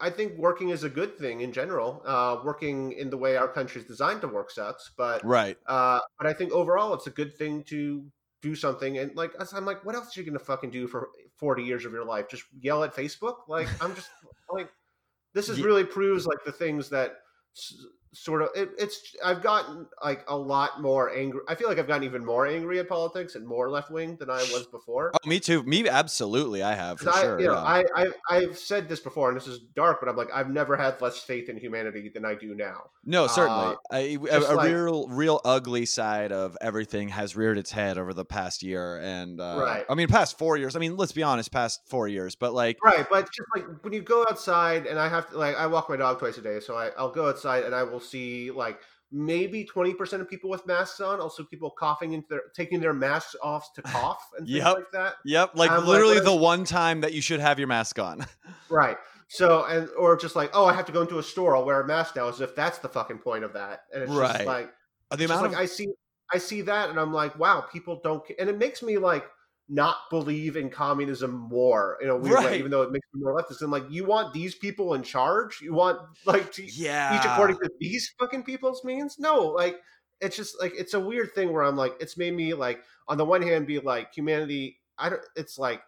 I 0.01 0.11
think 0.11 0.37
working 0.37 0.71
is 0.71 0.83
a 0.83 0.89
good 0.91 1.17
thing 1.19 1.43
in 1.43 1.53
general. 1.53 2.03
Uh, 2.05 2.39
working 2.45 2.91
in 2.93 3.09
the 3.09 3.17
way 3.17 3.37
our 3.37 3.47
country 3.47 3.81
is 3.81 3.87
designed 3.87 4.21
to 4.23 4.29
work 4.29 4.51
sucks, 4.51 4.91
but 4.97 5.25
right. 5.25 5.57
uh, 5.67 6.01
but 6.19 6.27
I 6.27 6.33
think 6.33 6.51
overall 6.53 6.93
it's 6.95 7.07
a 7.07 7.11
good 7.11 7.37
thing 7.37 7.63
to 7.69 8.05
do 8.43 8.57
something. 8.57 8.99
And 8.99 9.15
like 9.15 9.31
I'm 9.55 9.65
like, 9.65 9.85
what 9.85 9.95
else 9.95 10.17
are 10.17 10.21
you 10.21 10.27
gonna 10.27 10.41
fucking 10.41 10.71
do 10.71 10.89
for 10.89 11.11
40 11.39 11.63
years 11.63 11.85
of 11.85 11.93
your 11.93 12.05
life? 12.05 12.29
Just 12.29 12.43
yell 12.59 12.83
at 12.83 12.97
Facebook? 12.97 13.37
Like 13.47 13.69
I'm 13.81 13.95
just 13.95 14.11
like 14.51 14.71
this 15.35 15.49
is 15.49 15.63
really 15.63 15.85
proves 15.85 16.27
like 16.27 16.43
the 16.45 16.51
things 16.51 16.89
that 16.89 17.19
sort 18.15 18.43
of 18.43 18.49
it, 18.55 18.71
it's 18.79 19.17
I've 19.25 19.43
gotten 19.43 19.87
like 20.03 20.25
a 20.29 20.37
lot 20.37 20.83
more 20.83 21.15
angry. 21.15 21.41
I 21.49 21.55
feel 21.55 21.69
like 21.69 21.79
I've 21.79 21.87
gotten 21.87 22.05
even 22.05 22.25
more 22.25 22.47
angry 22.47 22.79
at 22.79 22.89
politics 22.89 23.35
and 23.35 23.47
more 23.47 23.71
left 23.71 23.91
wing 23.91 24.17
than 24.21 24.31
I 24.31 24.39
was 24.53 24.67
before. 24.67 25.13
Oh, 25.15 25.29
me 25.29 25.41
too. 25.41 25.63
Me, 25.63 25.89
absolutely. 25.89 26.63
I 26.63 26.75
have 26.75 27.01
for 27.01 27.11
I, 27.11 27.23
sure. 27.23 27.41
you 27.41 27.47
know, 27.47 27.55
yeah. 27.55 27.61
I, 27.61 27.85
I, 27.97 28.07
I've 28.29 28.59
said 28.59 28.89
this 28.89 29.01
before, 29.01 29.29
and 29.31 29.37
this 29.37 29.47
is 29.47 29.61
dark, 29.75 29.99
but 30.01 30.09
I'm 30.09 30.17
like, 30.17 30.29
I've 30.33 30.51
never 30.51 30.77
had 30.77 31.01
less 31.01 31.19
faith 31.19 31.49
in 31.49 31.57
humanity 31.57 32.11
than 32.13 32.25
I 32.25 32.35
do 32.35 32.55
now. 32.55 32.91
No, 33.05 33.27
certainly. 33.27 33.75
Uh, 33.75 33.77
I, 33.91 33.99
a, 33.99 34.19
just 34.19 34.51
a 34.51 34.55
like- 34.55 34.73
real, 34.73 35.09
real 35.09 35.41
ugly 35.45 35.87
side 35.87 36.33
of 36.33 36.57
everything 36.61 37.09
has 37.09 37.35
reared 37.35 37.59
its 37.59 37.73
head 37.73 37.99
over 37.99 38.13
the 38.13 38.25
past 38.25 38.63
year, 38.63 38.99
and 38.99 39.41
uh, 39.41 39.59
Right. 39.63 39.85
I 39.89 39.95
mean, 39.95 40.09
past 40.09 40.39
four 40.39 40.57
years. 40.57 40.77
I 40.77 40.79
mean, 40.79 40.97
let's 40.97 41.13
be 41.13 41.23
honest, 41.23 41.51
past 41.51 41.81
four 41.89 42.09
years. 42.09 42.35
But 42.35 42.53
like, 42.53 42.79
Right, 42.85 43.07
but 43.09 43.31
just 43.33 43.49
like 43.57 43.65
when 43.83 43.93
you 43.93 44.03
go 44.03 44.27
outside, 44.29 44.87
and 44.87 44.99
I 44.99 45.09
have 45.09 45.31
to, 45.31 45.39
like, 45.39 45.57
I 45.57 45.67
walk 45.67 45.89
my 45.89 45.97
dog 45.97 46.19
twice 46.19 46.37
a 46.37 46.43
day, 46.43 46.61
so 46.61 46.77
I, 46.77 46.91
I'll 46.99 47.11
go 47.11 47.29
outside 47.29 47.65
and 47.65 47.75
I 47.75 47.83
will 47.83 48.02
see, 48.03 48.51
like, 48.51 48.81
maybe 49.11 49.65
20% 49.65 50.23
of 50.23 50.29
people 50.29 50.51
with 50.51 50.67
masks 50.67 51.01
on, 51.01 51.21
also 51.21 51.45
people 51.45 51.71
coughing 51.71 52.13
into 52.15 52.27
their, 52.29 52.43
taking 52.55 52.81
their 52.81 52.95
masks 52.95 53.37
off 53.43 53.73
to 53.75 53.83
cough 53.83 54.31
and 54.39 54.51
things 54.51 54.69
Yep. 54.69 54.77
like 54.77 54.87
that. 54.93 55.15
yep, 55.25 55.53
like 55.55 55.77
like, 55.77 55.77
literally 55.77 56.21
the 56.21 56.35
one 56.35 56.65
time 56.65 57.01
that 57.03 57.13
you 57.13 57.21
should 57.21 57.41
have 57.41 57.59
your 57.59 57.69
mask 57.69 57.99
on. 57.99 58.27
Right. 58.69 58.97
So 59.29 59.65
and 59.65 59.89
or 59.99 60.17
just 60.17 60.37
like, 60.37 60.51
oh, 60.55 60.67
I 60.67 60.73
have 60.75 60.87
to 60.87 60.93
go 60.93 61.03
into 61.03 61.19
a 61.19 61.23
store, 61.23 61.57
I'll 61.57 61.65
wear 61.65 61.81
a 61.81 61.87
mask 61.87 62.17
now, 62.17 62.29
as 62.29 62.41
if 62.41 62.55
that's 62.55 62.79
the 62.79 62.89
fucking 62.89 63.19
point 63.19 63.45
of 63.45 63.53
that. 63.55 63.85
And 63.93 64.03
it's 64.03 64.17
Right. 64.17 64.21
just 64.21 64.45
like 64.45 64.73
Uh, 65.11 65.17
the 65.17 65.25
amount 65.25 65.47
like 65.47 65.55
of 65.55 65.57
I 65.57 65.67
see 65.67 65.89
I 66.33 66.39
see 66.39 66.63
that 66.63 66.91
and 66.91 67.01
I'm 67.01 67.13
like, 67.13 67.39
wow, 67.39 67.63
people 67.63 68.01
don't 68.03 68.25
and 68.39 68.49
it 68.51 68.59
makes 68.59 68.83
me 68.83 68.99
like 68.99 69.27
not 69.73 69.97
believe 70.11 70.57
in 70.57 70.69
communism 70.71 71.33
more 71.33 71.99
in 72.03 72.09
a 72.11 72.17
weird 72.17 72.35
Right. 72.35 72.45
way, 72.45 72.59
even 72.59 72.71
though 72.71 72.83
it 72.83 72.93
makes 72.93 73.07
me 73.15 73.23
more 73.23 73.35
leftist. 73.41 73.63
And 73.63 73.71
like 73.71 73.85
you 73.91 74.05
want 74.05 74.33
these 74.35 74.55
people 74.55 74.95
in 74.95 75.03
charge? 75.03 75.61
You 75.63 75.73
want 75.75 75.99
like 76.27 76.53
to 76.53 76.63
yeah, 76.65 77.09
each 77.09 77.25
according 77.25 77.57
to 77.63 77.71
these 77.81 78.13
fucking 78.19 78.45
people's 78.45 78.85
means? 78.85 79.19
No, 79.19 79.47
like 79.47 79.81
it's 80.21 80.37
just 80.37 80.61
like 80.61 80.73
it's 80.77 80.95
a 80.95 81.01
weird 81.01 81.33
thing 81.35 81.53
where 81.53 81.63
I'm 81.63 81.77
like, 81.77 81.95
it's 82.01 82.17
made 82.19 82.35
me 82.35 82.55
like 82.55 82.83
on 83.09 83.19
the 83.19 83.25
one 83.25 83.43
hand 83.43 83.67
be 83.67 83.79
like 83.79 84.13
humanity. 84.15 84.79
I 84.99 85.09
don't. 85.09 85.23
It's 85.37 85.59
like 85.59 85.83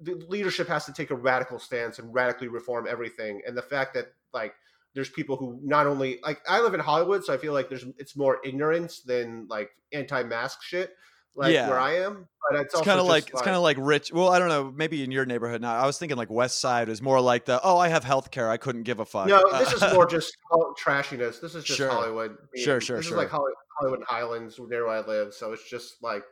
the 0.00 0.14
leadership 0.28 0.68
has 0.68 0.84
to 0.86 0.92
take 0.92 1.10
a 1.10 1.14
radical 1.16 1.58
stance 1.58 1.98
and 1.98 2.12
radically 2.12 2.48
reform 2.48 2.86
everything, 2.88 3.42
and 3.46 3.56
the 3.56 3.62
fact 3.62 3.94
that 3.94 4.08
like 4.32 4.54
there's 4.94 5.08
people 5.08 5.36
who 5.36 5.60
not 5.62 5.86
only 5.86 6.18
like 6.22 6.40
I 6.48 6.60
live 6.60 6.74
in 6.74 6.80
Hollywood, 6.80 7.24
so 7.24 7.32
I 7.32 7.36
feel 7.36 7.52
like 7.52 7.68
there's 7.68 7.84
it's 7.98 8.16
more 8.16 8.38
ignorance 8.44 9.00
than 9.00 9.46
like 9.48 9.70
anti-mask 9.92 10.62
shit. 10.62 10.94
Like 11.36 11.52
Yeah. 11.52 11.68
where 11.68 11.80
I 11.80 11.96
am, 11.96 12.28
but 12.48 12.60
it's, 12.60 12.74
It's 12.74 12.82
kind 12.84 13.00
of 13.00 13.06
just, 13.06 13.08
like 13.08 13.30
it's 13.30 13.42
kind 13.42 13.56
of 13.56 13.62
like 13.62 13.76
rich. 13.80 14.12
Well, 14.12 14.28
I 14.30 14.38
don't 14.38 14.48
know. 14.48 14.72
Maybe 14.74 15.02
in 15.02 15.10
your 15.10 15.26
neighborhood 15.26 15.60
now. 15.60 15.74
I 15.74 15.84
was 15.86 15.98
thinking 15.98 16.16
like 16.16 16.30
West 16.30 16.60
Side 16.60 16.88
is 16.88 17.02
more 17.02 17.20
like 17.20 17.44
the 17.44 17.60
oh, 17.62 17.76
I 17.76 17.88
have 17.88 18.04
health 18.04 18.30
care. 18.30 18.48
I 18.48 18.56
couldn't 18.56 18.84
give 18.84 19.00
a 19.00 19.04
fuck. 19.04 19.26
No, 19.26 19.42
this 19.58 19.72
is 19.72 19.82
more 19.92 20.06
just 20.10 20.36
trashiness. 20.80 21.40
This 21.40 21.54
is 21.54 21.64
just 21.64 21.76
Sure. 21.76 21.90
Hollywood. 21.90 22.36
being- 22.52 22.64
Sure, 22.64 22.80
sure, 22.80 22.98
This 22.98 23.06
sure. 23.06 23.16
is 23.16 23.18
like 23.18 23.30
Hollywood 23.30 24.04
Highlands, 24.06 24.58
near 24.68 24.86
where 24.86 24.96
I 24.96 25.00
live. 25.06 25.34
So 25.34 25.52
it's 25.52 25.68
just 25.68 26.02
like, 26.02 26.22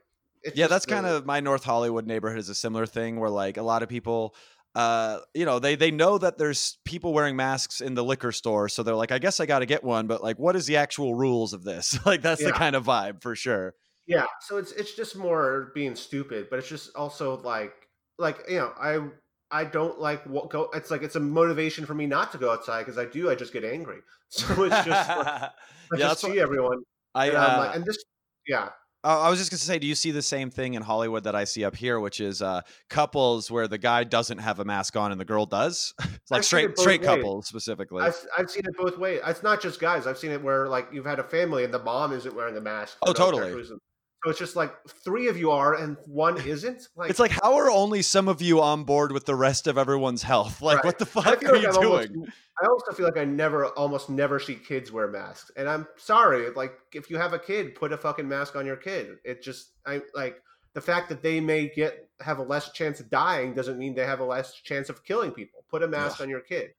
it's 0.45 0.57
yeah, 0.57 0.65
just 0.65 0.71
that's 0.71 0.87
kind 0.87 1.07
of 1.07 1.27
my 1.27 1.41
North 1.41 1.65
Hollywood 1.65 2.07
neighborhood 2.07 2.39
is 2.39 2.49
a 2.49 2.55
similar 2.55 2.87
thing 2.87 3.19
where 3.19 3.31
like 3.31 3.57
a 3.57 3.63
lot 3.63 3.83
of 3.83 3.89
people 3.89 4.35
uh 4.75 5.19
you 5.35 5.45
know 5.45 5.59
they 5.59 5.75
they 5.75 5.91
know 5.91 6.17
that 6.17 6.39
there's 6.39 6.79
people 6.87 7.13
wearing 7.13 7.37
masks 7.37 7.83
in 7.83 7.93
the 7.93 8.03
liquor 8.03 8.33
store 8.33 8.71
so 8.71 8.83
they're 8.83 8.95
like 8.97 9.13
I 9.13 9.19
guess 9.19 9.39
I 9.39 9.45
got 9.45 9.59
to 9.59 9.67
get 9.67 9.85
one 9.85 10.07
but 10.07 10.23
like 10.23 10.39
what 10.39 10.57
is 10.57 10.65
the 10.65 10.79
actual 10.79 11.15
rules 11.15 11.53
of 11.53 11.63
this 11.63 11.99
like 12.07 12.23
that's 12.23 12.43
the 12.43 12.53
kind 12.53 12.75
of 12.75 12.85
vibe 12.87 13.21
for 13.21 13.37
sure 13.37 13.75
yeah. 14.07 14.27
So 14.41 14.57
it's 14.57 14.73
it's 14.73 14.95
just 14.95 15.17
more 15.17 15.73
being 15.75 15.95
stupid, 15.95 16.49
but 16.51 16.59
it's 16.59 16.69
just 16.69 16.95
also 16.97 17.39
like 17.39 17.75
like 18.19 18.39
you 18.49 18.57
know 18.57 18.73
I 18.79 19.09
I 19.51 19.65
don't 19.65 20.01
like 20.01 20.25
what 20.25 20.51
go. 20.51 20.71
It's 20.75 20.91
like 20.91 21.03
it's 21.03 21.17
a 21.17 21.21
motivation 21.21 21.87
for 21.87 21.95
me 21.95 22.07
not 22.07 22.33
to 22.33 22.39
go 22.39 22.51
outside 22.51 22.81
because 22.81 22.99
I 22.99 23.05
do. 23.05 23.31
I 23.31 23.35
just 23.35 23.53
get 23.53 23.65
angry. 23.65 23.99
So 24.35 24.63
it's 24.63 24.75
just 24.87 24.89
like, 25.11 25.27
I 25.27 25.51
yeah 25.99 26.09
just 26.09 26.23
see 26.23 26.29
what 26.29 26.39
everyone. 26.39 26.79
I 27.15 27.27
and, 27.27 27.37
I'm 27.37 27.51
uh, 27.51 27.65
like, 27.65 27.77
and 27.77 27.85
this 27.85 28.03
yeah 28.47 28.71
I 29.05 29.15
I 29.15 29.31
was 29.31 29.39
just 29.39 29.51
gonna 29.51 29.59
say, 29.59 29.79
do 29.79 29.87
you 29.87 29.95
see 29.95 30.11
the 30.11 30.23
same 30.23 30.51
thing 30.51 30.75
in 30.75 30.83
Hollywood 30.83 31.25
that 31.25 31.35
I 31.35 31.45
see 31.45 31.65
up 31.65 31.77
here, 31.77 32.01
which 32.01 32.21
is 32.21 32.43
uh, 32.43 32.63
couples 32.89 33.51
where 33.51 33.69
the 33.69 33.79
guy 33.79 34.05
doesn't 34.05 34.39
have 34.39 34.59
a 34.61 34.65
mask 34.65 34.97
on 34.97 35.13
and 35.13 35.21
the 35.21 35.25
girl 35.25 35.47
does, 35.47 35.95
like 36.01 36.39
I've 36.39 36.45
straight 36.45 36.79
straight 36.79 37.01
ways. 37.01 37.09
couples 37.09 37.47
specifically. 37.47 38.03
I've, 38.03 38.17
I've 38.39 38.51
seen 38.51 38.65
it 38.65 38.77
both 38.77 38.99
ways. 38.99 39.21
It's 39.27 39.43
not 39.43 39.61
just 39.61 39.81
guys. 39.81 40.07
I've 40.07 40.19
seen 40.19 40.31
it 40.31 40.43
where 40.43 40.69
like 40.69 40.89
you've 40.93 41.07
had 41.07 41.19
a 41.19 41.25
family 41.25 41.65
and 41.65 41.75
the 41.75 41.83
mom 41.83 42.13
isn't 42.13 42.35
wearing 42.35 42.57
a 42.57 42.61
mask. 42.61 42.97
Oh, 43.03 43.13
totally. 43.13 43.63
So 44.25 44.31
it's 44.31 44.39
just 44.39 44.55
like 44.55 44.73
three 44.89 45.27
of 45.29 45.37
you 45.37 45.51
are 45.51 45.75
and 45.75 45.97
one 46.07 46.41
isn't. 46.47 46.89
Like 46.95 47.11
it's 47.11 47.19
like 47.19 47.33
how 47.33 47.55
are 47.55 47.71
only 47.71 48.03
some 48.03 48.29
of 48.29 48.41
you 48.41 48.61
on 48.61 48.85
board 48.85 49.11
with 49.11 49.27
the 49.27 49.35
rest 49.35 49.67
of 49.67 49.77
everyone's 49.77 50.23
health? 50.23 50.63
Like 50.63 50.77
Right. 50.77 50.85
what 50.85 50.99
the 50.99 51.07
fuck 51.07 51.27
are 51.27 51.53
like 51.53 51.63
you 51.63 51.69
I'm 51.69 51.75
doing? 51.75 52.09
almost- 52.11 52.31
I 52.63 52.67
also 52.67 52.93
feel 52.93 53.07
like 53.07 53.17
I 53.17 53.25
never, 53.25 53.67
almost 53.69 54.11
never 54.11 54.39
see 54.39 54.55
kids 54.55 54.93
wear 54.93 55.09
masks, 55.09 55.51
and 55.57 55.69
I'm 55.69 55.89
sorry. 55.97 56.51
Like, 56.51 56.75
if 56.93 57.09
you 57.11 57.17
have 57.17 57.33
a 57.33 57.39
kid, 57.39 57.75
put 57.75 57.93
a 57.93 57.97
fucking 57.97 58.29
mask 58.29 58.55
on 58.57 58.67
your 58.67 58.77
kid. 58.77 59.17
It 59.25 59.43
just, 59.43 59.71
I 59.87 60.03
like 60.15 60.41
the 60.75 60.81
fact 60.81 61.09
that 61.09 61.23
they 61.23 61.41
may 61.41 61.69
get 61.75 62.09
have 62.21 62.39
a 62.39 62.43
less 62.43 62.71
chance 62.73 63.01
of 63.01 63.09
dying 63.11 63.55
doesn't 63.55 63.79
mean 63.79 63.95
they 63.95 64.05
have 64.05 64.21
a 64.21 64.25
less 64.25 64.53
chance 64.61 64.91
of 64.91 65.03
killing 65.03 65.31
people. 65.33 65.65
Put 65.71 65.83
a 65.83 65.89
mask 65.89 66.17
Ugh. 66.17 66.25
on 66.25 66.29
your 66.29 66.41
kid. 66.41 66.73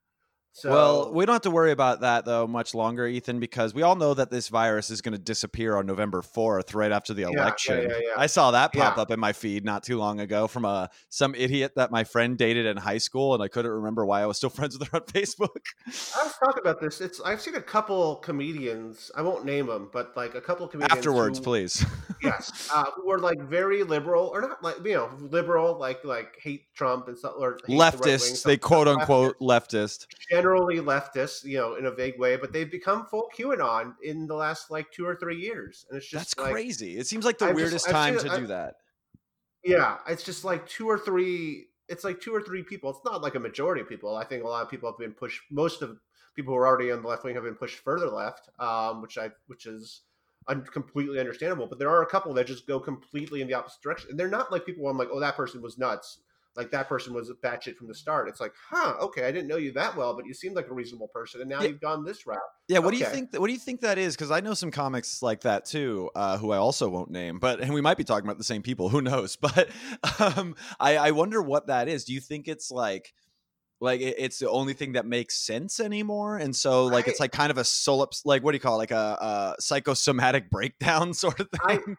So, 0.55 0.69
well, 0.69 1.11
we 1.11 1.25
don't 1.25 1.33
have 1.33 1.41
to 1.41 1.51
worry 1.51 1.71
about 1.71 2.01
that 2.01 2.25
though 2.25 2.45
much 2.45 2.75
longer, 2.75 3.07
Ethan, 3.07 3.39
because 3.39 3.73
we 3.73 3.81
all 3.81 3.95
know 3.95 4.13
that 4.13 4.29
this 4.29 4.49
virus 4.49 4.91
is 4.91 5.01
going 5.01 5.13
to 5.13 5.19
disappear 5.19 5.75
on 5.75 5.87
November 5.87 6.21
fourth, 6.21 6.75
right 6.75 6.91
after 6.91 7.15
the 7.15 7.23
yeah, 7.23 7.29
election. 7.29 7.89
yeah, 7.89 7.97
yeah. 7.97 8.09
I 8.15 8.27
saw 8.27 8.51
that 8.51 8.71
pop 8.71 8.99
up 8.99 9.09
in 9.09 9.19
my 9.19 9.33
feed 9.33 9.65
not 9.65 9.81
too 9.81 9.97
long 9.97 10.19
ago 10.19 10.47
from 10.47 10.63
a 10.63 10.91
some 11.09 11.33
idiot 11.33 11.73
that 11.75 11.89
my 11.89 12.03
friend 12.03 12.37
dated 12.37 12.67
in 12.67 12.77
high 12.77 12.99
school, 12.99 13.33
and 13.33 13.41
I 13.41 13.47
couldn't 13.47 13.71
remember 13.71 14.05
why 14.05 14.21
I 14.21 14.27
was 14.27 14.37
still 14.37 14.49
friends 14.51 14.77
with 14.77 14.89
her 14.89 14.97
on 14.97 15.05
Facebook. 15.07 15.57
I 15.87 16.23
was 16.23 16.35
talking 16.39 16.61
about 16.61 16.79
this. 16.79 17.01
It's 17.01 17.19
I've 17.21 17.41
seen 17.41 17.55
a 17.55 17.61
couple 17.61 18.17
comedians. 18.17 19.09
I 19.15 19.23
won't 19.23 19.45
name 19.45 19.65
them, 19.65 19.89
but 19.91 20.15
like 20.15 20.35
a 20.35 20.41
couple 20.41 20.67
comedians 20.67 20.95
Afterwards, 20.95 21.39
who- 21.39 21.45
please. 21.45 21.83
yes, 22.21 22.69
uh, 22.71 22.85
who 22.95 23.07
were 23.07 23.17
like 23.17 23.41
very 23.41 23.81
liberal 23.81 24.27
or 24.27 24.41
not 24.41 24.63
like 24.63 24.75
you 24.85 24.93
know 24.93 25.09
liberal, 25.19 25.79
like 25.79 26.05
like 26.05 26.37
hate 26.39 26.71
Trump 26.75 27.07
and 27.07 27.17
stuff 27.17 27.33
or 27.39 27.53
hate 27.53 27.61
the 27.65 27.77
right 27.79 27.99
wing, 27.99 28.01
Leftists, 28.01 28.43
they 28.43 28.57
quote 28.57 28.85
leftist. 28.85 28.99
unquote 28.99 29.39
leftist. 29.39 30.05
Generally 30.43 30.75
leftist, 30.77 31.43
you 31.45 31.57
know, 31.57 31.75
in 31.75 31.85
a 31.85 31.91
vague 31.91 32.19
way, 32.19 32.35
but 32.35 32.51
they've 32.51 32.69
become 32.69 33.05
full 33.05 33.29
QAnon 33.37 33.93
in 34.03 34.27
the 34.27 34.35
last 34.35 34.69
like 34.69 34.91
two 34.91 35.05
or 35.05 35.15
three 35.15 35.39
years, 35.39 35.85
and 35.89 35.97
it's 35.97 36.07
just 36.07 36.35
That's 36.35 36.37
like, 36.45 36.51
crazy. 36.53 36.97
It 36.97 37.07
seems 37.07 37.25
like 37.25 37.37
the 37.37 37.45
I've 37.47 37.55
weirdest 37.55 37.87
I've 37.87 37.93
time 37.93 38.19
seen 38.19 38.29
to 38.29 38.35
it- 38.35 38.39
do 38.39 38.47
that. 38.47 38.75
Yeah, 39.63 39.97
it's 40.09 40.23
just 40.23 40.43
like 40.43 40.67
two 40.67 40.89
or 40.89 40.99
three. 40.99 41.67
It's 41.87 42.03
like 42.03 42.19
two 42.19 42.35
or 42.35 42.41
three 42.41 42.63
people. 42.63 42.89
It's 42.89 42.99
not 43.05 43.21
like 43.21 43.35
a 43.35 43.39
majority 43.39 43.81
of 43.81 43.87
people. 43.87 44.15
I 44.15 44.25
think 44.25 44.43
a 44.43 44.47
lot 44.47 44.61
of 44.61 44.69
people 44.69 44.89
have 44.91 44.99
been 44.99 45.13
pushed. 45.13 45.41
Most 45.49 45.81
of 45.81 45.99
people 46.35 46.53
who 46.53 46.57
are 46.59 46.67
already 46.67 46.91
on 46.91 47.01
the 47.01 47.07
left 47.07 47.23
wing 47.23 47.35
have 47.35 47.45
been 47.45 47.55
pushed 47.55 47.79
further 47.79 48.07
left, 48.07 48.49
um, 48.59 49.01
which 49.01 49.17
I 49.17 49.29
which 49.47 49.65
is 49.65 50.01
un- 50.49 50.65
completely 50.65 51.17
understandable. 51.19 51.67
But 51.67 51.79
there 51.79 51.89
are 51.89 52.01
a 52.01 52.05
couple 52.05 52.33
that 52.33 52.47
just 52.47 52.67
go 52.67 52.77
completely 52.79 53.41
in 53.41 53.47
the 53.47 53.53
opposite 53.53 53.81
direction, 53.81 54.09
and 54.09 54.19
they're 54.19 54.27
not 54.27 54.51
like 54.51 54.65
people 54.65 54.83
where 54.83 54.91
I'm 54.91 54.97
like, 54.97 55.09
oh, 55.11 55.21
that 55.21 55.37
person 55.37 55.61
was 55.61 55.77
nuts. 55.77 56.19
Like 56.55 56.71
that 56.71 56.87
person 56.87 57.13
was 57.13 57.29
a 57.29 57.35
batshit 57.35 57.75
from 57.77 57.87
the 57.87 57.95
start. 57.95 58.29
It's 58.29 58.39
like, 58.39 58.53
huh, 58.69 58.95
okay, 59.01 59.25
I 59.25 59.31
didn't 59.31 59.47
know 59.47 59.57
you 59.57 59.71
that 59.73 59.95
well, 59.97 60.15
but 60.15 60.25
you 60.25 60.33
seemed 60.33 60.55
like 60.55 60.67
a 60.67 60.73
reasonable 60.73 61.07
person, 61.07 61.41
and 61.41 61.49
now 61.49 61.61
Yeah. 61.61 61.69
you've 61.69 61.81
gone 61.81 62.03
this 62.05 62.27
route. 62.27 62.39
Yeah, 62.67 62.79
what 62.79 62.91
do 62.91 62.97
you 62.97 63.03
Okay. 63.03 63.15
think? 63.15 63.33
What 63.39 63.47
do 63.47 63.53
you 63.53 63.59
think 63.59 63.81
that 63.81 63.97
is? 63.97 64.15
Because 64.15 64.31
I 64.31 64.39
know 64.39 64.53
some 64.53 64.71
comics 64.71 65.21
like 65.21 65.41
that 65.41 65.65
too, 65.65 66.09
uh, 66.15 66.37
who 66.37 66.51
I 66.51 66.57
also 66.57 66.89
won't 66.89 67.11
name, 67.11 67.39
but 67.39 67.59
and 67.59 67.73
we 67.73 67.81
might 67.81 67.97
be 67.97 68.03
talking 68.03 68.25
about 68.25 68.37
the 68.37 68.43
same 68.43 68.61
people. 68.61 68.89
Who 68.89 69.01
knows? 69.01 69.35
But 69.41 69.69
um, 70.19 70.55
I, 70.79 70.97
I 70.97 71.11
wonder 71.11 71.41
what 71.41 71.67
that 71.67 71.87
is. 71.89 72.05
Do 72.05 72.13
you 72.13 72.21
think 72.21 72.47
it's 72.47 72.71
like, 72.71 73.13
like 73.81 73.99
it's 74.01 74.39
the 74.39 74.49
only 74.49 74.73
thing 74.73 74.93
that 74.93 75.05
makes 75.05 75.35
sense 75.35 75.79
anymore? 75.81 76.37
And 76.37 76.55
so, 76.55 76.87
like, 76.87 77.07
it's 77.07 77.19
like 77.19 77.33
kind 77.33 77.51
of 77.51 77.57
a 77.57 77.63
solips, 77.63 78.21
like 78.25 78.43
what 78.43 78.51
do 78.51 78.55
you 78.55 78.61
call 78.61 78.75
it? 78.75 78.77
like 78.77 78.91
a, 78.91 79.55
a 79.57 79.61
psychosomatic 79.61 80.49
breakdown 80.51 81.13
sort 81.13 81.39
of 81.41 81.49
I, 81.61 81.79
thing? 81.85 81.97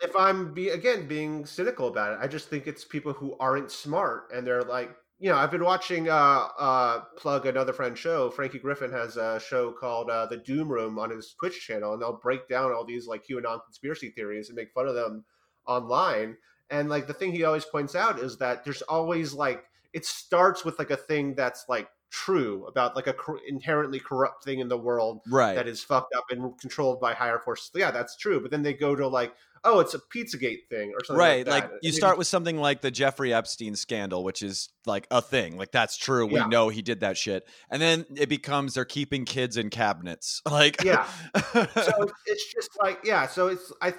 If 0.00 0.14
I'm 0.14 0.54
be 0.54 0.68
again 0.70 1.08
being 1.08 1.44
cynical 1.44 1.88
about 1.88 2.12
it, 2.12 2.18
I 2.22 2.28
just 2.28 2.48
think 2.48 2.66
it's 2.66 2.84
people 2.84 3.12
who 3.12 3.36
aren't 3.40 3.70
smart 3.70 4.30
and 4.34 4.46
they're 4.46 4.62
like, 4.62 4.94
you 5.18 5.28
know, 5.28 5.36
I've 5.36 5.50
been 5.50 5.64
watching 5.64 6.08
uh 6.08 6.48
uh 6.58 7.00
plug 7.16 7.46
another 7.46 7.72
friend 7.72 7.98
show. 7.98 8.30
Frankie 8.30 8.58
Griffin 8.58 8.92
has 8.92 9.16
a 9.16 9.40
show 9.40 9.72
called 9.72 10.10
uh, 10.10 10.26
the 10.26 10.36
Doom 10.36 10.68
Room 10.68 10.98
on 10.98 11.10
his 11.10 11.34
Twitch 11.38 11.66
channel, 11.66 11.92
and 11.92 12.00
they'll 12.00 12.20
break 12.22 12.48
down 12.48 12.72
all 12.72 12.84
these 12.84 13.06
like 13.06 13.26
QAnon 13.26 13.64
conspiracy 13.64 14.10
theories 14.10 14.48
and 14.48 14.56
make 14.56 14.72
fun 14.72 14.86
of 14.86 14.94
them 14.94 15.24
online. 15.66 16.36
And 16.70 16.88
like 16.88 17.06
the 17.06 17.14
thing 17.14 17.32
he 17.32 17.44
always 17.44 17.64
points 17.64 17.94
out 17.94 18.20
is 18.20 18.36
that 18.38 18.64
there's 18.64 18.82
always 18.82 19.32
like 19.32 19.64
it 19.92 20.04
starts 20.04 20.64
with 20.64 20.78
like 20.78 20.90
a 20.90 20.96
thing 20.96 21.34
that's 21.34 21.64
like 21.68 21.88
true 22.10 22.66
about 22.66 22.96
like 22.96 23.06
a 23.06 23.12
cor- 23.12 23.40
inherently 23.46 24.00
corrupt 24.00 24.44
thing 24.44 24.60
in 24.60 24.68
the 24.68 24.78
world 24.78 25.20
right. 25.30 25.54
that 25.54 25.68
is 25.68 25.82
fucked 25.82 26.14
up 26.14 26.24
and 26.30 26.58
controlled 26.58 27.00
by 27.00 27.12
higher 27.12 27.38
forces. 27.38 27.70
Yeah, 27.74 27.90
that's 27.90 28.16
true. 28.16 28.40
But 28.40 28.50
then 28.50 28.62
they 28.62 28.74
go 28.74 28.94
to 28.94 29.06
like, 29.06 29.34
oh, 29.64 29.80
it's 29.80 29.94
a 29.94 29.98
Pizzagate 29.98 30.68
thing 30.68 30.92
or 30.94 31.04
something. 31.04 31.18
Right, 31.18 31.46
like, 31.46 31.70
like 31.70 31.80
you 31.82 31.92
start 31.92 32.18
with 32.18 32.26
something 32.26 32.58
like 32.58 32.80
the 32.80 32.90
Jeffrey 32.90 33.32
Epstein 33.34 33.74
scandal, 33.76 34.24
which 34.24 34.42
is 34.42 34.70
like 34.86 35.06
a 35.10 35.20
thing. 35.22 35.56
Like 35.56 35.72
that's 35.72 35.96
true. 35.96 36.26
We 36.26 36.34
Yeah. 36.34 36.46
know 36.46 36.68
he 36.68 36.82
did 36.82 37.00
that 37.00 37.16
shit, 37.16 37.46
and 37.70 37.80
then 37.80 38.06
it 38.16 38.28
becomes 38.28 38.74
they're 38.74 38.84
keeping 38.84 39.24
kids 39.24 39.56
in 39.56 39.70
cabinets. 39.70 40.42
Like, 40.50 40.82
Yeah. 40.82 41.06
so 41.34 42.10
it's 42.26 42.52
just 42.52 42.70
like 42.82 43.00
yeah. 43.04 43.26
So 43.26 43.48
it's 43.48 43.72
I 43.82 43.94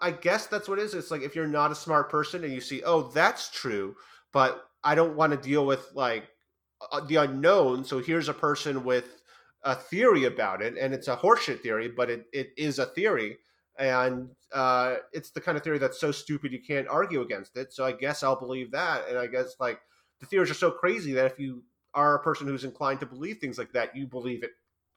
I 0.00 0.10
guess 0.10 0.46
that's 0.46 0.68
what 0.68 0.78
it 0.78 0.82
is. 0.82 0.94
It's 0.94 1.10
like 1.10 1.22
if 1.22 1.34
you're 1.34 1.46
not 1.46 1.72
a 1.72 1.74
smart 1.74 2.10
person 2.10 2.44
and 2.44 2.52
you 2.52 2.60
see, 2.60 2.82
oh, 2.84 3.02
that's 3.10 3.50
true, 3.50 3.96
but 4.32 4.64
I 4.82 4.94
don't 4.94 5.16
want 5.16 5.32
to 5.32 5.38
deal 5.38 5.64
with 5.66 5.88
like 5.94 6.24
uh, 6.92 7.00
the 7.00 7.16
unknown. 7.16 7.84
So 7.84 8.00
here's 8.00 8.28
a 8.28 8.34
person 8.34 8.84
with 8.84 9.20
a 9.62 9.74
theory 9.74 10.24
about 10.24 10.60
it, 10.60 10.76
and 10.78 10.92
it's 10.92 11.08
a 11.08 11.16
horseshit 11.16 11.60
theory, 11.60 11.88
but 11.88 12.10
it, 12.10 12.26
it 12.32 12.50
is 12.58 12.78
a 12.78 12.86
theory. 12.86 13.38
And 13.78 14.28
uh, 14.52 14.96
it's 15.12 15.30
the 15.30 15.40
kind 15.40 15.56
of 15.56 15.64
theory 15.64 15.78
that's 15.78 16.00
so 16.00 16.12
stupid 16.12 16.52
you 16.52 16.60
can't 16.60 16.86
argue 16.88 17.22
against 17.22 17.56
it. 17.56 17.72
So 17.72 17.84
I 17.84 17.92
guess 17.92 18.22
I'll 18.22 18.38
believe 18.38 18.70
that. 18.70 19.08
And 19.08 19.18
I 19.18 19.26
guess 19.26 19.56
like 19.58 19.80
the 20.20 20.26
theories 20.26 20.50
are 20.50 20.54
so 20.54 20.70
crazy 20.70 21.12
that 21.14 21.26
if 21.26 21.38
you 21.38 21.64
are 21.92 22.14
a 22.14 22.22
person 22.22 22.46
who's 22.46 22.64
inclined 22.64 23.00
to 23.00 23.06
believe 23.06 23.38
things 23.38 23.58
like 23.58 23.72
that, 23.72 23.96
you 23.96 24.06
believe 24.06 24.42
it 24.44 24.50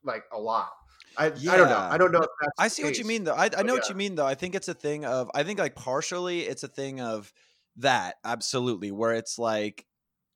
like 0.04 0.24
a 0.32 0.40
lot. 0.40 0.70
I, 1.18 1.26
I 1.26 1.30
don't 1.30 1.70
know. 1.70 1.78
I 1.78 1.98
don't 1.98 2.12
know 2.12 2.20
if 2.20 2.30
that's 2.40 2.54
I 2.60 2.68
see 2.68 2.84
what 2.84 2.98
you 2.98 3.06
mean, 3.06 3.24
though. 3.24 3.34
I, 3.34 3.50
I 3.58 3.64
know 3.64 3.74
what 3.74 3.90
you 3.90 3.96
mean, 3.96 4.16
though. 4.16 4.26
I 4.26 4.36
think 4.36 4.54
it's 4.54 4.68
a 4.68 4.74
thing 4.74 5.06
of. 5.06 5.32
I 5.34 5.44
think 5.44 5.58
like 5.58 5.76
partially, 5.76 6.42
it's 6.42 6.64
a 6.64 6.68
thing 6.68 7.02
of 7.02 7.34
that 7.78 8.16
absolutely, 8.24 8.92
where 8.92 9.14
it's 9.14 9.40
like. 9.40 9.86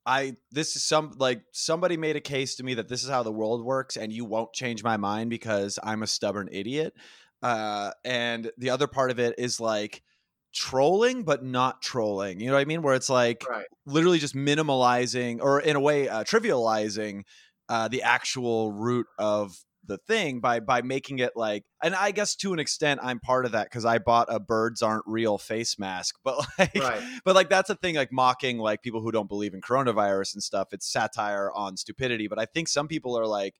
I 0.04 0.36
this 0.52 0.76
is 0.76 0.84
some 0.84 1.14
like 1.20 1.44
somebody 1.52 1.96
made 1.96 2.16
a 2.16 2.22
case 2.22 2.56
to 2.56 2.64
me 2.64 2.74
that 2.74 2.88
this 2.88 3.04
is 3.04 3.10
how 3.12 3.22
the 3.22 3.32
world 3.32 3.64
works 3.64 3.98
and 3.98 4.12
you 4.12 4.26
won't 4.26 4.52
change 4.52 4.84
my 4.84 4.98
mind 4.98 5.30
because 5.30 5.78
I'm 5.84 6.02
a 6.02 6.08
stubborn 6.08 6.50
idiot. 6.52 6.96
Uh 7.42 7.92
and 8.06 8.52
the 8.58 8.70
other 8.70 8.88
part 8.88 9.12
of 9.12 9.20
it 9.20 9.36
is 9.38 9.60
like 9.60 10.02
trolling 10.54 11.24
but 11.24 11.44
not 11.44 11.82
trolling. 11.82 12.39
You 12.39 12.48
know 12.48 12.54
what 12.54 12.62
I 12.62 12.66
mean? 12.66 12.82
Where 12.82 12.96
it's 12.96 13.10
like 13.10 13.46
Right. 13.50 13.66
literally 13.86 14.20
just 14.20 14.36
minimalizing 14.36 15.39
or 15.42 15.60
in 15.62 15.76
a 15.76 15.80
way 15.80 16.10
uh, 16.10 16.24
trivializing 16.24 17.24
uh, 17.70 17.88
the 17.88 18.02
actual 18.04 18.72
root 18.72 19.08
of 19.18 19.56
the 19.86 19.98
thing 19.98 20.39
by 20.39 20.60
by 20.60 20.82
making 20.84 21.18
it 21.20 21.32
like 21.36 21.64
and 21.82 21.96
I 21.96 22.12
guess 22.12 22.36
to 22.36 22.54
an 22.54 22.60
extent 22.60 23.00
I'm 23.02 23.20
part 23.20 23.46
of 23.48 23.54
that 23.54 23.66
because 23.66 23.84
I 23.84 23.98
bought 23.98 24.28
a 24.30 24.39
birds 24.39 24.84
aren't 24.84 25.04
real 25.08 25.39
face 25.39 25.80
mask 25.80 26.16
but 26.24 26.46
like 26.60 26.76
Right. 26.76 27.02
but 27.26 27.34
like 27.34 27.50
that's 27.50 27.70
a 27.72 27.76
thing 27.76 27.96
like 27.96 28.12
mocking 28.12 28.60
like 28.60 28.84
people 28.84 29.02
who 29.02 29.12
don't 29.12 29.28
believe 29.28 29.56
in 29.56 29.62
coronavirus 29.62 30.36
and 30.36 30.44
stuff 30.44 30.68
it's 30.72 30.92
satire 30.92 31.52
on 31.56 31.78
stupidity 31.78 32.28
but 32.28 32.38
I 32.38 32.46
think 32.46 32.68
some 32.68 32.88
people 32.88 33.18
are 33.18 33.26
like 33.26 33.56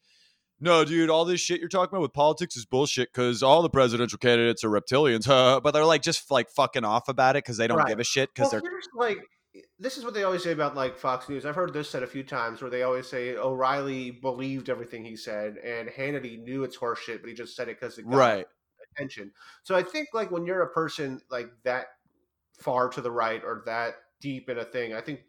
no, 0.62 0.86
dude, 0.86 1.10
all 1.10 1.26
this 1.26 1.42
shit 1.42 1.60
you're 1.60 1.68
talking 1.70 1.94
about 1.94 2.04
with 2.04 2.14
politics 2.14 2.56
is 2.56 2.66
bullshit 2.66 3.12
because 3.12 3.42
all 3.42 3.64
the 3.64 3.70
presidential 3.70 4.20
candidates 4.20 4.64
are 4.64 4.70
reptilians. 4.70 5.26
Huh? 5.26 5.60
But 5.64 5.72
they're 5.72 5.86
like 5.86 6.04
just 6.04 6.30
like 6.30 6.50
fucking 6.50 6.86
off 6.86 7.10
about 7.10 7.36
it 7.36 7.44
because 7.44 7.58
they 7.58 7.68
don't 7.68 7.80
Right. 7.80 7.88
give 7.88 8.00
a 8.00 8.04
shit 8.04 8.30
because 8.34 8.54
Well, 8.54 8.62
they're 8.62 8.82
like 8.94 9.18
this 9.80 9.98
is 9.98 10.06
what 10.06 10.14
they 10.14 10.24
always 10.24 10.44
say 10.44 10.52
about 10.52 10.76
like 10.76 10.98
Fox 10.98 11.28
News. 11.28 11.46
I've 11.46 11.56
heard 11.56 11.74
this 11.74 11.90
said 11.90 12.04
a 12.04 12.08
few 12.08 12.24
times 12.24 12.62
where 12.62 12.72
they 12.72 12.84
always 12.84 13.08
say 13.08 13.36
O'Reilly 13.36 14.12
believed 14.12 14.70
everything 14.70 15.04
he 15.04 15.16
said 15.16 15.58
and 15.58 15.90
Hannity 15.90 16.42
knew 16.42 16.64
it's 16.64 16.78
horseshit, 16.78 17.22
but 17.22 17.30
he 17.30 17.34
just 17.34 17.56
said 17.56 17.68
it 17.68 17.80
because 17.80 17.98
it 17.98 18.10
got 18.10 18.18
right. 18.18 18.46
attention. 18.96 19.32
So 19.64 19.76
I 19.76 19.84
think 19.84 20.10
like 20.14 20.32
when 20.32 20.46
you're 20.46 20.62
a 20.62 20.70
person 20.70 21.20
like 21.30 21.50
that 21.64 21.88
far 22.60 22.88
to 22.90 23.02
the 23.02 23.12
right 23.12 23.44
or 23.44 23.64
that 23.66 23.96
deep 24.22 24.48
in 24.50 24.60
a 24.60 24.66
thing, 24.66 24.94
I 24.94 25.02
think 25.02 25.22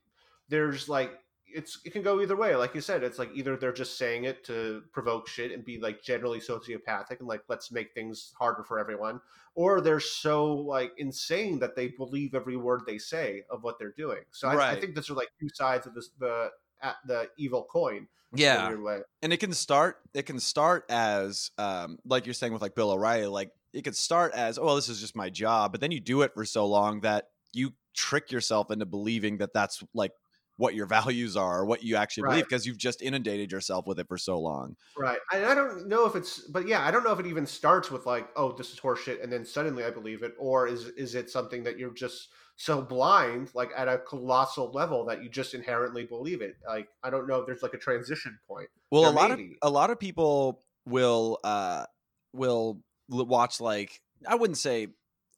there's 0.49 0.89
like 0.89 1.13
it's 1.55 1.79
it 1.85 1.93
can 1.93 2.03
go 2.03 2.21
either 2.21 2.37
way. 2.37 2.55
Like 2.57 2.75
you 2.75 2.81
said, 2.81 3.03
it's 3.03 3.19
like 3.19 3.31
either 3.35 3.57
they're 3.57 3.73
just 3.73 3.99
saying 3.99 4.25
it 4.25 4.45
to 4.45 4.83
provoke 4.93 5.29
shit 5.29 5.53
and 5.53 5.65
be 5.65 5.79
like 5.79 6.03
generally 6.03 6.41
sociopathic 6.41 7.19
and 7.21 7.29
like 7.29 7.43
let's 7.49 7.71
make 7.73 7.93
things 7.95 8.33
harder 8.39 8.65
for 8.65 8.79
everyone, 8.79 9.21
or 9.55 9.81
they're 9.81 10.01
so 10.01 10.55
like 10.55 10.93
insane 10.99 11.59
that 11.61 11.77
they 11.77 11.89
believe 11.89 12.35
every 12.35 12.57
word 12.57 12.83
they 12.87 12.99
say 12.99 13.43
of 13.51 13.63
what 13.63 13.79
they're 13.79 13.95
doing. 13.97 14.21
So 14.31 14.49
I, 14.49 14.73
I 14.73 14.81
think 14.81 14.95
those 14.95 15.11
are 15.11 15.15
like 15.15 15.29
two 15.41 15.49
sides 15.55 15.87
of 15.87 15.95
this 15.95 16.11
the 16.19 16.51
at 16.83 16.97
the 17.07 17.29
evil 17.39 17.67
coin. 17.71 18.09
Yeah. 18.35 18.75
and 19.21 19.33
it 19.33 19.41
can 19.41 19.53
start 19.53 19.99
it 20.15 20.25
can 20.25 20.41
start 20.41 20.87
as 20.89 21.51
um 21.59 21.99
like 22.07 22.25
you're 22.25 22.33
saying 22.33 22.55
with 22.55 22.63
like 22.63 22.75
bill 22.75 22.91
o'reilly 22.91 23.27
like 23.27 23.51
it 23.75 23.83
could 23.83 23.95
start 23.95 24.33
as 24.33 24.59
oh 24.59 24.65
well, 24.65 24.77
this 24.77 24.89
is 24.89 25.03
just 25.03 25.15
my 25.15 25.29
job 25.29 25.71
but 25.71 25.83
then 25.83 25.91
you 25.91 26.01
do 26.01 26.23
it 26.23 26.33
for 26.33 26.47
so 26.47 26.67
long 26.67 27.03
that 27.03 27.27
you 27.53 27.75
trick 27.95 28.33
yourself 28.33 28.71
into 28.71 28.87
believing 28.87 29.37
that 29.37 29.53
that's 29.53 29.85
like 29.95 30.13
what 30.57 30.75
your 30.75 30.87
values 30.99 31.37
are 31.37 31.61
or 31.61 31.65
what 31.65 31.83
you 31.83 31.97
actually 31.97 32.29
believe 32.29 32.45
because 32.45 32.67
you've 32.67 32.79
just 32.79 33.03
inundated 33.03 33.51
yourself 33.51 33.87
with 33.87 33.99
it 33.99 34.09
for 34.09 34.19
so 34.19 34.39
long 34.39 34.77
Right. 34.97 35.19
And 35.33 35.45
I 35.47 35.55
don't 35.55 35.89
know 35.89 36.07
if 36.07 36.15
it's 36.15 36.41
but 36.41 36.69
yeah, 36.69 36.87
I 36.87 36.91
don't 36.91 37.05
know 37.05 37.13
if 37.13 37.21
it 37.21 37.27
even 37.27 37.47
starts 37.47 37.91
with 37.91 38.07
like, 38.07 38.29
oh, 38.37 38.53
this 38.53 38.73
is 38.73 38.81
horseshit 38.81 39.23
and 39.23 39.33
then 39.33 39.45
suddenly 39.45 39.85
I 39.85 39.91
believe 39.91 40.23
it, 40.23 40.35
or 40.39 40.67
is 40.67 40.87
is 40.89 41.15
it 41.15 41.31
something 41.31 41.63
that 41.65 41.79
you're 41.79 41.95
just 41.95 42.29
so 42.57 42.83
blind, 42.83 43.51
like 43.55 43.71
at 43.77 43.89
a 43.89 43.99
colossal 43.99 44.71
level 44.73 45.05
that 45.07 45.23
you 45.23 45.29
just 45.31 45.55
inherently 45.55 46.05
believe 46.05 46.43
it? 46.43 46.57
Like 46.67 46.89
I 47.03 47.11
don't 47.11 47.27
know 47.27 47.41
if 47.41 47.47
there's 47.47 47.63
like 47.63 47.75
a 47.75 47.79
transition 47.79 48.39
point. 48.47 48.69
well 48.91 49.11
a 49.11 49.13
lot 49.13 49.31
of 49.31 49.39
be. 49.39 49.57
a 49.63 49.71
lot 49.71 49.91
of 49.91 49.99
people 49.99 50.63
will 50.87 51.39
uh 51.45 51.85
will 52.33 52.81
watch 53.09 53.61
like 53.61 54.01
i 54.27 54.35
wouldn't 54.35 54.57
say 54.59 54.89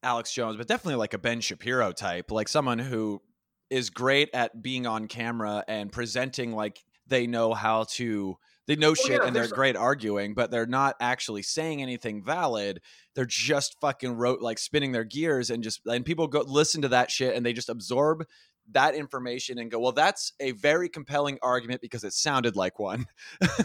alex 0.03 0.33
jones 0.33 0.57
but 0.57 0.67
definitely 0.69 0.95
like 0.95 1.13
a 1.13 1.19
ben 1.19 1.41
shapiro 1.41 1.93
type 1.93 2.31
like 2.31 2.49
someone 2.49 2.79
who 2.79 3.21
is 3.75 3.91
great 3.91 4.31
at 4.33 4.63
being 4.63 4.87
on 4.87 5.09
camera 5.09 5.65
and 5.67 5.91
presenting 5.91 6.53
like 6.53 6.79
they 7.09 7.27
know 7.27 7.53
how 7.53 7.85
to 7.91 8.37
they 8.69 8.77
know 8.77 8.91
oh, 8.91 8.95
shit 8.95 9.21
yeah, 9.21 9.27
and 9.27 9.35
they're 9.35 9.49
great 9.49 9.75
arguing 9.75 10.33
but 10.33 10.53
they're 10.53 10.65
not 10.65 10.95
actually 11.01 11.43
saying 11.43 11.83
anything 11.83 12.23
valid. 12.23 12.81
They're 13.17 13.27
just 13.27 13.75
fucking 13.81 14.13
wrote 14.13 14.41
like 14.41 14.61
spinning 14.61 14.93
their 14.93 15.03
gears 15.03 15.51
and 15.51 15.61
just 15.61 15.81
and 15.87 16.05
people 16.05 16.29
go 16.29 16.43
listen 16.47 16.83
to 16.83 16.89
that 16.89 17.11
shit 17.11 17.35
and 17.35 17.45
they 17.45 17.53
just 17.53 17.69
absorb 17.69 18.25
that 18.71 18.95
information 18.95 19.59
and 19.59 19.73
go 19.73 19.79
well 19.81 19.93
that's 19.93 20.33
a 20.41 20.53
very 20.53 20.89
compelling 20.89 21.37
argument 21.43 21.81
because 21.81 22.05
it 22.05 22.13
sounded 22.13 22.55
like 22.55 22.79
one. 22.79 23.07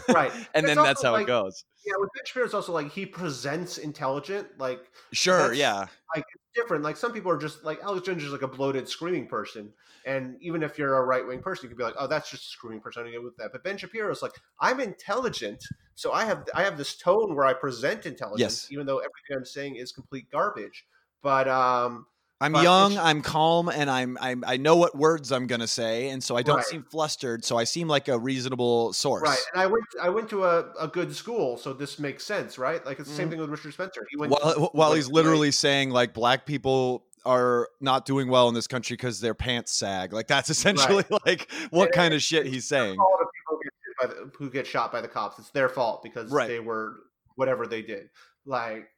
Right. 0.08 0.32
and 0.54 0.66
It's 0.66 0.74
then 0.74 0.84
that's 0.84 1.04
how 1.04 1.12
like- 1.12 1.22
it 1.22 1.28
goes. 1.28 1.64
Yeah, 1.86 1.94
with 1.98 2.10
Ben 2.16 2.24
Shapiro, 2.26 2.44
it's 2.46 2.54
also 2.54 2.72
like 2.72 2.90
he 2.90 3.06
presents 3.06 3.78
intelligent, 3.78 4.48
like 4.58 4.80
sure 5.12 5.52
yeah. 5.52 5.86
like 6.16 6.24
different. 6.54 6.82
Like 6.84 6.96
some 6.96 7.12
people 7.12 7.30
are 7.30 7.38
just 7.38 7.64
like 7.64 7.80
Alex 7.82 8.06
Jones 8.06 8.24
is 8.24 8.32
like 8.32 8.42
a 8.42 8.48
bloated 8.48 8.88
screaming 8.88 9.26
person, 9.26 9.72
and 10.06 10.36
even 10.40 10.62
if 10.62 10.78
you're 10.78 10.96
a 10.98 11.04
right 11.04 11.26
wing 11.26 11.40
person, 11.40 11.64
you 11.64 11.68
could 11.68 11.78
be 11.78 11.84
like, 11.84 11.94
oh, 11.98 12.06
that's 12.06 12.30
just 12.30 12.44
a 12.44 12.48
screaming 12.48 12.80
person. 12.80 13.00
I 13.00 13.04
don't 13.04 13.12
get 13.12 13.22
with 13.22 13.36
that. 13.36 13.52
But 13.52 13.64
Ben 13.64 13.76
Shapiro's 13.76 14.22
like, 14.22 14.32
I'm 14.60 14.80
intelligent, 14.80 15.62
so 15.94 16.12
I 16.12 16.24
have 16.24 16.46
I 16.54 16.62
have 16.62 16.76
this 16.76 16.96
tone 16.96 17.34
where 17.34 17.46
I 17.46 17.52
present 17.52 18.06
intelligence, 18.06 18.40
Yes. 18.40 18.72
even 18.72 18.86
though 18.86 18.98
everything 18.98 19.36
I'm 19.36 19.44
saying 19.44 19.76
is 19.76 19.92
complete 19.92 20.30
garbage. 20.30 20.86
But 21.22 21.48
um, 21.48 22.06
I'm 22.42 22.52
But 22.52 22.62
young, 22.62 22.96
I'm 22.96 23.20
calm, 23.20 23.68
and 23.68 23.90
I'm, 23.90 24.16
I'm 24.20 24.42
I 24.46 24.56
know 24.56 24.76
what 24.76 24.96
words 24.96 25.30
I'm 25.30 25.46
gonna 25.46 25.66
say, 25.66 26.08
and 26.08 26.24
so 26.24 26.36
I 26.36 26.42
don't 26.42 26.56
Right. 26.56 26.64
seem 26.64 26.82
flustered. 26.84 27.44
So 27.44 27.58
I 27.58 27.64
seem 27.64 27.86
like 27.86 28.08
a 28.08 28.18
reasonable 28.18 28.92
source. 28.94 29.22
right, 29.22 29.38
and 29.52 29.60
I 29.62 29.66
went 29.66 29.84
I 30.00 30.08
went 30.08 30.30
to 30.30 30.44
a, 30.44 30.72
a 30.80 30.88
good 30.88 31.14
school, 31.14 31.58
so 31.58 31.74
this 31.74 31.98
makes 31.98 32.24
sense, 32.24 32.58
right? 32.58 32.84
Like 32.86 32.98
it's 32.98 33.10
the 33.10 33.14
same 33.14 33.26
Mhm. 33.28 33.30
thing 33.32 33.40
with 33.40 33.50
Richard 33.50 33.74
Spencer. 33.74 34.06
He 34.10 34.16
went 34.16 34.32
While 34.32 34.70
while 34.72 34.94
he's 34.94 35.08
to, 35.08 35.12
literally 35.12 35.50
saying 35.50 35.90
like 35.90 36.14
black 36.14 36.46
people 36.46 37.04
are 37.26 37.68
not 37.82 38.06
doing 38.06 38.28
well 38.28 38.48
in 38.48 38.54
this 38.54 38.66
country 38.66 38.96
because 38.96 39.20
their 39.20 39.34
pants 39.34 39.72
sag. 39.72 40.14
Like 40.14 40.26
that's 40.26 40.48
essentially 40.50 41.04
like 41.26 41.50
what 41.68 41.86
And 41.88 41.94
kind 41.94 42.14
of 42.14 42.22
shit 42.22 42.46
he's 42.46 42.66
saying. 42.66 42.96
fault 42.96 43.20
if 43.20 43.28
people 43.36 43.58
get 43.62 44.30
the, 44.32 44.38
who 44.38 44.50
get 44.50 44.66
shot 44.66 44.90
by 44.90 45.02
the 45.02 45.08
cops. 45.08 45.38
It's 45.38 45.50
their 45.50 45.68
fault 45.68 46.02
because 46.02 46.30
Right. 46.32 46.48
they 46.48 46.60
were 46.60 47.00
whatever 47.34 47.66
they 47.66 47.82
did. 47.82 48.08
Like, 48.46 48.88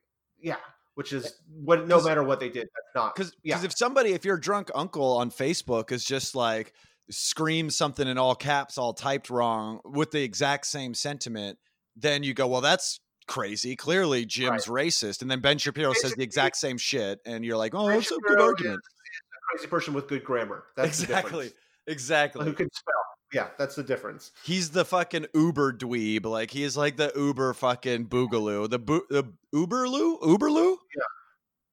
yeah, 0.40 0.56
which 0.94 1.12
is 1.12 1.26
eh, 1.26 1.28
what 1.64 1.86
no 1.86 2.02
matter 2.02 2.22
what 2.22 2.40
they 2.40 2.48
did, 2.48 2.64
that's 2.64 2.94
not 2.94 3.14
Because 3.14 3.32
yeah, 3.42 3.62
if 3.62 3.76
somebody, 3.76 4.12
if 4.12 4.24
your 4.24 4.38
drunk 4.38 4.70
uncle 4.74 5.16
on 5.16 5.30
Facebook 5.30 5.92
is 5.92 6.04
just 6.04 6.34
like 6.34 6.72
screams 7.10 7.76
something 7.76 8.06
in 8.06 8.18
all 8.18 8.34
caps, 8.34 8.78
all 8.78 8.94
typed 8.94 9.30
wrong 9.30 9.80
with 9.84 10.10
the 10.10 10.22
exact 10.22 10.66
same 10.66 10.94
sentiment, 10.94 11.58
then 11.96 12.22
you 12.22 12.34
go, 12.34 12.46
well, 12.46 12.60
that's 12.60 13.00
crazy. 13.26 13.76
Clearly, 13.76 14.24
Jim's 14.24 14.66
racist. 14.66 15.22
And 15.22 15.30
then 15.30 15.40
Ben 15.40 15.58
Shapiro 15.58 15.92
says 15.92 16.14
the 16.14 16.22
exact 16.22 16.56
same 16.56 16.78
shit, 16.78 17.20
and 17.24 17.44
you're 17.44 17.56
like, 17.56 17.74
oh, 17.74 17.88
Ben 17.88 17.96
that's 17.96 18.10
a 18.10 18.18
good 18.26 18.40
argument. 18.40 18.80
is 18.80 18.80
a 18.80 19.56
crazy 19.56 19.68
person 19.68 19.94
with 19.94 20.08
good 20.08 20.24
grammar. 20.24 20.64
That's 20.76 20.98
the 21.00 21.52
exactly. 21.86 22.44
Who 22.44 22.52
can 22.52 22.68
spell? 22.72 22.94
Yeah, 23.32 23.48
that's 23.58 23.74
the 23.74 23.82
difference. 23.82 24.30
He's 24.44 24.70
the 24.70 24.84
fucking 24.84 25.26
Uber 25.34 25.72
dweeb. 25.72 26.26
Like 26.26 26.50
he 26.50 26.64
is 26.64 26.76
like 26.76 26.96
the 26.98 27.10
Uber 27.16 27.54
fucking 27.54 28.08
boogaloo. 28.08 28.68
The 28.68 28.78
bo- 28.78 29.06
the 29.08 29.24
Uberloo, 29.54 30.20
Uberloo. 30.20 30.71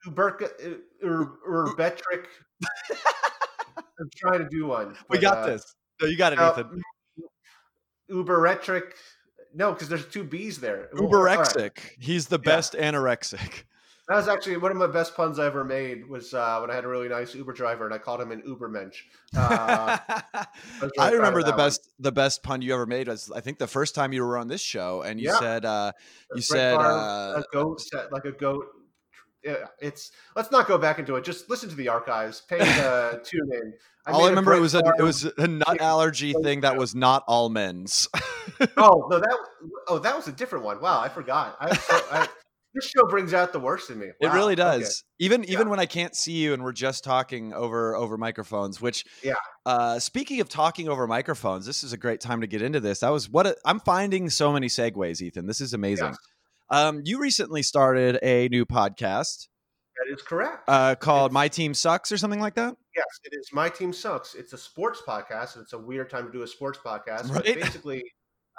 Uberka, 0.08 0.50
Ur, 1.04 1.38
Urbetric. 1.48 2.26
I'm 4.00 4.10
trying 4.16 4.40
to 4.40 4.48
do 4.50 4.66
one. 4.68 4.96
We 5.10 5.18
got 5.20 5.40
uh, 5.40 5.48
this. 5.48 5.76
No, 6.02 6.08
you 6.08 6.18
got 6.18 6.34
it, 6.34 6.40
uh, 6.40 6.52
Ethan. 6.52 6.82
Uberetric. 8.12 8.94
No, 9.54 9.74
because 9.74 9.90
there's 9.90 10.06
two 10.08 10.24
B's 10.24 10.60
there. 10.60 10.90
All 10.98 11.08
right. 11.08 11.12
Uberexic. 11.12 11.80
He's 12.00 12.28
the 12.28 12.40
best 12.40 12.74
anorexic. 12.74 13.64
That 14.08 14.16
was 14.16 14.28
actually 14.28 14.58
one 14.58 14.72
of 14.72 14.78
my 14.78 14.88
best 14.88 15.16
puns 15.16 15.38
I 15.38 15.46
ever 15.46 15.64
made. 15.64 16.08
Was 16.08 16.34
uh, 16.34 16.58
when 16.62 16.72
I 16.72 16.76
had 16.76 16.84
a 16.84 16.88
really 16.88 17.10
nice 17.10 17.36
Uber 17.36 17.54
driver 17.54 17.86
and 17.86 17.94
I 17.94 18.00
called 18.00 18.20
him 18.22 18.32
an 18.32 18.42
Ubermensch. 18.42 18.96
Uh, 19.38 19.98
I 20.10 20.48
really 20.82 20.92
proud 20.98 21.14
remember 21.14 21.42
the 21.42 21.52
that 21.52 21.58
one. 21.58 21.68
best 21.68 21.92
the 22.00 22.12
best 22.12 22.42
pun 22.42 22.62
you 22.64 22.74
ever 22.74 22.88
made 22.88 23.08
was 23.08 23.32
I 23.32 23.42
think 23.42 23.60
the 23.60 23.68
first 23.68 23.94
time 23.94 24.12
you 24.12 24.24
were 24.24 24.38
on 24.38 24.48
this 24.48 24.62
show 24.62 25.04
and 25.04 25.20
you 25.20 25.28
Yeah. 25.30 25.38
said 25.40 25.64
uh 25.66 25.92
you 26.34 26.42
Brett 26.42 26.44
said 26.44 26.76
uh 26.76 27.36
a 27.38 27.44
goat 27.54 27.82
like 28.12 28.26
a 28.26 28.32
goat. 28.32 28.66
Yeah, 29.44 29.56
it's 29.80 30.12
let's 30.36 30.52
not 30.52 30.68
go 30.68 30.78
back 30.78 31.00
into 31.00 31.16
it. 31.16 31.24
Just 31.24 31.50
listen 31.50 31.70
to 31.70 31.76
the 31.76 31.88
archives. 31.88 32.42
Pay 32.50 32.58
the 32.60 33.22
tune 33.26 33.50
in. 33.54 33.74
all 34.08 34.26
I 34.26 34.30
remember 34.30 34.54
it 34.54 34.60
was 34.60 34.76
a 34.76 34.82
it 34.98 35.02
was 35.02 35.26
a 35.38 35.48
nut 35.48 35.80
allergy 35.80 36.34
thing 36.44 36.62
that 36.62 36.76
was 36.78 36.94
not 36.94 37.24
all 37.28 37.50
men's. 37.50 38.08
oh 38.78 39.08
no 39.10 39.20
that 39.20 39.38
oh 39.88 40.00
that 40.00 40.16
was 40.16 40.28
a 40.28 40.32
different 40.34 40.66
one. 40.66 40.82
Wow, 40.82 41.00
I 41.00 41.08
forgot. 41.10 41.56
I, 41.60 41.78
I 42.12 42.28
this 42.76 42.86
show 42.86 43.06
brings 43.08 43.34
out 43.34 43.52
the 43.52 43.60
worst 43.60 43.90
in 43.90 43.98
me. 44.00 44.08
It 44.08 44.28
Wow, 44.28 44.34
really 44.36 44.54
okay. 44.54 44.80
does. 44.80 45.04
Even 45.20 45.44
even 45.46 45.68
Yeah. 45.68 45.72
when 45.72 45.80
I 45.80 45.86
can't 45.86 46.16
see 46.16 46.34
you 46.34 46.54
and 46.54 46.64
we're 46.64 46.72
just 46.72 47.04
talking 47.04 47.54
over 47.54 47.96
over 47.96 48.18
microphones. 48.18 48.80
Which, 48.82 49.06
Yeah. 49.24 49.34
Uh, 49.66 50.00
speaking 50.00 50.40
of 50.42 50.50
talking 50.50 50.88
over 50.90 51.08
microphones, 51.08 51.66
this 51.66 51.84
is 51.84 51.94
a 51.94 51.98
great 51.98 52.20
time 52.22 52.42
to 52.42 52.48
get 52.48 52.62
into 52.62 52.80
this. 52.80 53.00
That 53.00 53.10
was 53.10 53.30
what 53.30 53.48
a, 53.48 53.56
I'm 53.66 53.80
finding 53.80 54.30
so 54.30 54.52
many 54.52 54.68
segues, 54.68 55.22
Ethan. 55.22 55.48
This 55.48 55.62
is 55.62 55.74
amazing. 55.74 56.08
Yes, 56.08 56.18
Um, 56.72 57.02
you 57.06 57.20
recently 57.20 57.64
started 57.64 58.20
a 58.22 58.48
new 58.50 58.66
podcast 58.66 59.48
that 59.98 60.14
is 60.14 60.22
correct. 60.22 60.64
uh, 60.68 60.96
called 60.96 61.32
It's- 61.32 61.34
"My 61.34 61.48
Team 61.48 61.74
Sucks" 61.74 62.12
or 62.12 62.18
something 62.18 62.40
like 62.40 62.56
that. 62.56 62.76
Yes, 62.96 63.06
it 63.24 63.34
is. 63.38 63.50
My 63.54 63.70
team 63.70 63.92
sucks. 63.94 64.36
It's 64.36 64.54
a 64.54 64.58
sports 64.58 65.02
podcast, 65.08 65.56
and 65.56 65.64
it's 65.64 65.74
a 65.74 65.80
weird 65.80 66.10
time 66.10 66.26
to 66.28 66.32
do 66.32 66.42
a 66.44 66.48
sports 66.48 66.80
podcast. 66.84 67.34
But 67.34 67.44
basically, 67.84 68.04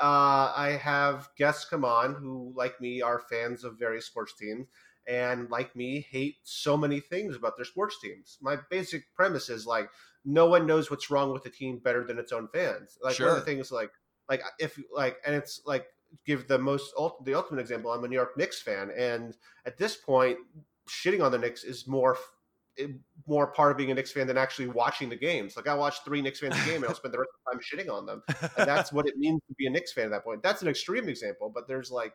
uh, 0.01 0.53
I 0.57 0.79
have 0.83 1.29
guests 1.37 1.65
come 1.69 1.85
on 1.85 2.15
who, 2.15 2.53
like 2.57 2.81
me, 2.81 3.03
are 3.03 3.21
fans 3.31 3.65
of 3.65 3.79
various 3.79 4.07
sports 4.07 4.35
teams, 4.39 4.67
and 5.07 5.49
like 5.51 5.75
me, 5.77 6.07
hate 6.11 6.37
so 6.43 6.77
many 6.77 7.01
things 7.01 7.37
about 7.37 7.57
their 7.57 7.65
sports 7.67 7.97
teams. 8.01 8.39
My 8.41 8.57
basic 8.71 9.05
premise 9.15 9.49
is 9.51 9.67
like 9.67 9.89
no 10.25 10.47
one 10.47 10.67
knows 10.67 10.91
what's 10.91 11.11
wrong 11.11 11.33
with 11.33 11.43
the 11.43 11.51
team 11.51 11.79
better 11.79 12.05
than 12.05 12.19
its 12.19 12.33
own 12.33 12.49
fans. 12.53 12.99
Like 13.03 13.13
one 13.13 13.15
Sure. 13.15 13.29
of 13.31 13.37
the 13.37 13.41
things, 13.43 13.71
like 13.73 13.91
like 14.29 14.43
if 14.59 14.79
like, 14.95 15.17
and 15.27 15.35
it's 15.35 15.61
like 15.67 15.87
give 16.27 16.49
the 16.49 16.59
most 16.59 16.93
ult- 16.99 17.25
the 17.25 17.35
ultimate 17.35 17.61
example. 17.61 17.93
I'm 17.93 18.05
a 18.05 18.09
New 18.09 18.17
York 18.17 18.37
Knicks 18.37 18.61
fan, 18.61 18.91
and 18.97 19.37
at 19.67 19.79
this 19.79 19.97
point, 19.97 20.39
shitting 20.89 21.25
on 21.25 21.33
the 21.33 21.39
Knicks 21.39 21.65
is 21.65 21.87
more 21.87 22.17
eh, 22.79 22.87
more 23.27 23.49
part 23.49 23.71
of 23.71 23.77
being 23.77 23.91
a 23.91 23.95
Knicks 23.95 24.13
fan 24.13 24.27
than 24.27 24.37
actually 24.39 24.69
watching 24.69 25.09
the 25.09 25.17
games. 25.17 25.57
Like 25.57 25.69
I 25.69 25.75
watched 25.75 26.05
three 26.05 26.21
Knicks 26.23 26.41
fans 26.41 26.57
a 26.61 26.65
game 26.67 26.77
and 26.83 26.87
I'll 26.87 26.95
spend 26.95 27.15
the 27.15 27.19
rest 27.19 27.31
of 27.35 27.39
the 27.45 27.53
time 27.53 27.87
shitting 27.87 27.93
on 27.93 28.07
them. 28.07 28.23
And 28.57 28.67
that's 28.69 28.93
what 28.93 29.07
it 29.07 29.17
means 29.17 29.41
to 29.49 29.55
be 29.57 29.67
a 29.67 29.71
Knicks 29.71 29.93
fan 29.93 30.07
at 30.07 30.11
that 30.11 30.25
point. 30.25 30.43
That's 30.43 30.63
an 30.63 30.69
extreme 30.69 31.09
example, 31.09 31.51
but 31.55 31.69
there's 31.69 31.91
like 31.91 32.13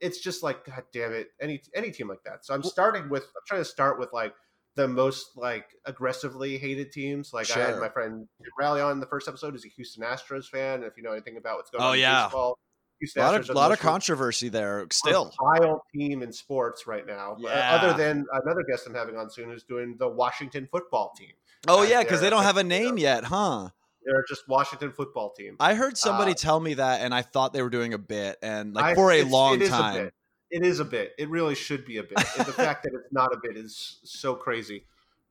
it's 0.00 0.18
just 0.20 0.42
like 0.42 0.64
god 0.64 0.84
damn 0.92 1.12
it, 1.12 1.28
any 1.40 1.62
any 1.74 1.90
team 1.90 2.08
like 2.08 2.22
that. 2.24 2.44
So 2.44 2.54
I'm 2.54 2.62
starting 2.62 3.08
with 3.08 3.22
I'm 3.24 3.42
trying 3.46 3.60
to 3.60 3.64
start 3.64 3.98
with 3.98 4.12
like 4.12 4.34
the 4.74 4.88
most 4.88 5.36
like 5.36 5.66
aggressively 5.84 6.58
hated 6.58 6.92
teams. 6.92 7.32
Like 7.32 7.50
I 7.56 7.58
had 7.60 7.78
my 7.78 7.88
friend 7.88 8.26
Rally 8.58 8.80
on 8.80 8.92
in 8.92 9.00
the 9.00 9.06
first 9.06 9.28
episode. 9.28 9.54
is 9.54 9.64
a 9.64 9.68
Houston 9.68 10.02
Astros 10.04 10.46
fan. 10.46 10.76
And 10.76 10.84
if 10.84 10.96
you 10.96 11.02
know 11.02 11.12
anything 11.12 11.36
about 11.36 11.56
what's 11.56 11.70
going 11.70 11.82
Oh, 11.82 11.88
on, 11.88 11.94
in 11.94 12.00
yeah. 12.00 12.24
baseball, 12.24 12.58
A 13.16 13.20
lot 13.20 13.34
of 13.34 13.48
lot 13.50 13.72
of 13.72 13.78
controversy 13.80 14.48
there 14.48 14.86
still. 14.92 15.32
vile 15.42 15.82
team 15.94 16.22
in 16.22 16.32
sports 16.32 16.86
right 16.86 17.06
now. 17.06 17.32
Uh, 17.32 17.36
Yeah. 17.40 17.74
Other 17.80 17.96
than 17.96 18.24
another 18.44 18.62
guest 18.68 18.86
I'm 18.86 18.94
having 18.94 19.16
on 19.16 19.30
soon 19.30 19.48
who's 19.50 19.64
doing 19.64 19.96
the 19.98 20.08
Washington 20.08 20.68
football 20.70 21.12
team. 21.16 21.32
Oh 21.68 21.80
Uh, 21.80 21.84
yeah, 21.84 22.02
because 22.02 22.20
they 22.20 22.30
don't 22.30 22.42
have 22.42 22.56
a 22.56 22.60
you 22.60 22.64
know, 22.64 22.76
name 22.76 22.98
yet, 22.98 23.24
huh? 23.24 23.68
They're 24.04 24.24
just 24.28 24.48
Washington 24.48 24.92
football 24.92 25.32
team. 25.32 25.56
I 25.60 25.74
heard 25.74 25.96
somebody 25.96 26.32
Uh, 26.32 26.34
tell 26.34 26.58
me 26.58 26.74
that, 26.74 27.00
and 27.02 27.14
I 27.14 27.22
thought 27.22 27.52
they 27.52 27.62
were 27.62 27.70
doing 27.70 27.94
a 27.94 27.98
bit, 27.98 28.36
and 28.42 28.74
like 28.74 28.84
I- 28.84 28.94
for 28.94 29.12
a 29.12 29.16
it's- 29.18 29.32
long 29.32 29.54
it 29.54 29.62
is 29.62 29.68
a 29.68 29.70
time. 29.72 30.04
bit. 30.04 30.14
It 30.50 30.66
is 30.66 30.80
a 30.80 30.84
bit. 30.84 31.12
It 31.18 31.30
really 31.30 31.54
should 31.54 31.84
be 31.86 31.96
a 31.98 32.02
bit. 32.02 32.18
The 32.18 32.44
fact 32.52 32.82
that 32.82 32.92
it's 32.94 33.10
not 33.12 33.32
a 33.32 33.38
bit 33.42 33.56
is 33.56 34.00
so 34.04 34.34
crazy. 34.34 34.84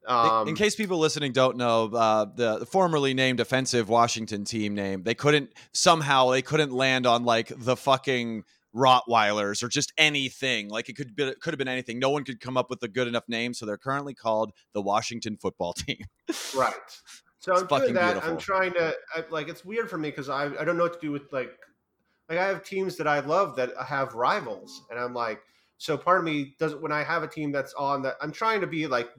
In- 0.07 0.15
Um, 0.15 0.47
in 0.47 0.55
case 0.55 0.75
people 0.75 0.97
listening 0.97 1.31
don't 1.31 1.57
know, 1.57 1.85
uh, 1.93 2.25
the, 2.25 2.59
the 2.59 2.65
formerly 2.65 3.13
named 3.13 3.39
offensive 3.39 3.87
Washington 3.89 4.45
team 4.45 4.73
name, 4.73 5.03
they 5.03 5.13
couldn't 5.13 5.51
somehow 5.73 6.31
they 6.31 6.41
couldn't 6.41 6.71
land 6.71 7.05
on 7.05 7.23
like 7.23 7.51
the 7.55 7.75
fucking 7.75 8.43
Rottweilers 8.75 9.61
or 9.63 9.67
just 9.67 9.91
anything. 9.97 10.69
Like 10.69 10.89
it 10.89 10.95
could 10.95 11.15
be, 11.15 11.23
it 11.23 11.39
could 11.41 11.53
have 11.53 11.57
been 11.59 11.67
anything. 11.67 11.99
No 11.99 12.09
one 12.09 12.23
could 12.23 12.39
come 12.39 12.57
up 12.57 12.69
with 12.69 12.81
a 12.83 12.87
good 12.87 13.07
enough 13.07 13.25
name, 13.27 13.53
so 13.53 13.65
they're 13.65 13.77
currently 13.77 14.13
called 14.13 14.53
the 14.73 14.81
Washington 14.81 15.37
Football 15.37 15.73
Team. 15.77 16.03
right. 16.55 16.73
So 17.39 17.53
It's 17.53 17.61
I'm 17.63 17.67
doing 17.81 17.93
that. 17.95 18.13
beautiful. 18.13 18.31
I'm 18.31 18.37
trying 18.37 18.73
to 18.73 18.95
I, 19.15 19.23
like. 19.29 19.49
It's 19.49 19.65
weird 19.65 19.89
for 19.89 19.97
me 19.97 20.09
because 20.09 20.29
I 20.29 20.45
I 20.45 20.63
don't 20.63 20.77
know 20.77 20.83
what 20.83 20.93
to 20.93 20.99
do 21.05 21.11
with 21.11 21.31
like 21.31 21.51
like 22.29 22.37
I 22.39 22.45
have 22.47 22.63
teams 22.63 22.95
that 22.97 23.07
I 23.07 23.19
love 23.19 23.55
that 23.57 23.71
have 23.85 24.13
rivals, 24.13 24.83
and 24.89 24.99
I'm 24.99 25.13
like, 25.13 25.41
so 25.77 25.97
part 25.97 26.19
of 26.19 26.23
me 26.23 26.55
doesn't 26.59 26.81
when 26.81 26.91
I 26.91 27.03
have 27.03 27.23
a 27.23 27.27
team 27.27 27.51
that's 27.51 27.73
on 27.73 28.03
that 28.03 28.15
I'm 28.21 28.31
trying 28.31 28.61
to 28.61 28.67
be 28.67 28.87
like 28.87 29.09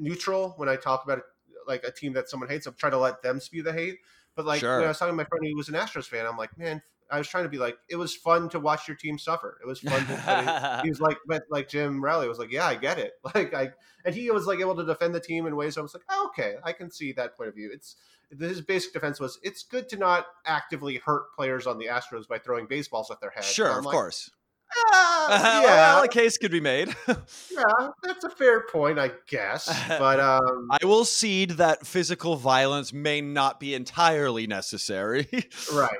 neutral 0.00 0.54
when 0.56 0.68
I 0.68 0.76
talk 0.76 1.04
about 1.04 1.20
like 1.66 1.84
a 1.84 1.90
team 1.92 2.12
that 2.14 2.28
someone 2.28 2.48
hates. 2.48 2.66
I'm 2.66 2.74
trying 2.74 2.92
to 2.92 2.98
let 2.98 3.22
them 3.22 3.40
spew 3.40 3.62
the 3.62 3.72
hate. 3.72 3.98
But 4.36 4.46
like 4.46 4.60
Sure. 4.60 4.76
when 4.76 4.84
I 4.86 4.88
was 4.88 4.98
talking 4.98 5.12
to 5.12 5.16
my 5.16 5.24
friend 5.24 5.44
who 5.46 5.56
was 5.56 5.68
an 5.68 5.74
Astros 5.74 6.06
fan, 6.06 6.26
I'm 6.26 6.36
like, 6.36 6.56
man, 6.56 6.82
I 7.10 7.18
was 7.18 7.28
trying 7.28 7.42
to 7.44 7.50
be 7.50 7.58
like, 7.58 7.76
it 7.88 7.96
was 7.96 8.14
fun 8.14 8.48
to 8.50 8.60
watch 8.60 8.86
your 8.86 8.96
team 8.96 9.18
suffer. 9.18 9.58
It 9.62 9.66
was 9.66 9.80
fun 9.80 10.06
to. 10.06 10.80
he 10.82 10.88
was 10.88 11.00
like, 11.00 11.18
but 11.26 11.42
like 11.50 11.68
Jim 11.68 12.02
Rowley 12.02 12.28
was 12.28 12.38
like, 12.38 12.52
yeah, 12.52 12.66
I 12.66 12.74
get 12.76 12.98
it. 12.98 13.12
Like 13.34 13.54
I, 13.54 13.70
and 14.04 14.14
he 14.14 14.30
was 14.30 14.46
like 14.46 14.60
able 14.60 14.76
to 14.76 14.84
defend 14.84 15.14
the 15.14 15.20
team 15.20 15.46
in 15.46 15.56
ways. 15.56 15.76
I 15.76 15.82
was 15.82 15.94
like, 15.94 16.04
oh, 16.08 16.30
okay, 16.32 16.54
I 16.64 16.72
can 16.72 16.90
see 16.90 17.12
that 17.12 17.36
point 17.36 17.48
of 17.48 17.54
view. 17.54 17.70
It's 17.72 17.96
his 18.38 18.60
basic 18.60 18.92
defense 18.92 19.18
was 19.18 19.38
it's 19.42 19.64
good 19.64 19.88
to 19.88 19.96
not 19.96 20.26
actively 20.46 20.96
hurt 20.96 21.34
players 21.34 21.66
on 21.66 21.78
the 21.78 21.86
Astros 21.86 22.28
by 22.28 22.38
throwing 22.38 22.66
baseballs 22.66 23.10
at 23.10 23.20
their 23.20 23.30
head. 23.30 23.44
sure, 23.44 23.78
of 23.78 23.84
like, 23.84 23.92
course. 23.92 24.30
"Ah, 24.76 25.26
well, 25.64 25.98
yeah, 25.98 26.04
a 26.04 26.08
case 26.08 26.38
could 26.38 26.50
be 26.50 26.60
made. 26.60 26.88
yeah, 27.08 27.88
that's 28.02 28.24
a 28.24 28.30
fair 28.30 28.66
point, 28.70 28.98
I 28.98 29.10
guess. 29.28 29.68
But 29.88 30.20
um, 30.20 30.68
I 30.70 30.84
will 30.86 31.04
cede 31.04 31.50
that 31.52 31.86
physical 31.86 32.36
violence 32.36 32.92
may 32.92 33.20
not 33.20 33.58
be 33.60 33.74
entirely 33.74 34.46
necessary. 34.46 35.28
right. 35.72 35.90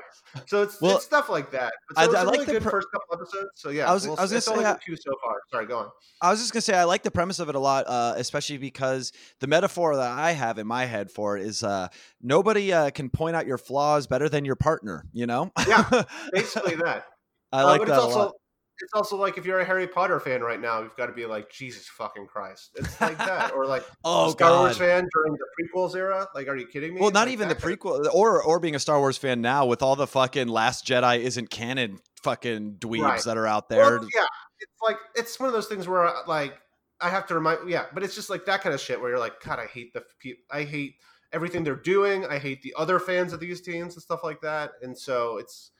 So 0.47 0.61
it's, 0.61 0.79
Well, 0.79 0.95
it's 0.95 1.05
stuff 1.05 1.27
like 1.27 1.51
that. 1.51 1.73
I- 1.97 2.05
so 2.05 2.15
I 2.15 2.21
a 2.21 2.23
like 2.25 2.31
really 2.33 2.45
the 2.45 2.51
good 2.53 2.63
pr- 2.63 2.69
first 2.69 2.87
couple 2.93 3.15
episodes. 3.21 3.49
So 3.55 3.69
yeah, 3.69 3.89
I 3.89 3.93
was- 3.93 4.07
we'll- 4.07 4.17
I 4.17 4.21
was 4.21 4.31
gonna 4.31 4.41
say, 4.41 4.51
only 4.53 4.65
uh, 4.65 4.77
two 4.85 4.95
so 4.95 5.11
far. 5.21 5.35
Sorry, 5.51 5.65
go 5.65 5.77
on. 5.79 5.89
I 6.21 6.29
was 6.29 6.39
just 6.39 6.53
gonna 6.53 6.61
say 6.61 6.73
I 6.73 6.85
like 6.85 7.03
the 7.03 7.11
premise 7.11 7.39
of 7.39 7.49
it 7.49 7.55
a 7.55 7.59
lot, 7.59 7.85
uh, 7.87 8.13
especially 8.15 8.57
because 8.57 9.11
the 9.41 9.47
metaphor 9.47 9.95
that 9.97 10.09
I 10.17 10.31
have 10.31 10.57
in 10.57 10.67
my 10.67 10.85
head 10.85 11.11
for 11.11 11.37
it 11.37 11.43
is 11.45 11.63
uh, 11.63 11.89
nobody 12.21 12.71
uh, 12.71 12.91
can 12.91 13.09
point 13.09 13.35
out 13.35 13.45
your 13.45 13.57
flaws 13.57 14.07
better 14.07 14.29
than 14.29 14.45
your 14.45 14.55
partner. 14.55 15.03
You 15.11 15.25
know? 15.27 15.51
Yeah, 15.67 16.03
Basically 16.31 16.75
that. 16.75 17.05
I 17.51 17.63
Uh, 17.63 17.65
like 17.65 17.81
but 17.81 17.87
that 17.89 17.93
it's 17.95 18.01
a 18.03 18.05
also 18.05 18.19
lot. 18.19 18.35
It's 18.81 18.93
also 18.93 19.15
like 19.15 19.37
if 19.37 19.45
you're 19.45 19.59
a 19.59 19.65
Harry 19.65 19.87
Potter 19.87 20.19
fan 20.19 20.41
right 20.41 20.59
now, 20.59 20.81
you've 20.81 20.95
got 20.95 21.07
to 21.07 21.13
be 21.13 21.25
like 21.25 21.49
Jesus 21.49 21.87
fucking 21.87 22.27
Christ. 22.27 22.71
It's 22.75 22.99
like 23.01 23.17
that, 23.17 23.53
or 23.53 23.65
like 23.65 23.83
Oh 24.03 24.31
Star 24.31 24.59
Wars 24.59 24.77
fan 24.77 25.07
during 25.13 25.33
the 25.33 25.45
prequels 25.59 25.95
era. 25.95 26.27
Like, 26.35 26.47
are 26.47 26.55
you 26.55 26.67
kidding 26.67 26.93
me? 26.95 27.01
Well, 27.01 27.11
not 27.11 27.27
Like, 27.27 27.33
even 27.33 27.47
the 27.47 27.55
that 27.55 27.61
kind 27.61 27.73
of- 27.73 27.79
prequel, 27.79 28.13
or 28.13 28.41
or 28.43 28.59
being 28.59 28.75
a 28.75 28.79
Star 28.79 28.99
Wars 28.99 29.17
fan 29.17 29.41
now 29.41 29.65
with 29.65 29.81
all 29.81 29.95
the 29.95 30.07
fucking 30.07 30.47
Last 30.47 30.85
Jedi 30.85 31.19
isn't 31.19 31.49
canon 31.49 31.99
fucking 32.23 32.75
dweebs 32.79 33.01
Right. 33.03 33.23
that 33.23 33.37
are 33.37 33.47
out 33.47 33.69
there. 33.69 33.99
Well, 33.99 34.07
yeah, 34.13 34.25
it's 34.59 34.81
like 34.83 34.97
it's 35.15 35.39
one 35.39 35.47
of 35.47 35.53
those 35.53 35.67
things 35.67 35.87
where 35.87 36.11
like 36.27 36.53
I 36.99 37.09
have 37.09 37.27
to 37.27 37.35
remind. 37.35 37.69
Yeah, 37.69 37.85
but 37.93 38.03
it's 38.03 38.15
just 38.15 38.29
like 38.29 38.45
that 38.45 38.61
kind 38.61 38.73
of 38.75 38.81
shit 38.81 38.99
where 39.01 39.09
you're 39.09 39.19
like, 39.19 39.39
God, 39.43 39.59
I 39.59 39.65
hate 39.65 39.93
the 39.93 40.03
I 40.51 40.63
hate 40.63 40.95
everything 41.33 41.63
they're 41.63 41.75
doing. 41.75 42.25
I 42.25 42.37
hate 42.37 42.61
the 42.61 42.73
other 42.77 42.99
fans 42.99 43.31
of 43.33 43.39
these 43.39 43.61
teams 43.61 43.93
and 43.95 44.03
stuff 44.03 44.23
like 44.23 44.41
that. 44.41 44.71
And 44.81 44.97
so 44.97 45.37
it's. 45.37 45.71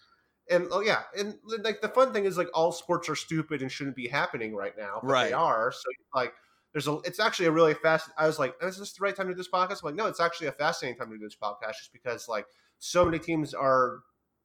And 0.49 0.67
oh 0.71 0.81
yeah, 0.81 1.03
and 1.17 1.35
like 1.63 1.81
the 1.81 1.87
fun 1.89 2.11
thing 2.13 2.25
is 2.25 2.37
like 2.37 2.49
all 2.53 2.71
sports 2.71 3.07
are 3.09 3.15
stupid 3.15 3.61
and 3.61 3.71
shouldn't 3.71 3.95
be 3.95 4.07
happening 4.07 4.55
right 4.55 4.73
now, 4.77 4.99
but 5.01 5.09
Right. 5.11 5.27
they 5.27 5.33
are. 5.33 5.71
So 5.71 5.83
like, 6.13 6.33
there's 6.73 6.87
a. 6.87 6.99
It's 7.05 7.19
actually 7.19 7.45
a 7.45 7.51
really 7.51 7.73
fast. 7.73 8.09
I 8.17 8.27
was 8.27 8.39
like, 8.39 8.55
is 8.61 8.77
this 8.77 8.93
the 8.93 9.03
right 9.03 9.15
time 9.15 9.27
to 9.27 9.33
do 9.33 9.37
this 9.37 9.49
podcast? 9.49 9.81
I'm 9.83 9.87
like, 9.89 9.95
no, 9.95 10.07
it's 10.07 10.19
actually 10.19 10.47
a 10.47 10.51
fascinating 10.53 10.97
time 10.97 11.09
to 11.11 11.17
do 11.17 11.23
this 11.23 11.37
podcast, 11.41 11.77
just 11.77 11.93
because 11.93 12.27
like 12.27 12.45
so 12.79 13.05
many 13.05 13.19
teams 13.19 13.53
are 13.53 13.99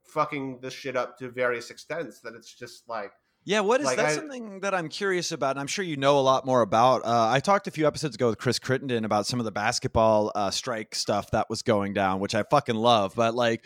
fucking 0.05 0.61
this 0.61 0.75
shit 0.75 0.97
up 0.97 1.19
to 1.19 1.29
various 1.31 1.71
extents 1.71 2.21
that 2.21 2.35
it's 2.35 2.53
just 2.55 2.89
like 2.89 3.13
Yeah, 3.47 3.61
what 3.61 3.81
is 3.81 3.87
Like, 3.87 3.97
that's 3.97 4.15
I- 4.15 4.17
something 4.17 4.59
that 4.61 4.75
I'm 4.75 4.89
curious 4.89 5.31
about, 5.31 5.53
and 5.53 5.61
I'm 5.61 5.69
sure 5.69 5.85
you 5.85 5.97
know 5.97 6.19
a 6.19 6.21
lot 6.21 6.45
more 6.45 6.63
about. 6.63 7.05
Uh, 7.05 7.29
I 7.31 7.39
talked 7.39 7.69
a 7.69 7.71
few 7.71 7.87
episodes 7.87 8.17
ago 8.17 8.29
with 8.29 8.39
Chris 8.39 8.59
Crittenden 8.59 9.05
about 9.05 9.25
some 9.25 9.39
of 9.39 9.45
the 9.45 9.53
basketball 9.53 10.33
uh, 10.35 10.51
strike 10.51 10.97
stuff 10.97 11.31
that 11.31 11.49
was 11.49 11.63
going 11.63 11.95
down, 11.95 12.19
which 12.19 12.35
I 12.35 12.43
fucking 12.43 12.75
love. 12.75 13.15
But 13.15 13.37
like, 13.37 13.65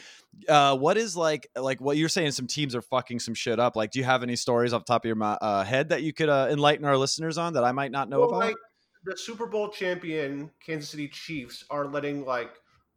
uh, 0.51 0.77
what 0.77 0.99
is 0.99 1.17
like 1.17 1.49
like 1.57 1.81
what 1.81 1.97
you're 1.97 2.11
saying? 2.11 2.33
Some 2.33 2.47
teams 2.47 2.75
are 2.75 2.83
fucking 2.83 3.21
some 3.21 3.33
shit 3.33 3.59
up. 3.59 3.75
Like, 3.75 3.91
do 3.91 3.99
you 3.99 4.05
have 4.05 4.23
any 4.23 4.37
stories 4.37 4.75
off 4.75 4.85
the 4.85 4.93
top 4.93 5.07
of 5.07 5.09
your 5.09 5.17
uh, 5.23 5.65
head 5.65 5.89
that 5.89 6.03
you 6.03 6.13
could 6.13 6.29
uh, 6.29 6.49
enlighten 6.51 6.85
our 6.85 6.99
listeners 6.99 7.39
on 7.39 7.55
that 7.55 7.65
I 7.65 7.73
might 7.73 7.91
not 7.91 8.11
know 8.11 8.21
Well, 8.21 8.29
about? 8.29 8.41
like 8.41 8.57
the 9.05 9.17
Super 9.17 9.47
Bowl 9.47 9.71
champion 9.71 10.51
Kansas 10.65 10.91
City 10.91 11.09
Chiefs 11.09 11.65
are 11.71 11.87
letting 11.87 12.27
like 12.27 12.51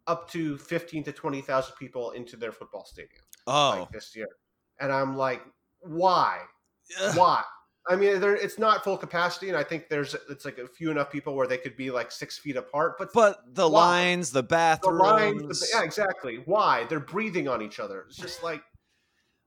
up 0.08 0.30
to 0.32 0.58
fifteen 0.58 1.02
to 1.06 1.14
twenty 1.14 1.40
thousand 1.40 1.76
people 1.80 2.12
into 2.12 2.36
their 2.36 2.52
football 2.52 2.84
stadium 2.84 3.24
oh, 3.48 3.78
like 3.80 3.92
this 3.94 4.14
year, 4.18 4.28
and 4.82 4.92
I'm 4.92 5.16
like, 5.16 5.42
why? 5.80 6.40
Ugh. 7.02 7.18
Why? 7.18 7.44
I 7.90 7.98
mean, 7.98 8.20
there 8.22 8.34
it's 8.36 8.58
not 8.58 8.84
full 8.84 8.98
capacity, 8.98 9.50
and 9.50 9.58
I 9.58 9.64
think 9.64 9.90
there's 9.90 10.16
it's 10.30 10.46
like 10.46 10.58
a 10.58 10.68
few 10.68 10.90
enough 10.90 11.12
people 11.12 11.36
where 11.36 11.48
they 11.48 11.58
could 11.58 11.76
be 11.76 11.92
like 11.92 12.12
six 12.14 12.38
feet 12.38 12.56
apart, 12.56 12.96
but. 12.98 13.12
but 13.14 13.42
the 13.56 13.68
Why? 13.68 13.80
lines, 14.14 14.32
the 14.32 14.42
the 14.42 14.90
lines, 14.90 15.60
the- 15.60 15.68
yeah, 15.78 15.84
exactly. 15.84 16.38
Why 16.46 16.86
they're 16.86 17.02
breathing 17.02 17.48
on 17.50 17.62
each 17.62 17.80
other? 17.82 18.06
It's 18.08 18.16
just 18.18 18.42
like, 18.42 18.62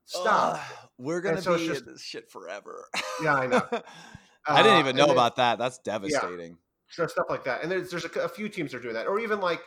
stop. 0.05 0.61
We're 0.99 1.21
gonna 1.21 1.41
so 1.43 1.57
be 1.57 1.67
just- 1.67 1.87
in 1.87 1.93
this 1.93 2.03
shit 2.03 2.31
forever. 2.31 2.89
Yeah, 3.23 3.35
I 3.35 3.47
know. 3.47 3.63
I 4.49 4.63
didn't 4.63 4.77
Uh, 4.77 4.81
even 4.81 4.97
know 4.97 5.07
then- 5.07 5.15
about 5.15 5.37
that. 5.37 5.59
That's 5.59 5.79
devastating. 5.79 6.59
so 6.91 7.07
stuff 7.07 7.27
like 7.31 7.45
that. 7.45 7.63
And 7.63 7.71
there's 7.73 7.91
there's 7.91 8.05
a, 8.05 8.21
a 8.21 8.29
few 8.29 8.49
teams 8.49 8.73
that 8.73 8.79
are 8.79 8.83
doing 8.83 8.95
that, 8.95 9.07
or 9.07 9.19
even 9.19 9.41
like 9.41 9.61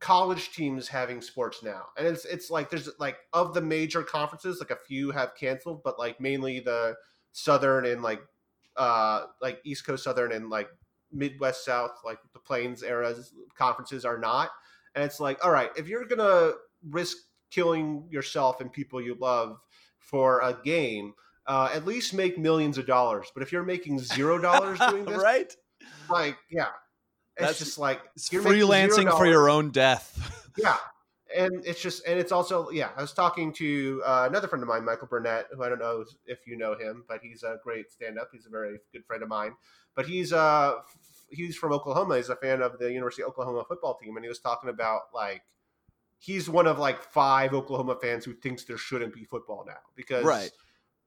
college 0.00 0.52
teams 0.52 0.88
having 0.88 1.20
sports 1.20 1.62
now. 1.62 1.86
And 1.96 2.06
it's 2.06 2.24
it's 2.24 2.50
like 2.50 2.70
there's 2.70 2.88
like 2.98 3.16
of 3.32 3.54
the 3.54 3.60
major 3.60 4.02
conferences, 4.02 4.60
like 4.60 4.70
a 4.70 4.84
few 4.86 5.10
have 5.10 5.34
canceled, 5.34 5.82
but 5.82 5.98
like 5.98 6.20
mainly 6.20 6.60
the 6.60 6.96
Southern 7.32 7.86
and 7.86 8.02
like 8.02 8.20
uh 8.76 9.26
like 9.40 9.60
East 9.64 9.86
Coast 9.86 10.04
Southern 10.04 10.32
and 10.32 10.50
like 10.50 10.68
Midwest 11.12 11.64
South, 11.64 11.92
like 12.04 12.18
the 12.32 12.38
Plains 12.38 12.82
eras 12.82 13.32
conferences 13.56 14.04
are 14.04 14.18
not. 14.18 14.50
And 14.94 15.04
it's 15.04 15.20
like, 15.20 15.44
all 15.44 15.50
right, 15.50 15.70
if 15.76 15.88
you're 15.88 16.04
gonna 16.04 16.52
risk 16.90 17.16
killing 17.50 18.04
yourself 18.10 18.60
and 18.60 18.72
people 18.72 19.00
you 19.00 19.16
love 19.20 19.58
for 19.98 20.40
a 20.40 20.58
game. 20.64 21.14
Uh, 21.46 21.68
at 21.74 21.84
least 21.84 22.14
make 22.14 22.38
millions 22.38 22.78
of 22.78 22.86
dollars. 22.86 23.30
But 23.34 23.42
if 23.42 23.52
you're 23.52 23.64
making 23.64 23.98
zero 23.98 24.38
dollars 24.38 24.78
doing 24.78 25.04
this, 25.04 25.22
right? 25.22 25.54
like 26.08 26.36
yeah 26.50 26.68
it's 27.36 27.40
That's- 27.40 27.58
just 27.58 27.78
like 27.78 28.00
you're 28.30 28.42
freelancing 28.42 29.10
for 29.16 29.26
your 29.26 29.48
own 29.48 29.70
death. 29.70 30.50
yeah 30.56 30.76
and 31.34 31.64
it's 31.66 31.80
just 31.82 32.06
and 32.06 32.16
it's 32.20 32.30
also 32.30 32.70
yeah 32.70 32.90
i 32.96 33.00
was 33.00 33.12
talking 33.12 33.52
to 33.52 34.00
uh, 34.06 34.26
another 34.30 34.46
friend 34.46 34.62
of 34.62 34.68
mine 34.68 34.84
michael 34.84 35.08
burnett 35.08 35.46
who 35.52 35.64
i 35.64 35.68
don't 35.68 35.80
know 35.80 36.04
if 36.26 36.46
you 36.46 36.56
know 36.56 36.76
him 36.76 37.02
but 37.08 37.18
he's 37.22 37.42
a 37.42 37.56
great 37.64 37.90
stand-up 37.90 38.28
he's 38.32 38.46
a 38.46 38.50
very 38.50 38.78
good 38.92 39.04
friend 39.04 39.20
of 39.22 39.28
mine 39.28 39.52
but 39.96 40.06
he's 40.06 40.32
uh 40.32 40.74
he's 41.30 41.56
from 41.56 41.72
oklahoma 41.72 42.16
he's 42.18 42.28
a 42.28 42.36
fan 42.36 42.62
of 42.62 42.78
the 42.78 42.92
university 42.92 43.22
of 43.22 43.28
oklahoma 43.30 43.64
football 43.66 43.96
team 44.00 44.14
and 44.16 44.24
he 44.24 44.28
was 44.28 44.38
talking 44.38 44.70
about 44.70 45.00
like 45.12 45.42
he's 46.18 46.48
one 46.48 46.68
of 46.68 46.78
like 46.78 47.02
five 47.02 47.52
oklahoma 47.52 47.96
fans 48.00 48.24
who 48.24 48.34
thinks 48.34 48.64
there 48.64 48.78
shouldn't 48.78 49.12
be 49.12 49.24
football 49.24 49.64
now 49.66 49.80
because 49.96 50.24
Right. 50.24 50.50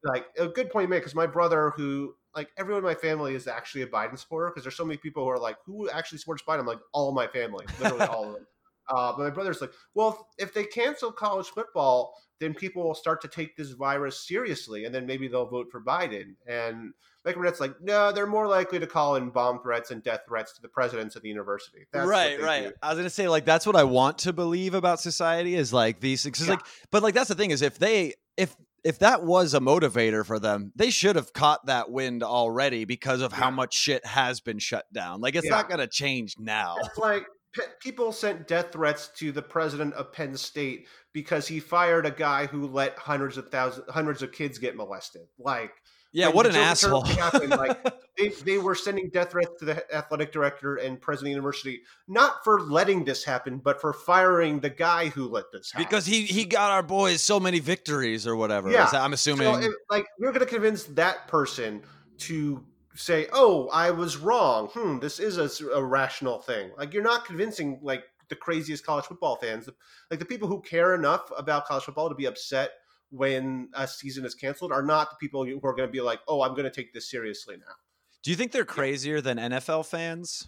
like 0.04 0.26
a 0.38 0.48
good 0.48 0.70
point 0.72 0.86
you 0.86 0.90
make 0.90 1.02
because 1.04 1.16
my 1.16 1.28
brother 1.28 1.70
who 1.78 2.16
like 2.38 2.50
everyone 2.58 2.82
in 2.82 2.88
my 2.88 2.96
family 2.96 3.36
is 3.36 3.48
actually 3.48 3.82
a 3.82 3.88
biden 3.88 4.18
supporter 4.18 4.50
because 4.50 4.64
there's 4.64 4.78
so 4.78 4.86
many 4.86 4.98
people 4.98 5.24
who 5.24 5.30
are 5.30 5.40
like 5.40 5.58
who 5.66 5.90
actually 5.90 6.18
supports 6.18 6.42
biden 6.48 6.60
i'm 6.60 6.66
like 6.66 6.80
all 6.94 7.12
my 7.12 7.28
family 7.28 7.66
literally 7.82 8.06
all 8.06 8.30
of 8.30 8.34
them 8.36 8.48
Uh, 8.90 9.12
but 9.12 9.24
my 9.24 9.30
brother's 9.30 9.62
like, 9.62 9.74
well, 9.94 10.28
if 10.38 10.54
they 10.54 10.64
cancel 10.64 11.12
college 11.12 11.48
football, 11.48 12.14
then 12.40 12.54
people 12.54 12.84
will 12.84 12.96
start 12.96 13.22
to 13.22 13.28
take 13.28 13.58
this 13.58 13.72
virus 13.72 14.28
seriously, 14.28 14.86
and 14.86 14.94
then 14.94 15.06
maybe 15.06 15.28
they'll 15.28 15.48
vote 15.48 15.68
for 15.72 15.82
Biden. 15.82 16.36
And 16.48 16.94
Michael 17.26 17.42
Burnett's 17.42 17.60
like, 17.60 17.74
no, 17.82 18.12
they're 18.12 18.28
more 18.28 18.48
likely 18.48 18.80
to 18.80 18.88
call 18.88 19.16
in 19.16 19.30
bomb 19.30 19.62
threats 19.62 19.92
and 19.92 20.04
death 20.04 20.22
threats 20.28 20.54
to 20.54 20.62
the 20.62 20.70
presidents 20.70 21.16
of 21.16 21.24
the 21.24 21.30
university. 21.30 21.86
That's 21.92 22.08
right, 22.08 22.40
right. 22.42 22.70
do. 22.70 22.74
I 22.82 22.90
was 22.90 23.00
gonna 23.00 23.10
say 23.10 23.28
like 23.28 23.44
that's 23.44 23.66
what 23.66 23.76
I 23.76 23.84
want 23.84 24.20
to 24.20 24.34
believe 24.34 24.74
about 24.74 25.00
society 25.00 25.56
is 25.56 25.74
like 25.74 26.00
these 26.00 26.24
things. 26.24 26.42
Yeah. 26.42 26.52
Like, 26.52 26.66
but 26.92 27.04
like 27.04 27.14
that's 27.14 27.30
the 27.30 27.36
thing 27.36 27.52
is 27.52 27.62
if 27.62 27.80
they 27.80 28.14
if 28.38 28.56
if 28.88 29.00
that 29.00 29.22
was 29.24 29.54
a 29.54 29.60
motivator 29.60 30.26
for 30.26 30.40
them, 30.40 30.72
they 30.76 30.90
should 30.90 31.18
have 31.18 31.34
caught 31.34 31.66
that 31.66 31.92
wind 31.92 32.24
already 32.24 32.86
because 32.86 33.22
of 33.22 33.34
how 33.34 33.52
much 33.52 33.76
shit 33.76 34.06
has 34.06 34.40
been 34.40 34.60
shut 34.60 34.86
down. 34.94 35.20
Like 35.20 35.36
it's 35.36 35.46
Yeah. 35.46 35.52
not 35.58 35.70
gonna 35.70 35.88
change 35.88 36.36
now. 36.40 36.78
It's 36.80 36.98
like 36.98 37.26
pe- 37.54 37.64
people 37.82 38.14
sent 38.14 38.48
death 38.48 38.72
threats 38.72 39.10
to 39.18 39.34
the 39.34 39.42
president 39.42 39.94
of 39.96 40.14
Penn 40.14 40.38
State 40.38 40.88
because 41.12 41.50
he 41.50 41.60
fired 41.60 42.06
a 42.06 42.12
guy 42.12 42.46
who 42.46 42.66
let 42.66 42.98
hundreds 42.98 43.38
of 43.38 43.50
thousands, 43.50 43.90
hundreds 43.90 44.22
of 44.22 44.32
kids 44.32 44.58
get 44.58 44.78
molested. 44.78 45.28
Like, 45.38 45.74
Yeah, 46.12 46.28
like, 46.28 46.36
what 46.36 46.46
an 46.48 46.56
asshole. 46.56 47.02
Happened, 47.04 47.52
like, 47.52 47.84
they, 48.18 48.30
they 48.30 48.58
were 48.58 48.76
sending 48.76 49.10
death 49.10 49.32
threats 49.32 49.60
to 49.60 49.66
the 49.66 49.96
athletic 49.96 50.32
director 50.32 50.78
and 50.78 51.00
president 51.00 51.28
of 51.28 51.32
the 51.32 51.32
university, 51.32 51.82
not 52.08 52.44
for 52.44 52.62
letting 52.62 53.04
this 53.04 53.24
happen, 53.24 53.58
but 53.58 53.80
for 53.82 53.94
firing 53.94 54.60
the 54.60 54.70
guy 54.70 55.10
who 55.10 55.28
let 55.28 55.46
this 55.52 55.72
happen. 55.72 55.86
because 55.86 56.06
he 56.06 56.24
he 56.24 56.46
got 56.46 56.72
our 56.72 56.84
boys 56.84 57.22
so 57.22 57.40
many 57.40 57.60
victories 57.60 58.26
or 58.26 58.36
whatever. 58.36 58.72
Yeah. 58.72 58.90
I'm 58.94 59.14
assuming. 59.14 59.62
So, 59.62 59.74
like, 59.90 60.06
you're 60.20 60.32
going 60.32 60.46
to 60.46 60.52
convince 60.52 60.84
that 60.86 61.28
person 61.28 61.84
to 62.20 62.64
say, 62.96 63.28
"Oh, 63.34 63.68
I 63.70 63.92
was 63.92 64.18
wrong. 64.18 64.68
Hmm, 64.68 65.00
this 65.00 65.20
is 65.20 65.62
a 65.62 65.84
rational 65.84 66.40
thing." 66.40 66.72
Like, 66.78 66.94
you're 66.94 67.04
not 67.04 67.26
convincing 67.26 67.80
like 67.82 68.04
the 68.30 68.36
craziest 68.36 68.86
college 68.86 69.06
football 69.06 69.38
fans, 69.38 69.70
like 70.10 70.20
the 70.20 70.26
people 70.26 70.48
who 70.48 70.62
care 70.62 70.96
enough 70.96 71.32
about 71.38 71.66
college 71.66 71.84
football 71.84 72.10
to 72.10 72.16
be 72.16 72.26
upset 72.26 72.72
when 73.10 73.70
a 73.74 73.88
season 73.88 74.26
is 74.26 74.36
canceled, 74.36 74.72
are 74.72 74.84
not 74.84 75.10
the 75.10 75.16
people 75.18 75.46
who 75.46 75.60
are 75.64 75.74
going 75.74 75.88
to 75.88 75.92
be 75.92 76.02
like, 76.02 76.20
"Oh, 76.28 76.42
I'm 76.42 76.52
going 76.52 76.66
to 76.66 76.72
take 76.72 76.94
this 76.94 77.10
seriously 77.10 77.58
now." 77.58 77.74
Do 78.24 78.32
you 78.32 78.36
think 78.36 78.52
they're 78.52 78.66
crazier 78.66 79.22
than 79.22 79.38
NFL 79.38 79.86
fans? 79.86 80.48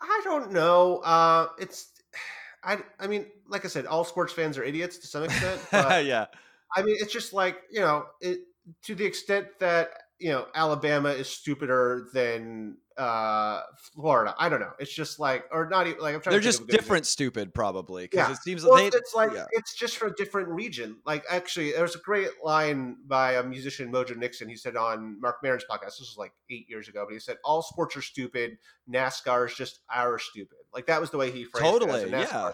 I 0.00 0.20
don't 0.24 0.52
know. 0.52 0.98
Uh, 0.98 1.48
it's, 1.58 1.92
I, 2.64 2.78
I 2.98 3.06
mean, 3.06 3.26
like 3.48 3.64
I 3.64 3.68
said, 3.68 3.86
all 3.86 4.04
sports 4.04 4.32
fans 4.32 4.58
are 4.58 4.64
idiots 4.64 4.98
to 4.98 5.06
some 5.06 5.24
extent. 5.24 5.60
But 5.70 6.04
yeah. 6.04 6.26
I 6.74 6.82
mean, 6.82 6.96
it's 6.98 7.12
just 7.12 7.32
like 7.32 7.58
you 7.70 7.80
know, 7.80 8.06
it, 8.20 8.40
to 8.84 8.94
the 8.94 9.04
extent 9.04 9.46
that 9.60 9.90
you 10.18 10.30
know 10.30 10.46
Alabama 10.54 11.10
is 11.10 11.28
stupider 11.28 12.08
than 12.12 12.78
uh, 12.96 13.60
Florida. 13.94 14.34
I 14.38 14.48
don't 14.48 14.60
know. 14.60 14.72
It's 14.78 14.92
just 14.92 15.18
like, 15.20 15.44
or 15.52 15.68
not 15.68 15.86
even 15.86 16.00
like 16.00 16.14
I'm 16.14 16.20
trying. 16.22 16.32
They're 16.32 16.40
to 16.40 16.44
just 16.44 16.66
different 16.66 17.06
stupid 17.06 17.52
probably 17.52 18.04
because 18.04 18.28
Yeah. 18.28 18.32
it 18.32 18.38
seems 18.38 18.64
Well, 18.64 18.76
they 18.76 18.86
it's 18.86 19.14
like 19.14 19.32
yeah. 19.34 19.44
it's 19.50 19.76
just 19.76 19.98
for 19.98 20.06
a 20.08 20.14
different 20.14 20.48
region. 20.48 20.96
Like 21.04 21.24
actually, 21.28 21.72
there's 21.72 21.94
a 21.94 21.98
great 21.98 22.28
line 22.42 22.96
by 23.06 23.34
a 23.34 23.42
musician, 23.42 23.92
Mojo 23.92 24.16
Nixon. 24.16 24.48
He 24.48 24.56
said 24.56 24.76
on 24.76 25.20
Marc 25.20 25.42
Maron's 25.42 25.64
podcast. 25.70 25.84
This 25.84 26.00
was 26.00 26.16
like 26.18 26.32
eight 26.50 26.66
years 26.68 26.88
ago, 26.88 27.04
but 27.06 27.12
he 27.12 27.20
said 27.20 27.36
all 27.44 27.62
sports 27.62 27.96
are 27.96 28.02
stupid. 28.02 28.56
NASCAR 28.90 29.46
is 29.46 29.54
just 29.54 29.80
our 29.94 30.18
stupid. 30.18 30.58
Like 30.72 30.86
that 30.86 31.00
was 31.00 31.10
the 31.10 31.18
way 31.18 31.30
he 31.30 31.44
phrased 31.44 31.66
it. 31.66 31.70
Totally, 31.70 32.10
yeah. 32.10 32.24
fan. 32.24 32.52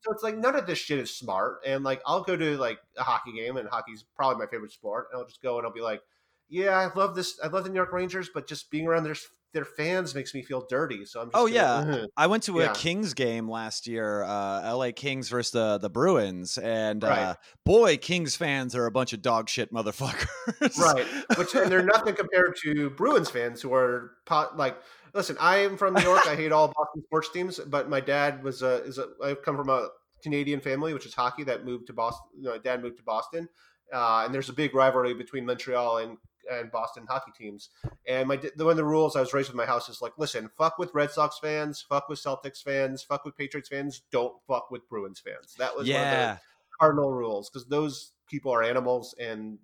So 0.00 0.12
it's 0.12 0.22
like 0.22 0.36
none 0.36 0.54
of 0.54 0.66
this 0.66 0.78
shit 0.78 0.98
is 0.98 1.14
smart. 1.14 1.58
And 1.66 1.84
like 1.84 2.00
I'll 2.06 2.22
go 2.22 2.36
to 2.36 2.56
like 2.56 2.78
a 2.96 3.02
hockey 3.02 3.32
game, 3.32 3.58
and 3.58 3.68
hockey's 3.68 4.04
probably 4.16 4.38
my 4.42 4.50
favorite 4.50 4.72
sport. 4.72 5.08
And 5.12 5.20
I'll 5.20 5.26
just 5.26 5.42
go 5.42 5.58
and 5.58 5.66
I'll 5.66 5.72
be 5.72 5.80
like, 5.82 6.00
yeah, 6.48 6.78
I 6.78 6.92
love 6.98 7.14
this. 7.14 7.38
I 7.42 7.48
love 7.48 7.64
the 7.64 7.70
New 7.70 7.76
York 7.76 7.92
Rangers, 7.92 8.30
but 8.32 8.46
just 8.48 8.70
being 8.70 8.86
around 8.86 9.04
their 9.04 9.16
their 9.52 9.64
fans 9.64 10.16
makes 10.16 10.34
me 10.34 10.42
feel 10.42 10.66
dirty. 10.68 11.04
So 11.04 11.20
I'm 11.20 11.26
just 11.28 11.36
Oh, 11.36 11.46
gonna- 11.46 11.96
yeah. 11.98 12.04
I 12.16 12.26
went 12.26 12.42
to 12.44 12.58
a 12.60 12.64
Yeah. 12.64 12.72
Kings 12.72 13.14
game 13.14 13.48
last 13.48 13.86
year, 13.86 14.24
uh, 14.24 14.74
LA 14.74 14.90
Kings 14.90 15.28
versus 15.28 15.52
the, 15.52 15.78
the 15.78 15.88
Bruins, 15.88 16.58
and 16.58 17.04
uh, 17.04 17.36
boy, 17.64 17.96
Kings 17.96 18.34
fans 18.34 18.74
are 18.74 18.86
a 18.86 18.90
bunch 18.90 19.12
of 19.12 19.22
dog 19.22 19.48
shit 19.48 19.72
motherfuckers. 19.72 20.76
right? 20.78 21.06
Which 21.38 21.54
and 21.54 21.70
they're 21.70 21.84
nothing 21.84 22.16
compared 22.16 22.56
to 22.64 22.90
Bruins 22.90 23.30
fans 23.30 23.62
who 23.62 23.72
are 23.74 24.12
pot, 24.26 24.56
like. 24.56 24.76
Listen, 25.14 25.36
I 25.40 25.58
am 25.58 25.76
from 25.76 25.94
New 25.94 26.02
York. 26.02 26.26
I 26.26 26.34
hate 26.34 26.50
all 26.50 26.66
Boston 26.66 27.04
sports 27.04 27.30
teams, 27.30 27.60
but 27.60 27.88
my 27.88 28.00
dad 28.00 28.42
was 28.42 28.62
a 28.62 28.82
is 28.82 28.98
a. 28.98 29.06
I 29.24 29.34
come 29.34 29.56
from 29.56 29.68
a 29.68 29.90
Canadian 30.24 30.58
family, 30.58 30.92
which 30.92 31.06
is 31.06 31.14
hockey, 31.14 31.44
that 31.44 31.64
moved 31.64 31.86
to 31.86 31.92
Boston. 31.92 32.26
My 32.42 32.58
dad 32.58 32.82
moved 32.82 32.96
to 32.96 33.04
Boston, 33.04 33.48
uh, 33.92 34.22
and 34.24 34.34
there's 34.34 34.48
a 34.48 34.52
big 34.52 34.74
rivalry 34.74 35.14
between 35.14 35.46
Montreal 35.46 35.98
and 35.98 36.16
and 36.50 36.70
Boston 36.70 37.06
hockey 37.08 37.32
teams. 37.36 37.70
And 38.06 38.28
my 38.28 38.36
one 38.56 38.70
of 38.70 38.76
the 38.76 38.84
rules 38.84 39.16
I 39.16 39.20
was 39.20 39.32
raised 39.32 39.48
with 39.48 39.56
my 39.56 39.66
house 39.66 39.88
is 39.88 40.00
like, 40.02 40.12
listen, 40.18 40.50
fuck 40.56 40.78
with 40.78 40.92
Red 40.94 41.10
Sox 41.10 41.38
fans, 41.38 41.84
fuck 41.88 42.08
with 42.08 42.22
Celtics 42.22 42.62
fans, 42.62 43.02
fuck 43.02 43.24
with 43.24 43.36
Patriots 43.36 43.68
fans, 43.68 44.02
don't 44.10 44.34
fuck 44.46 44.70
with 44.70 44.88
Bruins 44.88 45.20
fans. 45.20 45.54
That 45.58 45.76
was 45.76 45.88
one 45.88 45.96
of 45.96 46.02
Yeah. 46.02 46.34
the 46.34 46.40
cardinal 46.80 47.12
rules 47.12 47.50
because 47.50 47.66
those 47.68 48.12
people 48.28 48.52
are 48.52 48.62
animals 48.62 49.14
and 49.20 49.58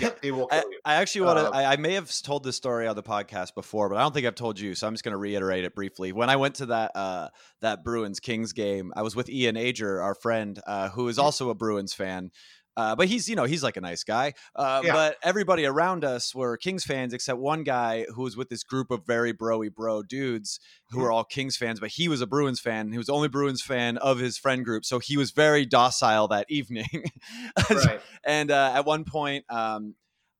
yeah, 0.00 0.10
they 0.22 0.30
will 0.30 0.48
I, 0.50 0.60
kill 0.60 0.70
you. 0.70 0.78
I 0.86 0.94
actually 0.94 1.20
want 1.22 1.38
to. 1.38 1.46
Um, 1.48 1.54
I, 1.54 1.64
I 1.66 1.76
may 1.76 1.92
have 1.94 2.10
told 2.22 2.44
this 2.44 2.56
story 2.56 2.86
on 2.86 2.96
the 2.96 3.02
podcast 3.02 3.54
before, 3.54 3.90
but 3.90 3.96
I 3.96 4.02
don't 4.02 4.14
think 4.14 4.26
I've 4.26 4.34
told 4.34 4.58
you, 4.58 4.74
so 4.74 4.86
I'm 4.86 4.94
just 4.94 5.04
going 5.04 5.12
to 5.12 5.18
reiterate 5.18 5.64
it 5.64 5.74
briefly. 5.74 6.12
When 6.12 6.30
I 6.30 6.36
went 6.36 6.54
to 6.56 6.66
that 6.66 6.92
uh, 6.94 7.28
that 7.60 7.84
Bruins 7.84 8.18
Kings 8.18 8.54
game, 8.54 8.92
I 8.96 9.02
was 9.02 9.14
with 9.14 9.28
Ian 9.28 9.58
Ager, 9.58 10.00
our 10.00 10.14
friend, 10.14 10.58
uh, 10.66 10.88
who 10.88 11.08
is 11.08 11.18
also 11.18 11.50
a 11.50 11.54
Bruins 11.54 11.92
fan. 11.92 12.30
Uh, 12.76 12.94
but 12.94 13.08
he's, 13.08 13.28
you 13.28 13.36
know, 13.36 13.44
he's 13.44 13.62
like 13.62 13.76
a 13.76 13.80
nice 13.80 14.04
guy. 14.04 14.34
Uh, 14.54 14.82
Yeah. 14.84 14.92
But 14.92 15.16
everybody 15.22 15.64
around 15.64 16.04
us 16.04 16.34
were 16.34 16.56
Kings 16.56 16.84
fans, 16.84 17.12
except 17.12 17.38
one 17.38 17.64
guy 17.64 18.06
who 18.14 18.22
was 18.22 18.36
with 18.36 18.48
this 18.48 18.62
group 18.62 18.90
of 18.90 19.06
very 19.06 19.32
broy 19.32 19.72
bro 19.72 20.02
dudes 20.02 20.60
who 20.90 21.00
were 21.00 21.10
all 21.10 21.24
Kings 21.24 21.56
fans. 21.56 21.80
But 21.80 21.90
he 21.90 22.08
was 22.08 22.20
a 22.20 22.26
Bruins 22.26 22.60
fan. 22.60 22.92
He 22.92 22.98
was 22.98 23.06
the 23.06 23.14
only 23.14 23.28
Bruins 23.28 23.62
fan 23.62 23.96
of 23.98 24.18
his 24.18 24.38
friend 24.38 24.64
group, 24.64 24.84
so 24.84 24.98
he 24.98 25.16
was 25.16 25.30
very 25.30 25.64
docile 25.64 26.28
that 26.28 26.46
evening. 26.50 27.10
right. 27.70 28.00
and 28.24 28.50
uh, 28.50 28.72
at 28.74 28.84
one 28.84 29.04
point 29.04 29.44
um, 29.48 29.94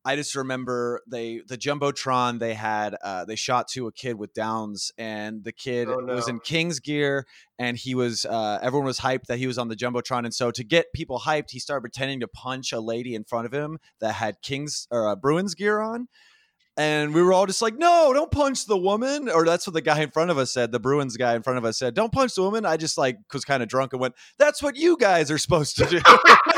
i 0.06 0.16
just 0.16 0.34
remember 0.34 1.02
they 1.06 1.42
the 1.46 1.58
jumbotron 1.58 2.38
they 2.38 2.54
had 2.54 2.96
uh, 3.04 3.24
they 3.26 3.36
shot 3.36 3.68
to 3.68 3.86
a 3.86 3.92
kid 3.92 4.14
with 4.18 4.32
downs 4.32 4.90
and 4.96 5.44
the 5.44 5.52
kid 5.52 5.88
Oh, 5.88 5.98
was 6.04 6.28
in 6.28 6.40
king's 6.40 6.80
gear 6.80 7.26
and 7.58 7.76
he 7.76 7.94
was 7.94 8.24
uh, 8.24 8.58
everyone 8.62 8.86
was 8.86 9.00
hyped 9.00 9.24
that 9.26 9.38
he 9.38 9.46
was 9.46 9.58
on 9.58 9.68
the 9.68 9.76
jumbotron 9.76 10.24
and 10.24 10.32
so 10.32 10.50
to 10.50 10.64
get 10.64 10.86
people 10.94 11.20
hyped 11.20 11.50
he 11.50 11.58
started 11.58 11.82
pretending 11.82 12.20
to 12.20 12.28
punch 12.28 12.72
a 12.72 12.80
lady 12.80 13.14
in 13.14 13.24
front 13.24 13.44
of 13.44 13.52
him 13.52 13.78
that 14.00 14.14
had 14.14 14.40
king's 14.40 14.86
or 14.90 15.08
uh, 15.08 15.16
bruins 15.16 15.54
gear 15.54 15.80
on 15.80 16.08
and 16.78 17.14
we 17.14 17.22
were 17.22 17.32
all 17.32 17.46
just 17.46 17.62
like, 17.62 17.78
no, 17.78 18.12
don't 18.12 18.30
punch 18.30 18.66
the 18.66 18.76
woman. 18.76 19.30
Or 19.30 19.46
that's 19.46 19.66
what 19.66 19.72
the 19.72 19.80
guy 19.80 20.02
in 20.02 20.10
front 20.10 20.30
of 20.30 20.36
us 20.36 20.52
said. 20.52 20.72
The 20.72 20.78
Bruins 20.78 21.16
guy 21.16 21.34
in 21.34 21.42
front 21.42 21.56
of 21.56 21.64
us 21.64 21.78
said, 21.78 21.94
don't 21.94 22.12
punch 22.12 22.34
the 22.34 22.42
woman. 22.42 22.66
I 22.66 22.76
just 22.76 22.98
like 22.98 23.16
was 23.32 23.46
kind 23.46 23.62
of 23.62 23.68
drunk 23.70 23.94
and 23.94 24.00
went, 24.02 24.14
that's 24.38 24.62
what 24.62 24.76
you 24.76 24.98
guys 24.98 25.30
are 25.30 25.38
supposed 25.38 25.76
to 25.76 25.86
do. 25.86 26.00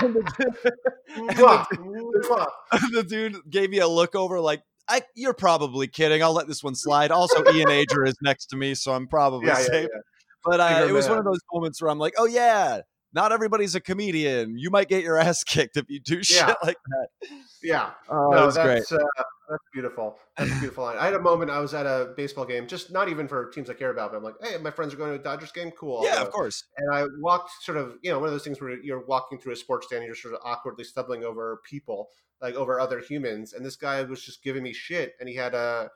and 0.00 0.14
the, 0.14 0.72
Mwah, 1.18 1.66
mwah. 1.76 2.46
the 2.92 3.02
dude 3.02 3.36
gave 3.50 3.70
me 3.70 3.78
a 3.78 3.88
look 3.88 4.14
over 4.14 4.40
like, 4.40 4.62
I, 4.88 5.02
you're 5.14 5.34
probably 5.34 5.86
kidding. 5.86 6.22
I'll 6.22 6.32
let 6.32 6.48
this 6.48 6.62
one 6.62 6.74
slide. 6.74 7.10
Also, 7.10 7.42
Ian 7.52 7.70
Ager 7.70 8.04
is 8.04 8.16
next 8.22 8.46
to 8.46 8.56
me, 8.56 8.74
so 8.74 8.92
I'm 8.92 9.06
probably 9.06 9.46
Yeah, 9.46 9.58
yeah, 9.58 9.64
safe. 9.64 9.88
yeah. 9.92 10.00
But 10.44 10.60
uh, 10.60 10.86
it 10.88 10.92
was 10.92 11.08
one 11.08 11.18
of 11.18 11.24
those 11.24 11.38
moments 11.52 11.80
where 11.80 11.90
I'm 11.90 11.98
like, 12.00 12.14
oh 12.18 12.26
yeah, 12.26 12.80
not 13.12 13.30
everybody's 13.30 13.74
a 13.76 13.80
comedian. 13.80 14.58
You 14.58 14.70
might 14.70 14.88
get 14.88 15.04
your 15.04 15.16
ass 15.18 15.44
kicked 15.46 15.76
if 15.76 15.84
you 15.88 16.00
do 16.00 16.22
shit 16.24 16.38
Yeah. 16.38 16.54
like 16.64 16.76
that. 16.86 17.28
Yeah. 17.62 17.90
Oh, 18.10 18.28
no, 18.30 18.50
that's 18.50 18.88
great. 18.90 19.00
uh, 19.00 19.22
that's 19.48 19.62
beautiful. 19.72 20.18
That's 20.36 20.50
a 20.50 20.54
beautiful 20.54 20.84
line. 20.84 20.96
I 21.00 21.04
had 21.04 21.14
a 21.14 21.20
moment. 21.20 21.50
I 21.50 21.58
was 21.58 21.74
at 21.74 21.86
a 21.86 22.12
baseball 22.16 22.44
game, 22.44 22.66
just 22.66 22.92
not 22.92 23.08
even 23.08 23.28
for 23.28 23.50
teams 23.50 23.68
I 23.68 23.74
care 23.74 23.90
about, 23.90 24.12
but 24.12 24.18
I'm 24.18 24.22
like, 24.22 24.34
hey, 24.42 24.56
my 24.58 24.70
friends 24.70 24.94
are 24.94 24.96
going 24.96 25.10
to 25.10 25.20
a 25.20 25.22
Dodgers 25.22 25.52
game. 25.52 25.70
Cool. 25.72 26.02
Yeah, 26.04 26.22
of 26.22 26.30
course. 26.30 26.64
And 26.76 26.94
I 26.94 27.04
walked 27.20 27.50
sort 27.62 27.78
of, 27.78 27.96
you 28.02 28.10
know, 28.10 28.18
one 28.18 28.28
of 28.28 28.32
those 28.32 28.44
things 28.44 28.60
where 28.60 28.70
you're 28.82 29.04
walking 29.06 29.38
through 29.38 29.52
a 29.52 29.56
sports 29.56 29.86
stand, 29.86 30.00
and 30.00 30.06
you're 30.06 30.14
sort 30.16 30.34
of 30.34 30.40
awkwardly 30.44 30.84
stumbling 30.84 31.24
over 31.24 31.60
people, 31.68 32.08
like 32.40 32.54
over 32.54 32.80
other 32.80 33.00
humans. 33.00 33.52
And 33.52 33.64
this 33.64 33.76
guy 33.76 34.02
was 34.02 34.24
just 34.24 34.42
giving 34.42 34.62
me 34.62 34.72
shit, 34.72 35.14
and 35.20 35.28
he 35.28 35.34
had 35.34 35.54
a 35.54 35.90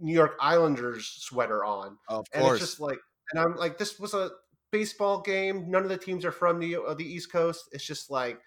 New 0.00 0.14
York 0.14 0.36
Islanders 0.40 1.06
sweater 1.06 1.64
on, 1.64 1.96
Of 2.08 2.26
and 2.32 2.42
course. 2.42 2.60
it's 2.60 2.70
just 2.70 2.80
like, 2.80 2.98
and 3.32 3.40
I'm 3.40 3.56
like, 3.56 3.78
this 3.78 3.98
was 3.98 4.14
a 4.14 4.30
baseball 4.70 5.20
game. 5.20 5.70
None 5.70 5.82
of 5.82 5.88
the 5.88 5.96
teams 5.98 6.24
are 6.24 6.32
from 6.32 6.58
New 6.58 6.84
uh, 6.84 6.94
the 6.94 7.04
East 7.04 7.30
Coast. 7.30 7.68
It's 7.72 7.84
just 7.86 8.10
like, 8.10 8.40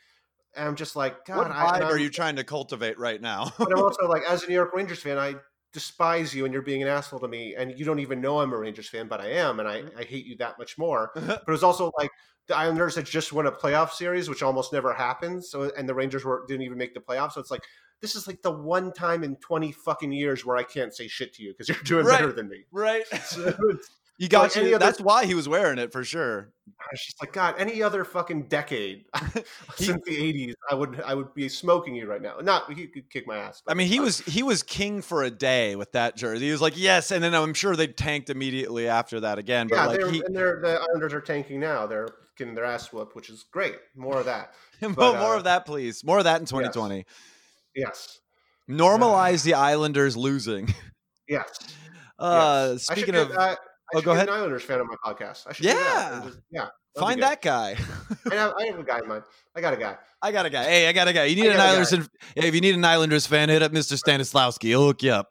and 0.56 0.68
I'm 0.68 0.76
just 0.76 0.96
like, 0.96 1.26
God, 1.26 1.38
what 1.38 1.48
vibe 1.48 1.82
are 1.82 1.92
I'm- 1.94 2.00
you 2.00 2.10
trying 2.10 2.36
to 2.38 2.44
cultivate 2.44 2.98
right 3.00 3.22
now? 3.22 3.52
but 3.58 3.72
I'm 3.72 3.80
also 3.80 4.08
like, 4.10 4.24
as 4.28 4.44
a 4.44 4.48
New 4.48 4.54
York 4.56 4.74
Rangers 4.74 5.00
fan, 5.02 5.18
I 5.18 5.36
despise 5.74 6.34
you 6.34 6.46
and 6.46 6.54
you're 6.54 6.64
being 6.64 6.82
an 6.82 6.88
asshole 6.88 7.20
to 7.20 7.28
me, 7.28 7.56
and 7.56 7.78
you 7.78 7.84
don't 7.86 8.00
even 8.00 8.22
know 8.22 8.40
I'm 8.40 8.54
a 8.54 8.58
Rangers 8.58 8.88
fan, 8.88 9.08
but 9.08 9.20
I 9.20 9.32
am, 9.32 9.60
and 9.60 9.68
I, 9.68 9.82
mm-hmm. 9.82 9.98
I 10.00 10.04
hate 10.04 10.26
you 10.26 10.38
that 10.38 10.58
much 10.58 10.78
more. 10.78 11.12
But 11.16 11.44
it 11.48 11.52
was 11.52 11.64
also 11.64 11.92
like 11.98 12.12
the 12.48 12.56
Islanders 12.56 12.96
had 12.96 13.06
just 13.06 13.34
won 13.34 13.48
a 13.48 13.52
playoff 13.52 13.92
series, 13.92 14.30
which 14.30 14.44
almost 14.44 14.72
never 14.72 14.94
happens. 14.94 15.50
So, 15.50 15.72
and 15.78 15.90
the 15.90 15.94
Rangers 15.96 16.24
were 16.24 16.46
didn't 16.48 16.62
even 16.64 16.78
make 16.78 16.94
the 16.94 17.00
playoffs. 17.00 17.34
So 17.34 17.42
it's 17.42 17.52
like 17.52 17.64
this 18.02 18.16
is 18.16 18.28
like 18.28 18.42
the 18.42 18.52
one 18.52 18.94
time 18.94 19.24
in 19.24 19.36
20 19.38 19.72
fucking 19.72 20.12
years 20.12 20.46
where 20.46 20.58
I 20.58 20.64
can't 20.64 20.94
say 20.94 21.08
shit 21.08 21.34
to 21.36 21.44
you 21.44 21.52
because 21.54 21.70
you're 21.70 21.78
doing 21.84 22.06
Right. 22.06 22.20
better 22.20 22.32
than 22.32 22.48
me. 22.50 22.66
right. 22.72 23.04
So 23.26 23.52
You 24.18 24.30
got 24.30 24.44
Like 24.44 24.56
you. 24.56 24.76
other- 24.76 24.86
That's 24.86 25.02
why 25.02 25.26
he 25.26 25.34
was 25.34 25.50
wearing 25.50 25.78
it 25.78 25.92
for 25.92 26.04
sure. 26.04 26.54
Just 26.94 27.22
like, 27.22 27.34
God, 27.34 27.56
any 27.58 27.84
other 27.84 28.06
fucking 28.06 28.48
decade 28.48 29.06
He- 29.78 29.86
since 29.86 30.04
the 30.06 30.16
'80s, 30.16 30.54
I 30.70 30.76
would 30.76 31.02
I 31.02 31.14
would 31.14 31.34
be 31.34 31.50
smoking 31.50 31.96
you 31.96 32.08
right 32.08 32.22
now. 32.22 32.38
Not 32.42 32.72
he 32.72 32.88
could 32.88 33.10
kick 33.10 33.28
my 33.28 33.38
ass. 33.38 33.62
I 33.68 33.74
mean, 33.74 33.88
he 33.88 34.00
was 34.00 34.20
he 34.22 34.42
was 34.42 34.64
king 34.64 35.02
for 35.02 35.24
a 35.24 35.30
day 35.30 35.76
with 35.76 35.92
that 35.94 36.16
jersey. 36.16 36.46
He 36.46 36.52
was 36.52 36.62
like, 36.62 36.78
yes, 36.78 37.12
and 37.12 37.24
then 37.24 37.36
I'm 37.36 37.54
sure 37.54 37.76
they 37.76 37.88
tanked 37.88 38.30
immediately 38.30 38.88
after 38.88 39.20
that 39.20 39.38
again. 39.38 39.68
But 39.68 39.76
Yeah, 39.76 39.86
like 39.88 40.00
they're, 40.00 40.12
he, 40.12 40.24
and 40.26 40.36
they're 40.36 40.62
the 40.62 40.80
Islanders 40.90 41.14
are 41.14 41.22
tanking 41.22 41.60
now. 41.60 41.86
They're 41.86 42.10
getting 42.38 42.56
their 42.56 42.66
ass 42.66 42.94
whooped, 42.94 43.16
which 43.16 43.30
is 43.30 43.44
great. 43.52 43.76
More 43.96 44.20
of 44.20 44.26
that. 44.26 44.54
more, 44.82 44.92
but, 44.94 45.20
more 45.20 45.34
uh, 45.36 45.38
of 45.38 45.44
that, 45.46 45.66
please. 45.66 46.04
More 46.06 46.20
of 46.20 46.24
that 46.24 46.40
in 46.40 46.46
2020. 46.46 47.06
Yes, 47.76 48.20
Normalize 48.70 49.44
the 49.44 49.56
Islanders 49.56 50.16
losing. 50.16 50.74
yes. 51.28 51.50
Uh, 52.18 52.70
yes. 52.72 52.84
Speaking 52.84 53.14
get, 53.14 53.30
of, 53.30 53.32
uh, 53.32 53.56
I 53.94 53.98
Oh, 53.98 54.00
should 54.00 54.06
go 54.06 54.12
ahead. 54.12 54.28
An 54.30 54.34
Islanders 54.36 54.64
fan 54.64 54.80
on 54.80 54.88
my 54.88 54.96
podcast. 55.06 55.46
I 55.48 55.54
should. 55.54 55.66
Yeah. 55.66 56.22
just- 56.26 56.40
yeah. 56.52 56.68
find 56.98 57.22
that 57.22 57.42
guy. 57.42 57.76
I 58.32 58.36
have, 58.36 58.54
I 58.60 58.66
have 58.66 58.80
a 58.80 58.84
guy 58.84 59.00
in 59.00 59.08
mind. 59.08 59.24
I 59.56 59.62
got 59.62 59.74
a 59.74 59.78
guy. 59.78 59.98
I 60.22 60.32
got 60.32 60.46
a 60.46 60.50
guy. 60.50 60.64
Hey, 60.64 60.88
I 60.88 60.94
got 60.94 61.08
a 61.08 61.14
guy. 61.14 61.26
You 61.26 61.36
need 61.36 61.52
an. 61.52 61.60
Islanders. 61.60 61.92
Hey, 62.36 62.48
if 62.48 62.56
you 62.56 62.62
need 62.62 62.76
an 62.76 62.84
Islanders 62.86 63.28
fan, 63.28 63.50
hit 63.50 63.62
up 63.62 63.72
Mr. 63.72 63.94
Stanislawski. 64.02 64.64
He'll 64.64 64.86
hook 64.86 65.04
you 65.04 65.12
up. 65.12 65.28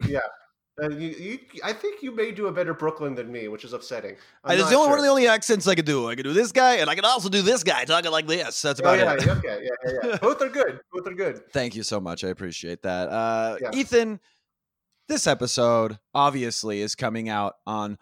Uh, 0.82 0.88
you, 0.90 1.08
you, 1.10 1.38
I 1.62 1.72
think 1.72 2.02
you 2.02 2.10
may 2.10 2.32
do 2.32 2.48
a 2.48 2.52
better 2.52 2.74
Brooklyn 2.74 3.14
than 3.14 3.30
me, 3.30 3.46
which 3.46 3.64
is 3.64 3.72
upsetting. 3.72 4.16
I'm 4.42 4.58
it's 4.58 4.68
the 4.70 4.74
only 4.76 4.88
one 4.88 4.98
of 4.98 5.04
the 5.04 5.10
only 5.10 5.28
accents 5.28 5.68
I 5.68 5.76
could 5.76 5.84
do. 5.84 6.08
I 6.08 6.16
could 6.16 6.24
do 6.24 6.32
this 6.32 6.50
guy, 6.50 6.76
and 6.78 6.90
I 6.90 6.96
can 6.96 7.04
also 7.04 7.28
do 7.28 7.42
this 7.42 7.62
guy 7.62 7.84
talking 7.84 8.10
like 8.10 8.26
this. 8.26 8.60
That's 8.60 8.80
Oh, 8.80 8.92
about 8.92 8.98
yeah, 8.98 9.12
it. 9.14 9.24
yeah, 9.24 9.32
okay, 9.34 9.62
yeah, 9.62 9.68
yeah, 10.02 10.10
yeah. 10.10 10.16
Both 10.18 10.42
are 10.42 10.48
good. 10.48 10.80
Both 10.92 11.06
are 11.06 11.14
good. 11.14 11.42
Thank 11.52 11.76
you 11.76 11.84
so 11.84 12.00
much. 12.00 12.24
I 12.24 12.28
appreciate 12.28 12.82
that. 12.82 13.08
Uh, 13.08 13.56
Yeah. 13.62 13.70
Ethan, 13.72 14.18
this 15.08 15.28
episode 15.28 16.00
obviously 16.12 16.80
is 16.80 16.96
coming 16.96 17.28
out 17.28 17.54
on 17.68 17.96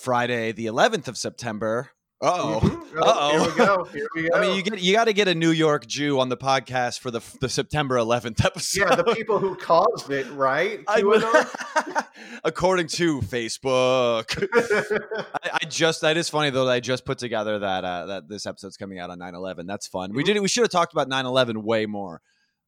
Friday, 0.00 0.52
the 0.52 0.66
11th 0.66 1.08
of 1.08 1.16
September. 1.18 1.90
Uh 2.22 2.32
oh. 2.34 2.88
Uh-oh. 2.96 3.30
Here 3.30 3.50
we 3.50 3.56
go. 3.58 3.84
Here 3.84 4.08
we 4.14 4.28
go. 4.30 4.34
I 4.36 4.40
mean, 4.40 4.56
you 4.56 4.62
get 4.62 4.80
you 4.80 4.94
got 4.94 5.04
to 5.04 5.12
get 5.12 5.28
a 5.28 5.34
New 5.34 5.50
York 5.50 5.86
Jew 5.86 6.18
on 6.18 6.30
the 6.30 6.36
podcast 6.36 7.00
for 7.00 7.10
the 7.10 7.20
the 7.42 7.48
September 7.50 7.96
11th 7.96 8.42
episode. 8.42 8.80
yeah, 8.88 8.94
the 8.96 9.04
people 9.14 9.38
who 9.38 9.54
caused 9.54 10.10
it, 10.10 10.26
right? 10.30 10.80
I 10.88 11.02
according 12.44 12.86
to 12.88 13.20
Facebook. 13.20 14.48
I, 15.44 15.58
I 15.62 15.64
just 15.66 16.00
that 16.00 16.16
is 16.16 16.30
funny 16.30 16.48
though. 16.48 16.64
That 16.64 16.72
I 16.72 16.80
just 16.80 17.04
put 17.04 17.18
together 17.18 17.58
that 17.58 17.84
uh, 17.84 18.06
that 18.06 18.28
this 18.30 18.46
episode's 18.46 18.78
coming 18.78 18.98
out 18.98 19.10
on 19.10 19.18
9/11. 19.18 19.66
That's 19.66 19.86
fun. 19.86 20.12
We 20.14 20.22
Mm-hmm. 20.22 20.32
did 20.34 20.40
we 20.40 20.48
should 20.48 20.62
have 20.62 20.70
talked 20.70 20.94
about 20.94 21.10
9/11 21.10 21.62
way 21.64 21.84
more. 21.84 22.22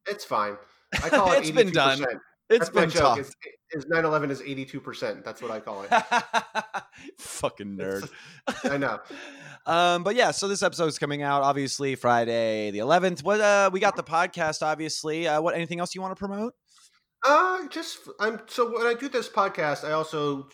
it's 0.07 0.27
fine. 0.27 0.59
I 1.03 1.09
call 1.09 1.33
it 1.33 1.39
It's 1.41 1.51
been 1.51 1.71
done. 1.71 2.01
82%. 2.01 2.05
It's 2.51 2.69
That's 2.69 2.71
been 2.71 2.91
tough. 2.91 3.19
Is, 3.19 3.35
is 3.73 3.85
9/11 3.87 4.31
is 4.31 4.41
82 4.41 4.81
percent. 4.81 5.25
That's 5.25 5.43
what 5.43 5.51
I 5.51 5.61
call 5.61 5.83
it. 5.83 5.91
Fucking 7.19 7.77
nerd. 7.77 8.11
I 8.65 8.77
know. 8.77 9.01
Um, 9.67 10.03
but 10.03 10.15
yeah, 10.15 10.31
so 10.31 10.49
this 10.49 10.63
episode 10.63 10.87
is 10.87 10.99
coming 10.99 11.21
out 11.21 11.43
obviously 11.43 11.95
Friday 11.95 12.71
the 12.71 12.79
11th. 12.79 13.23
What 13.23 13.39
uh, 13.39 13.69
we 13.71 13.81
got 13.81 13.97
the 13.97 14.03
podcast 14.03 14.63
obviously. 14.63 15.29
Uh, 15.29 15.43
what 15.43 15.55
anything 15.55 15.79
else 15.79 15.95
you 15.95 16.01
want 16.01 16.13
to 16.13 16.19
promote? 16.19 16.55
Uh, 17.23 17.69
just 17.69 17.99
I'm 18.19 18.41
so 18.47 18.75
when 18.75 18.87
I 18.87 18.95
do 18.95 19.11
this 19.11 19.29
podcast, 19.29 19.85
I 19.85 19.93
also 19.93 20.49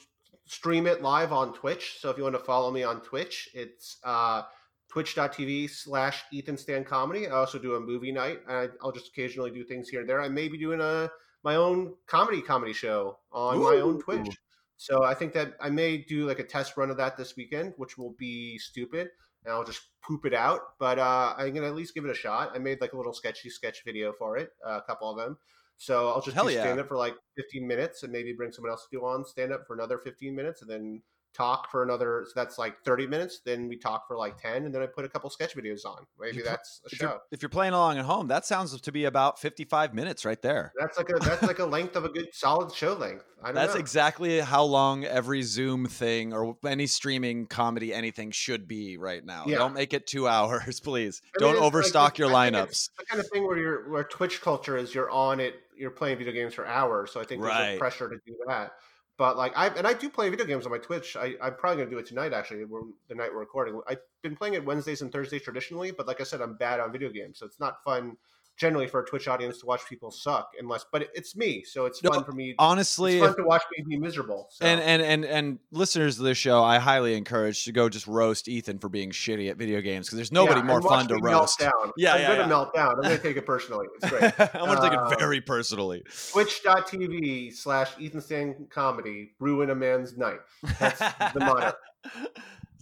stream 0.47 0.89
it 0.89 1.01
live 1.01 1.33
on 1.33 1.53
Twitch. 1.53 1.99
So 2.01 2.11
if 2.11 2.17
you 2.17 2.25
want 2.25 2.35
to 2.35 2.43
follow 2.43 2.73
me 2.73 2.83
on 2.83 3.03
Twitch, 3.03 3.49
it's 3.55 3.99
uh 4.03 4.43
twitch.tv 4.89 5.71
slash 5.71 6.23
Ethan 6.33 6.57
Stan 6.57 6.85
Comedy. 6.85 7.29
I 7.29 7.33
also 7.33 7.59
do 7.59 7.75
a 7.75 7.81
movie 7.81 8.12
night. 8.12 8.41
I, 8.49 8.69
I'll 8.83 8.93
just 8.93 9.09
occasionally 9.09 9.51
do 9.51 9.65
things 9.65 9.89
here 9.89 10.01
and 10.01 10.09
there. 10.09 10.21
I 10.21 10.29
may 10.29 10.49
be 10.49 10.59
doing 10.59 10.81
a 10.81 11.11
my 11.45 11.57
own 11.57 11.95
comedy 12.07 12.40
comedy 12.40 12.72
show 12.72 13.18
on 13.30 13.62
my 13.62 13.76
own 13.76 14.01
Twitch. 14.01 14.36
So 14.76 15.05
I 15.05 15.14
think 15.14 15.32
that 15.34 15.55
I 15.61 15.70
may 15.70 15.99
do 15.99 16.26
like 16.26 16.40
a 16.40 16.45
test 16.45 16.76
run 16.76 16.90
of 16.90 16.97
that 16.97 17.16
this 17.16 17.36
weekend, 17.36 17.74
which 17.76 17.97
will 17.97 18.14
be 18.18 18.59
stupid. 18.59 19.09
And 19.45 19.53
I'll 19.53 19.64
just 19.64 19.82
poop 20.03 20.24
it 20.24 20.32
out, 20.32 20.61
but 20.78 20.99
uh, 20.99 21.34
I'm 21.36 21.53
gonna 21.53 21.66
at 21.66 21.74
least 21.74 21.95
give 21.95 22.07
it 22.07 22.11
a 22.11 22.14
shot. 22.14 22.53
I 22.55 22.59
made 22.59 22.80
like 22.80 22.95
a 22.95 22.97
little 22.97 23.12
sketchy 23.12 23.51
sketch 23.51 23.84
video 23.84 24.12
for 24.18 24.38
it, 24.38 24.51
uh, 24.66 24.78
a 24.78 24.82
couple 24.82 25.11
of 25.11 25.18
them. 25.18 25.36
So 25.76 26.09
I'll 26.09 26.22
just 26.22 26.34
Hell 26.34 26.47
do 26.47 26.55
yeah. 26.55 26.62
stand 26.62 26.80
up 26.80 26.88
for 26.88 26.97
like 26.97 27.14
15 27.36 27.66
minutes 27.66 28.03
and 28.03 28.12
maybe 28.12 28.32
bring 28.32 28.53
someone 28.53 28.70
else 28.70 28.86
to 28.90 28.97
do 28.97 29.05
on 29.05 29.24
stand 29.24 29.53
up 29.53 29.66
for 29.66 29.74
another 29.74 29.99
15 29.99 30.34
minutes 30.34 30.62
and 30.62 30.70
then 30.70 31.03
talk 31.35 31.70
for 31.70 31.82
another. 31.82 32.24
So 32.26 32.32
that's 32.35 32.59
like 32.59 32.80
30 32.85 33.07
minutes. 33.07 33.41
Then 33.45 33.68
we 33.68 33.76
talk 33.76 34.07
for 34.07 34.16
like 34.16 34.41
10 34.41 34.64
and 34.64 34.74
then 34.74 34.82
I 34.82 34.87
put 34.87 35.05
a 35.05 35.09
couple 35.09 35.28
sketch 35.30 35.55
videos 35.57 35.85
on. 35.85 36.05
Maybe 36.20 36.43
that's 36.43 36.80
a 36.85 36.95
If 36.95 37.01
you're, 37.01 37.11
show. 37.11 37.18
if 37.32 37.43
you're 37.43 37.49
playing 37.49 37.72
along 37.74 37.99
at 37.99 38.05
home, 38.05 38.28
that 38.28 38.47
sounds 38.47 38.80
to 38.80 38.93
be 38.93 39.05
about 39.05 39.39
55 39.39 39.93
minutes 39.95 40.24
right 40.24 40.41
there. 40.41 40.72
That's 40.78 40.97
like 40.97 41.11
a 41.11 41.18
that's 41.18 41.43
like 41.43 41.59
a 41.59 41.64
length 41.66 41.97
of 41.97 42.05
a 42.05 42.09
good 42.09 42.28
solid 42.32 42.72
show 42.74 42.95
length. 42.95 43.24
I 43.43 43.49
don't 43.49 43.57
That's 43.57 43.74
know. 43.74 43.80
exactly 43.80 44.41
how 44.41 44.62
long 44.64 45.05
every 45.05 45.43
Zoom 45.43 45.85
thing 45.87 46.32
or 46.32 46.57
any 46.64 46.87
streaming 46.87 47.47
comedy 47.47 47.93
anything 47.93 48.30
should 48.30 48.66
be 48.66 48.97
right 48.97 49.22
now. 49.22 49.45
Yeah. 49.47 49.59
Don't 49.59 49.74
make 49.74 49.93
it 49.93 50.07
two 50.07 50.26
hours, 50.35 50.80
please. 50.80 51.20
I 51.37 51.41
Don't 51.41 51.55
like 51.57 51.62
overstock 51.62 52.12
this- 52.14 52.20
your 52.20 52.30
lineups. 52.30 52.89
the 52.97 53.05
kind 53.05 53.20
of 53.20 53.28
thing 53.30 53.47
where 53.47 53.59
you're 53.59 53.91
where 53.91 54.05
Twitch 54.05 54.41
culture 54.41 54.78
is 54.78 54.95
you're 54.95 55.11
on 55.11 55.41
it, 55.41 55.57
you're 55.76 55.91
playing 55.91 56.16
video 56.18 56.32
games 56.32 56.55
for 56.55 56.66
hours. 56.66 57.11
So 57.12 57.20
I 57.20 57.24
think 57.24 57.43
there's 57.43 57.53
Right. 57.53 57.70
a 57.74 57.78
pressure 57.78 58.09
to 58.09 58.16
do 58.26 58.35
that. 58.47 58.72
But 59.17 59.37
like 59.37 59.53
I 59.55 59.69
and 59.69 59.87
I 59.87 59.95
do 59.95 60.11
play 60.11 60.29
video 60.29 60.45
games 60.45 60.67
on 60.67 60.73
my 60.73 60.79
Twitch. 60.79 61.17
I, 61.17 61.35
I'm 61.41 61.55
probably 61.55 61.85
gonna 61.85 61.91
do 61.91 61.99
it 61.99 62.07
tonight. 62.07 62.33
Actually, 62.33 62.65
the 62.65 63.15
night 63.15 63.33
we're 63.33 63.41
recording. 63.41 63.81
I've 63.87 64.01
been 64.23 64.35
playing 64.35 64.55
it 64.55 64.65
Wednesdays 64.65 65.03
and 65.03 65.12
Thursdays 65.12 65.43
traditionally, 65.43 65.93
but 65.93 66.07
like 66.07 66.21
I 66.21 66.25
said, 66.25 66.41
I'm 66.41 66.57
bad 66.57 66.81
on 66.81 66.91
video 66.91 67.11
games, 67.11 67.39
so 67.39 67.47
it's 67.47 67.61
not 67.61 67.83
fun 67.85 68.17
generally 68.57 68.87
for 68.87 69.01
a 69.01 69.05
Twitch 69.05 69.27
audience 69.29 69.59
to 69.59 69.67
watch 69.67 69.81
people 69.89 70.11
suck. 70.11 70.51
Unless, 70.59 70.87
but 70.93 71.09
it's 71.15 71.35
me, 71.37 71.63
so 71.65 71.87
it's 71.87 72.03
No, 72.03 72.11
fun 72.11 72.25
for 72.25 72.33
me. 72.33 72.55
Honestly, 72.59 73.17
it's 73.17 73.23
if- 73.25 73.29
fun 73.31 73.37
to 73.39 73.45
watch 73.45 73.63
me 73.77 73.85
be 73.89 73.97
miserable. 73.99 74.47
So. 74.51 74.65
and 74.65 74.81
and 74.81 75.03
and 75.03 75.25
and 75.25 75.59
listeners 75.73 76.19
of 76.19 76.25
this 76.25 76.39
show, 76.39 76.63
I 76.63 76.79
highly 76.79 77.15
encourage 77.17 77.65
to 77.65 77.73
go 77.73 77.89
just 77.89 78.07
roast 78.07 78.49
Ethan 78.49 78.79
for 78.79 78.89
being 78.89 79.11
shitty 79.11 79.51
at 79.51 79.57
video 79.57 79.81
games 79.81 80.07
because 80.07 80.17
there's 80.17 80.33
nobody 80.33 80.61
Yeah, 80.61 80.67
more 80.67 80.83
fun 80.83 81.09
to 81.09 81.17
roast. 81.17 81.59
Down. 81.59 81.73
Yeah, 81.97 82.15
I'm 82.15 82.21
yeah, 82.21 82.27
gonna 82.29 82.41
yeah. 82.41 82.47
melt 82.47 82.75
down. 82.75 82.95
I'm 82.97 83.03
gonna 83.03 83.19
take 83.19 83.37
it 83.37 83.47
personally. 83.47 83.87
It's 84.01 84.11
great. 84.11 84.33
I'm 84.55 84.67
gonna 84.67 84.81
take 84.89 84.99
Uh, 84.99 85.09
it 85.11 85.19
very 85.19 85.41
personally. 85.41 86.03
twitch.tv 86.33 87.53
slash 87.55 87.91
Ethan 87.99 88.21
Stan 88.21 88.67
comedy 88.71 89.33
ruin 89.39 89.71
a 89.71 89.75
man's 89.75 90.17
night. 90.17 90.39
That's 90.79 90.99
the 90.99 91.41
motto. 91.41 91.73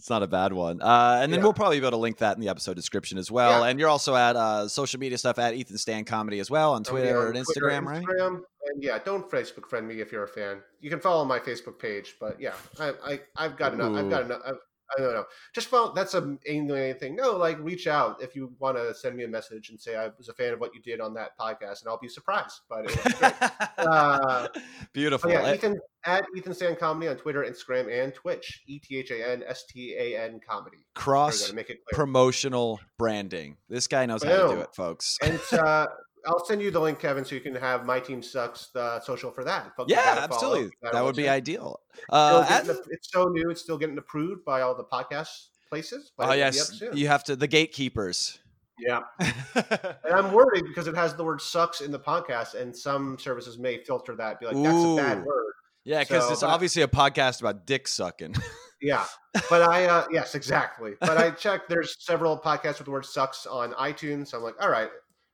It's 0.03 0.09
not 0.09 0.21
a 0.21 0.27
bad 0.27 0.51
one. 0.51 0.81
Uh, 0.81 1.19
and 1.21 1.31
then 1.31 1.39
Yeah. 1.39 1.45
we'll 1.45 1.53
probably 1.53 1.79
be 1.79 1.85
able 1.85 1.91
to 1.97 2.01
link 2.01 2.17
that 2.17 2.35
in 2.35 2.41
the 2.41 2.49
episode 2.49 2.73
description 2.73 3.17
as 3.17 3.31
well. 3.31 3.61
Yeah. 3.61 3.69
And 3.69 3.79
you're 3.79 3.87
also 3.87 4.17
at 4.17 4.35
uh, 4.35 4.67
social 4.67 4.99
media 4.99 5.17
stuff 5.17 5.39
at 5.39 5.53
Ethan 5.53 5.77
Stan 5.77 6.03
Comedy 6.03 6.39
as 6.39 6.51
well 6.51 6.73
on 6.73 6.83
Twitter 6.83 7.27
and 7.31 7.35
Twitter, 7.45 7.67
Instagram, 7.69 7.85
right? 7.85 8.03
Instagram, 8.03 8.41
and 8.65 8.83
yeah, 8.83 8.99
don't 8.99 9.31
Facebook 9.31 9.65
friend 9.65 9.87
me 9.87 10.01
if 10.01 10.11
you're 10.11 10.25
a 10.25 10.27
fan. 10.27 10.57
You 10.81 10.89
can 10.89 10.99
follow 10.99 11.23
my 11.23 11.39
Facebook 11.39 11.79
page, 11.79 12.17
but 12.19 12.37
yeah, 12.37 12.51
I, 12.81 12.91
I 13.05 13.19
I've 13.37 13.55
got 13.55 13.75
enough. 13.75 13.93
I've 13.95 14.09
got 14.09 14.23
enough. 14.23 14.41
I've, 14.45 14.55
I 14.95 15.01
don't 15.01 15.13
know. 15.13 15.25
Just 15.53 15.67
follow. 15.67 15.93
That's 15.93 16.13
a 16.13 16.21
doing 16.21 16.69
anything. 16.71 17.15
No, 17.15 17.31
like 17.37 17.57
reach 17.59 17.87
out 17.87 18.21
if 18.21 18.35
you 18.35 18.53
want 18.59 18.77
to 18.77 18.93
send 18.93 19.15
me 19.15 19.23
a 19.23 19.27
message 19.27 19.69
and 19.69 19.79
say 19.79 19.95
I 19.95 20.09
was 20.17 20.29
a 20.29 20.33
fan 20.33 20.53
of 20.53 20.59
what 20.59 20.73
you 20.75 20.81
did 20.81 21.01
on 21.01 21.13
that 21.15 21.37
podcast, 21.39 21.81
and 21.81 21.89
I'll 21.89 21.99
be 21.99 22.07
surprised. 22.09 22.61
But 22.69 22.85
it. 22.89 23.33
Uh, 23.77 24.47
Beautiful. 24.93 25.29
But 25.29 25.43
yeah, 25.43 25.49
Eh, 25.49 25.55
Ethan 25.55 25.77
at 26.05 26.23
Ethan 26.37 26.53
Stan 26.53 26.75
Comedy 26.75 27.07
on 27.09 27.17
Twitter, 27.17 27.43
Instagram, 27.43 27.91
and 27.91 28.13
Twitch. 28.13 28.61
E 28.67 28.79
T 28.79 28.97
H 28.97 29.11
A 29.11 29.31
N 29.31 29.43
S 29.47 29.65
T 29.65 29.95
A 29.97 30.17
N 30.23 30.39
Comedy. 30.47 30.77
There 30.77 30.83
we 30.83 30.83
go, 30.83 31.01
Cross 31.01 31.51
promotional 31.91 32.79
branding. 32.97 33.57
This 33.69 33.87
guy 33.87 34.05
knows 34.05 34.23
how 34.23 34.47
to 34.47 34.55
do 34.55 34.61
it, 34.61 34.75
folks. 34.75 35.17
and 35.21 35.39
uh, 35.53 35.87
I'll 36.25 36.43
send 36.45 36.61
you 36.61 36.71
the 36.71 36.79
link, 36.79 36.99
Kevin, 36.99 37.25
so 37.25 37.35
you 37.35 37.41
can 37.41 37.55
have 37.55 37.85
my 37.85 37.99
team 37.99 38.21
sucks 38.23 38.67
the 38.67 38.99
social 39.01 39.31
for 39.31 39.43
that. 39.43 39.71
You 39.79 39.85
Yeah, 39.89 40.19
absolutely. 40.21 40.63
you 40.63 40.71
That 40.91 41.03
would 41.03 41.15
be 41.15 41.25
it. 41.25 41.29
ideal. 41.29 41.81
Uh, 42.09 42.47
getting 42.47 42.69
at- 42.71 42.75
the- 42.77 42.85
it's 42.91 43.11
so 43.11 43.25
new; 43.25 43.49
it's 43.49 43.61
still 43.61 43.77
getting 43.77 43.97
approved 43.97 44.45
by 44.45 44.61
all 44.61 44.75
the 44.75 44.83
podcast 44.85 45.47
places. 45.69 46.11
But 46.17 46.23
oh 46.23 46.25
it 46.27 46.29
will 46.29 46.51
be 46.51 46.55
yes, 46.57 46.81
you 46.93 47.07
have 47.07 47.23
to 47.25 47.35
the 47.35 47.47
gatekeepers. 47.47 48.39
yeah. 48.79 49.01
And 49.55 50.13
I'm 50.13 50.31
worried 50.33 50.63
because 50.67 50.87
it 50.87 50.95
has 50.95 51.15
the 51.15 51.23
word 51.23 51.41
"sucks" 51.41 51.81
in 51.81 51.91
the 51.91 51.99
podcast, 51.99 52.53
and 52.55 52.75
some 52.75 53.17
services 53.19 53.57
may 53.57 53.83
filter 53.83 54.15
that, 54.15 54.39
be 54.39 54.45
like, 54.47 54.55
"That's 54.55 54.83
a 54.83 54.95
bad 54.95 55.25
word." 55.25 55.53
yeah, 55.83 55.99
because 55.99 56.25
So, 56.27 56.31
it's 56.31 56.41
but 56.41 56.49
obviously 56.49 56.81
a 56.83 56.87
podcast 56.87 57.41
about 57.41 57.65
dick 57.65 57.87
sucking. 57.87 58.35
Yeah, 58.81 59.05
but 59.49 59.61
I 59.61 59.85
uh, 59.85 60.07
yes, 60.11 60.35
exactly. 60.35 60.95
But 60.99 61.17
I 61.17 61.31
checked. 61.31 61.69
There's 61.69 61.95
several 62.03 62.37
podcasts 62.37 62.79
with 62.79 62.85
the 62.85 62.91
word 62.91 63.05
"sucks" 63.05 63.45
on 63.45 63.71
iTunes. 63.73 64.27
So 64.27 64.37
I'm 64.37 64.43
like, 64.43 64.55
all 64.61 64.69
right, 64.69 64.89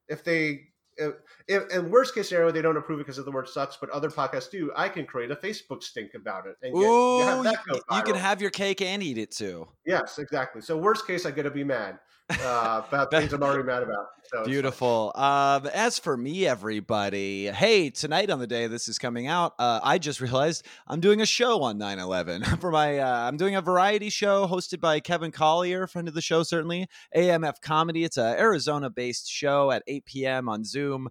if 0.07 0.23
they, 0.23 0.67
if, 0.99 1.15
if 1.47 1.71
in 1.71 1.89
worst 1.89 2.13
case 2.15 2.29
scenario 2.29 2.51
they 2.51 2.61
don't 2.61 2.77
approve 2.77 2.99
it 2.99 3.03
because 3.03 3.17
of 3.17 3.25
the 3.25 3.31
word 3.31 3.47
"sucks," 3.47 3.77
but 3.77 3.89
other 3.89 4.09
podcasts 4.09 4.51
do, 4.51 4.71
I 4.75 4.89
can 4.89 5.05
create 5.05 5.31
a 5.31 5.35
Facebook 5.35 5.83
stink 5.83 6.13
about 6.13 6.45
it 6.47 6.55
and 6.61 6.77
get, 6.77 6.85
Ooh, 6.85 7.21
have 7.23 7.43
you, 7.43 7.43
that 7.43 7.63
go 7.67 7.81
you 7.89 8.03
can 8.03 8.15
have 8.15 8.41
your 8.41 8.51
cake 8.51 8.81
and 8.81 9.01
eat 9.01 9.17
it 9.17 9.31
too. 9.31 9.67
yes, 9.85 10.19
exactly. 10.19 10.61
So 10.61 10.77
worst 10.77 11.07
case, 11.07 11.25
I 11.25 11.31
get 11.31 11.43
to 11.43 11.51
be 11.51 11.63
mad 11.63 11.99
uh, 12.29 12.81
about 12.87 13.11
things 13.11 13.33
I'm 13.33 13.43
already 13.43 13.63
mad 13.63 13.83
about. 13.83 14.07
So. 14.31 14.45
Beautiful. 14.45 15.11
Um, 15.15 15.65
as 15.73 15.97
for 15.97 16.15
me, 16.15 16.45
everybody, 16.45 17.47
hey, 17.47 17.89
tonight 17.89 18.29
on 18.29 18.37
the 18.37 18.45
day 18.45 18.67
this 18.67 18.87
is 18.87 18.99
coming 18.99 19.25
out, 19.25 19.55
uh, 19.57 19.79
I 19.81 19.97
just 19.97 20.21
realized 20.21 20.67
I'm 20.87 20.99
doing 20.99 21.19
a 21.19 21.25
show 21.25 21.63
on 21.63 21.79
9 21.79 21.97
11 21.97 22.43
for 22.59 22.69
my, 22.69 22.99
uh, 22.99 23.27
I'm 23.27 23.37
doing 23.37 23.55
a 23.55 23.61
variety 23.61 24.09
show 24.09 24.47
hosted 24.47 24.79
by 24.79 24.99
Kevin 24.99 25.31
Collier, 25.31 25.87
friend 25.87 26.07
of 26.07 26.13
the 26.13 26.21
show, 26.21 26.43
certainly. 26.43 26.87
AMF 27.15 27.59
Comedy. 27.61 28.03
It's 28.03 28.17
a 28.17 28.39
Arizona 28.39 28.91
based 28.91 29.27
show 29.27 29.71
at 29.71 29.81
8 29.87 30.05
p.m. 30.05 30.47
on 30.47 30.63
Zoom. 30.63 31.09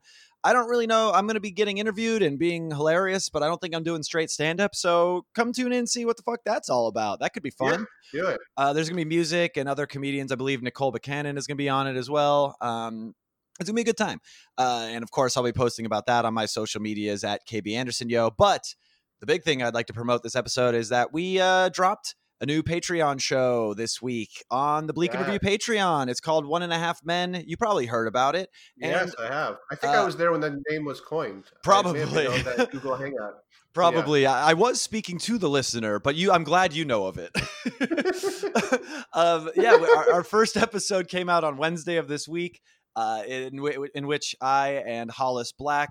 I 0.48 0.54
don't 0.54 0.70
really 0.70 0.86
know. 0.86 1.12
I'm 1.12 1.26
going 1.26 1.34
to 1.34 1.40
be 1.40 1.50
getting 1.50 1.76
interviewed 1.76 2.22
and 2.22 2.38
being 2.38 2.70
hilarious, 2.70 3.28
but 3.28 3.42
I 3.42 3.48
don't 3.48 3.60
think 3.60 3.74
I'm 3.74 3.82
doing 3.82 4.02
straight 4.02 4.30
stand 4.30 4.62
up. 4.62 4.74
So 4.74 5.26
come 5.34 5.52
tune 5.52 5.74
in 5.74 5.80
and 5.80 5.88
see 5.88 6.06
what 6.06 6.16
the 6.16 6.22
fuck 6.22 6.40
that's 6.42 6.70
all 6.70 6.86
about. 6.86 7.20
That 7.20 7.34
could 7.34 7.42
be 7.42 7.50
fun. 7.50 7.84
Do 8.14 8.28
it. 8.28 8.40
Uh, 8.56 8.72
there's 8.72 8.88
going 8.88 8.98
to 8.98 9.04
be 9.04 9.08
music 9.14 9.58
and 9.58 9.68
other 9.68 9.84
comedians. 9.84 10.32
I 10.32 10.36
believe 10.36 10.62
Nicole 10.62 10.90
Buchanan 10.90 11.36
is 11.36 11.46
going 11.46 11.58
to 11.58 11.62
be 11.62 11.68
on 11.68 11.86
it 11.86 11.96
as 11.96 12.08
well. 12.08 12.56
Um, 12.62 13.14
it's 13.60 13.68
going 13.68 13.76
to 13.76 13.84
be 13.84 13.90
a 13.90 13.92
good 13.92 13.98
time. 13.98 14.20
Uh, 14.56 14.86
and 14.88 15.02
of 15.02 15.10
course, 15.10 15.36
I'll 15.36 15.44
be 15.44 15.52
posting 15.52 15.84
about 15.84 16.06
that 16.06 16.24
on 16.24 16.32
my 16.32 16.46
social 16.46 16.80
medias 16.80 17.24
at 17.24 17.46
KB 17.46 17.74
Anderson 17.74 18.08
Yo. 18.08 18.30
But 18.30 18.74
the 19.20 19.26
big 19.26 19.42
thing 19.42 19.62
I'd 19.62 19.74
like 19.74 19.88
to 19.88 19.92
promote 19.92 20.22
this 20.22 20.34
episode 20.34 20.74
is 20.74 20.88
that 20.88 21.12
we 21.12 21.40
uh, 21.40 21.68
dropped 21.68 22.14
a 22.40 22.46
new 22.46 22.62
Patreon 22.62 23.20
show 23.20 23.74
this 23.74 24.00
week 24.00 24.44
on 24.50 24.86
the 24.86 24.92
Bleak 24.92 25.12
and 25.14 25.20
Yeah. 25.26 25.32
Review 25.32 25.50
Patreon. 25.50 26.08
It's 26.08 26.20
called 26.20 26.46
One 26.46 26.62
and 26.62 26.72
a 26.72 26.78
Half 26.78 27.04
Men. 27.04 27.42
You 27.46 27.56
probably 27.56 27.86
heard 27.86 28.06
about 28.06 28.36
it. 28.36 28.48
Yes, 28.76 29.14
I 29.18 29.26
have. 29.26 29.56
I 29.70 29.74
think 29.74 29.94
uh, 29.94 30.02
I 30.02 30.04
was 30.04 30.16
there 30.16 30.30
when 30.30 30.40
the 30.40 30.62
name 30.70 30.84
was 30.84 31.00
coined. 31.00 31.44
I 31.66 31.82
may 31.82 31.98
have 32.00 32.10
Probably. 32.12 32.42
that 32.42 32.70
Google 32.72 32.96
Hangout. 32.96 33.34
Probably. 33.74 34.24
I, 34.26 34.50
I 34.50 34.54
was 34.54 34.80
speaking 34.80 35.18
to 35.20 35.38
the 35.38 35.48
listener, 35.48 35.98
but 35.98 36.14
you 36.14 36.32
I'm 36.32 36.44
glad 36.44 36.72
you 36.72 36.84
know 36.84 37.06
of 37.06 37.18
it. 37.18 37.30
um, 39.12 39.50
yeah, 39.56 39.76
our, 39.96 40.12
our 40.14 40.24
first 40.24 40.56
episode 40.56 41.08
came 41.08 41.28
out 41.28 41.44
on 41.44 41.56
Wednesday 41.56 41.96
of 41.96 42.08
this 42.08 42.26
week, 42.28 42.60
uh, 42.96 43.22
in, 43.26 43.56
w- 43.56 43.86
in 43.94 44.06
which 44.06 44.34
I 44.40 44.82
and 44.86 45.10
Hollis 45.10 45.52
Black 45.52 45.90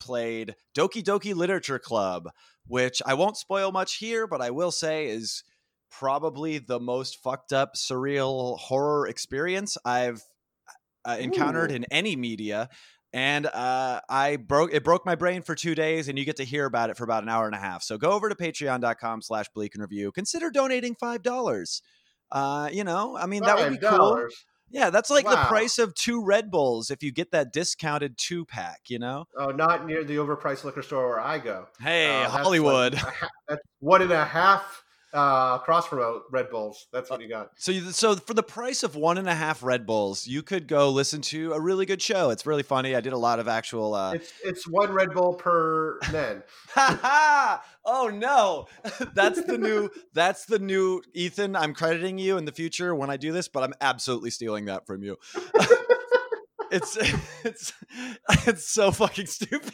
played 0.00 0.54
Doki 0.76 1.02
Doki 1.02 1.34
Literature 1.34 1.78
Club, 1.78 2.28
which 2.66 3.02
I 3.04 3.14
won't 3.14 3.36
spoil 3.36 3.72
much 3.72 3.96
here, 3.96 4.26
but 4.26 4.40
I 4.40 4.50
will 4.50 4.70
say 4.70 5.06
is 5.06 5.42
probably 5.90 6.58
the 6.58 6.80
most 6.80 7.22
fucked 7.22 7.52
up 7.52 7.74
surreal 7.76 8.58
horror 8.58 9.06
experience 9.06 9.76
I've 9.84 10.22
uh, 11.04 11.16
encountered 11.18 11.70
Ooh. 11.70 11.76
in 11.76 11.86
any 11.90 12.16
media 12.16 12.68
and 13.12 13.46
uh, 13.46 14.00
I 14.10 14.36
broke 14.36 14.74
it 14.74 14.84
broke 14.84 15.06
my 15.06 15.14
brain 15.14 15.40
for 15.40 15.54
two 15.54 15.74
days, 15.74 16.08
and 16.08 16.18
you 16.18 16.26
get 16.26 16.36
to 16.36 16.44
hear 16.44 16.66
about 16.66 16.90
it 16.90 16.98
for 16.98 17.04
about 17.04 17.22
an 17.22 17.30
hour 17.30 17.46
and 17.46 17.54
a 17.54 17.58
half. 17.58 17.82
So 17.82 17.96
go 17.96 18.10
over 18.10 18.28
to 18.28 18.34
patreon.com 18.34 19.22
slash 19.22 19.46
bleak 19.54 19.74
and 19.74 19.80
review. 19.80 20.12
Consider 20.12 20.50
donating 20.50 20.94
five 20.94 21.22
dollars. 21.22 21.80
Uh, 22.30 22.68
you 22.70 22.84
know, 22.84 23.16
I 23.16 23.24
mean 23.24 23.42
that 23.44 23.56
would 23.56 23.80
be 23.80 23.86
cool. 23.86 24.26
Yeah, 24.68 24.90
that's 24.90 25.10
like 25.10 25.24
the 25.24 25.36
price 25.46 25.78
of 25.78 25.94
two 25.94 26.24
Red 26.24 26.50
Bulls 26.50 26.90
if 26.90 27.02
you 27.02 27.12
get 27.12 27.30
that 27.30 27.52
discounted 27.52 28.18
two 28.18 28.44
pack, 28.44 28.80
you 28.88 28.98
know? 28.98 29.26
Oh, 29.38 29.50
not 29.50 29.86
near 29.86 30.02
the 30.02 30.16
overpriced 30.16 30.64
liquor 30.64 30.82
store 30.82 31.08
where 31.08 31.20
I 31.20 31.38
go. 31.38 31.68
Hey, 31.80 32.08
Uh, 32.08 32.22
that's 32.22 32.32
like 32.32 32.42
Hollywood. 32.42 32.94
that's 33.48 33.62
one 33.78 34.02
and 34.02 34.10
a 34.10 34.24
half 34.24 34.82
uh, 35.12 35.58
cross 35.58 35.88
promote 35.88 36.24
Red 36.30 36.50
Bulls. 36.50 36.86
That's 36.92 37.10
what 37.10 37.20
you 37.20 37.28
got. 37.28 37.50
So, 37.56 37.72
you, 37.72 37.90
so 37.92 38.16
for 38.16 38.34
the 38.34 38.42
price 38.42 38.82
of 38.82 38.96
one 38.96 39.18
and 39.18 39.28
a 39.28 39.34
half 39.34 39.62
Red 39.62 39.86
Bulls, 39.86 40.26
you 40.26 40.42
could 40.42 40.66
go 40.68 40.90
listen 40.90 41.20
to 41.22 41.52
a 41.52 41.60
really 41.60 41.86
good 41.86 42.02
show. 42.02 42.30
It's 42.30 42.46
really 42.46 42.62
funny. 42.62 42.94
I 42.94 43.00
did 43.00 43.12
a 43.12 43.18
lot 43.18 43.38
of 43.38 43.48
actual. 43.48 43.94
Uh, 43.94 44.14
It's 44.14 44.32
it's 44.44 44.68
one 44.68 44.92
Red 44.92 45.12
Bull 45.12 45.34
per 45.34 45.98
ha! 46.02 47.64
Oh 47.88 48.08
no, 48.08 48.66
that's 49.14 49.42
the 49.44 49.56
new. 49.56 49.90
That's 50.12 50.44
the 50.44 50.58
new 50.58 51.02
Ethan. 51.14 51.54
I'm 51.54 51.72
crediting 51.72 52.18
you 52.18 52.36
in 52.36 52.44
the 52.44 52.52
future 52.52 52.94
when 52.94 53.10
I 53.10 53.16
do 53.16 53.32
this, 53.32 53.46
but 53.46 53.62
I'm 53.62 53.74
absolutely 53.80 54.30
stealing 54.30 54.64
that 54.64 54.86
from 54.88 55.04
you. 55.04 55.16
it's 56.72 56.98
it's 57.44 57.72
it's 58.46 58.68
so 58.68 58.90
fucking 58.90 59.26
stupid. 59.26 59.72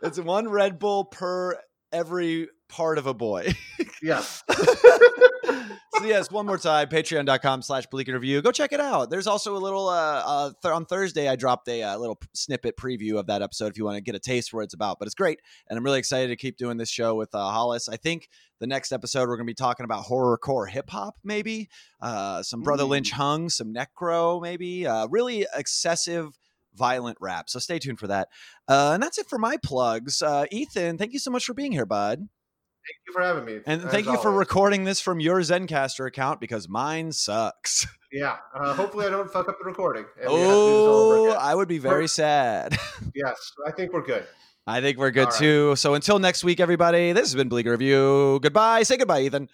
it's 0.00 0.20
one 0.20 0.48
Red 0.48 0.78
Bull 0.78 1.06
per 1.06 1.58
every 1.96 2.48
part 2.68 2.98
of 2.98 3.06
a 3.06 3.14
boy. 3.14 3.54
Yeah. 4.02 4.20
so 4.20 6.04
yes, 6.04 6.30
one 6.30 6.44
more 6.44 6.58
time, 6.58 6.88
patreon.com 6.88 7.62
slash 7.62 7.86
bleak 7.86 8.08
and 8.08 8.14
review. 8.14 8.42
Go 8.42 8.52
check 8.52 8.72
it 8.72 8.78
out. 8.78 9.08
There's 9.08 9.26
also 9.26 9.56
a 9.56 9.58
little, 9.58 9.88
uh, 9.88 10.22
uh 10.24 10.52
th- 10.62 10.72
on 10.72 10.84
Thursday, 10.84 11.28
I 11.28 11.34
dropped 11.34 11.66
a 11.68 11.82
uh, 11.82 11.96
little 11.96 12.18
snippet 12.34 12.76
preview 12.76 13.18
of 13.18 13.26
that 13.28 13.40
episode 13.40 13.68
if 13.68 13.78
you 13.78 13.86
want 13.86 13.96
to 13.96 14.02
get 14.02 14.14
a 14.14 14.18
taste 14.18 14.50
for 14.50 14.58
what 14.58 14.64
it's 14.64 14.74
about, 14.74 14.98
but 14.98 15.06
it's 15.06 15.14
great. 15.14 15.40
And 15.68 15.78
I'm 15.78 15.84
really 15.84 15.98
excited 15.98 16.28
to 16.28 16.36
keep 16.36 16.58
doing 16.58 16.76
this 16.76 16.90
show 16.90 17.14
with 17.14 17.34
uh, 17.34 17.38
Hollis. 17.50 17.88
I 17.88 17.96
think 17.96 18.28
the 18.60 18.66
next 18.66 18.92
episode, 18.92 19.28
we're 19.28 19.36
going 19.36 19.46
to 19.46 19.50
be 19.50 19.54
talking 19.54 19.84
about 19.84 20.04
horrorcore 20.04 20.68
hip 20.68 20.90
hop, 20.90 21.16
maybe, 21.24 21.70
uh, 22.02 22.42
some 22.42 22.60
Brother 22.60 22.84
Ooh. 22.84 22.88
Lynch 22.88 23.12
Hung, 23.12 23.48
some 23.48 23.74
Necro, 23.74 24.40
maybe, 24.42 24.86
uh, 24.86 25.06
really 25.08 25.46
excessive 25.56 26.38
violent 26.76 27.16
rap. 27.20 27.48
So 27.48 27.58
stay 27.58 27.78
tuned 27.78 27.98
for 27.98 28.06
that. 28.06 28.28
Uh, 28.68 28.92
and 28.94 29.02
that's 29.02 29.18
it 29.18 29.26
for 29.28 29.38
my 29.38 29.56
plugs. 29.62 30.22
Uh, 30.22 30.44
Ethan, 30.52 30.98
thank 30.98 31.12
you 31.12 31.18
so 31.18 31.30
much 31.30 31.44
for 31.44 31.54
being 31.54 31.72
here, 31.72 31.86
bud. 31.86 32.18
Thank 32.18 32.98
you 33.08 33.12
for 33.12 33.22
having 33.22 33.44
me. 33.44 33.60
And 33.66 33.82
thank 33.82 34.06
you 34.06 34.16
for 34.18 34.30
recording 34.30 34.84
this 34.84 35.00
from 35.00 35.18
your 35.18 35.40
Zencastr 35.40 36.06
account 36.06 36.40
because 36.40 36.68
mine 36.68 37.12
sucks. 37.12 37.86
Yeah. 38.12 38.36
Uh, 38.54 38.72
hopefully, 38.72 39.04
I 39.04 39.10
don't 39.10 39.28
fuck 39.30 39.48
up 39.48 39.58
the 39.58 39.64
recording. 39.66 40.04
and 40.22 40.32
we 40.32 40.38
have 40.38 40.48
to 40.48 40.54
do 40.54 40.70
this 40.70 40.88
all 40.88 41.10
over 41.10 41.30
Oh. 41.30 41.32
I 41.38 41.54
would 41.54 41.66
be 41.68 41.78
very 41.78 42.06
sad. 42.08 42.78
Yes, 43.14 43.52
I 43.66 43.72
think 43.72 43.92
we're 43.92 44.06
good. 44.06 44.24
I 44.66 44.80
think 44.80 44.96
we're 44.96 45.10
good 45.10 45.24
All 45.26 45.30
right. 45.32 45.38
too. 45.38 45.76
So 45.76 45.94
until 45.94 46.18
next 46.20 46.44
week, 46.44 46.60
everybody, 46.60 47.12
this 47.12 47.22
has 47.22 47.34
been 47.34 47.48
Bleak 47.48 47.66
Review. 47.66 48.38
Goodbye. 48.42 48.84
Say 48.84 48.96
goodbye, 48.96 49.22
Ethan. 49.22 49.48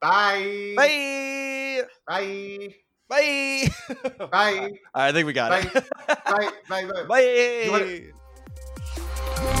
Bye. 0.00 0.74
Bye. 0.76 1.82
Bye. 2.08 2.74
Bye. 3.08 3.68
Bye. 4.30 4.72
I 4.94 5.12
think 5.12 5.26
we 5.26 5.32
got 5.32 5.50
Bye. 5.50 5.70
it. 5.74 5.84
Bye. 6.24 6.50
Bye. 6.68 6.84
Bye. 6.86 7.04
Bye. 7.04 7.22
You 7.64 7.70
wanna- 7.72 9.55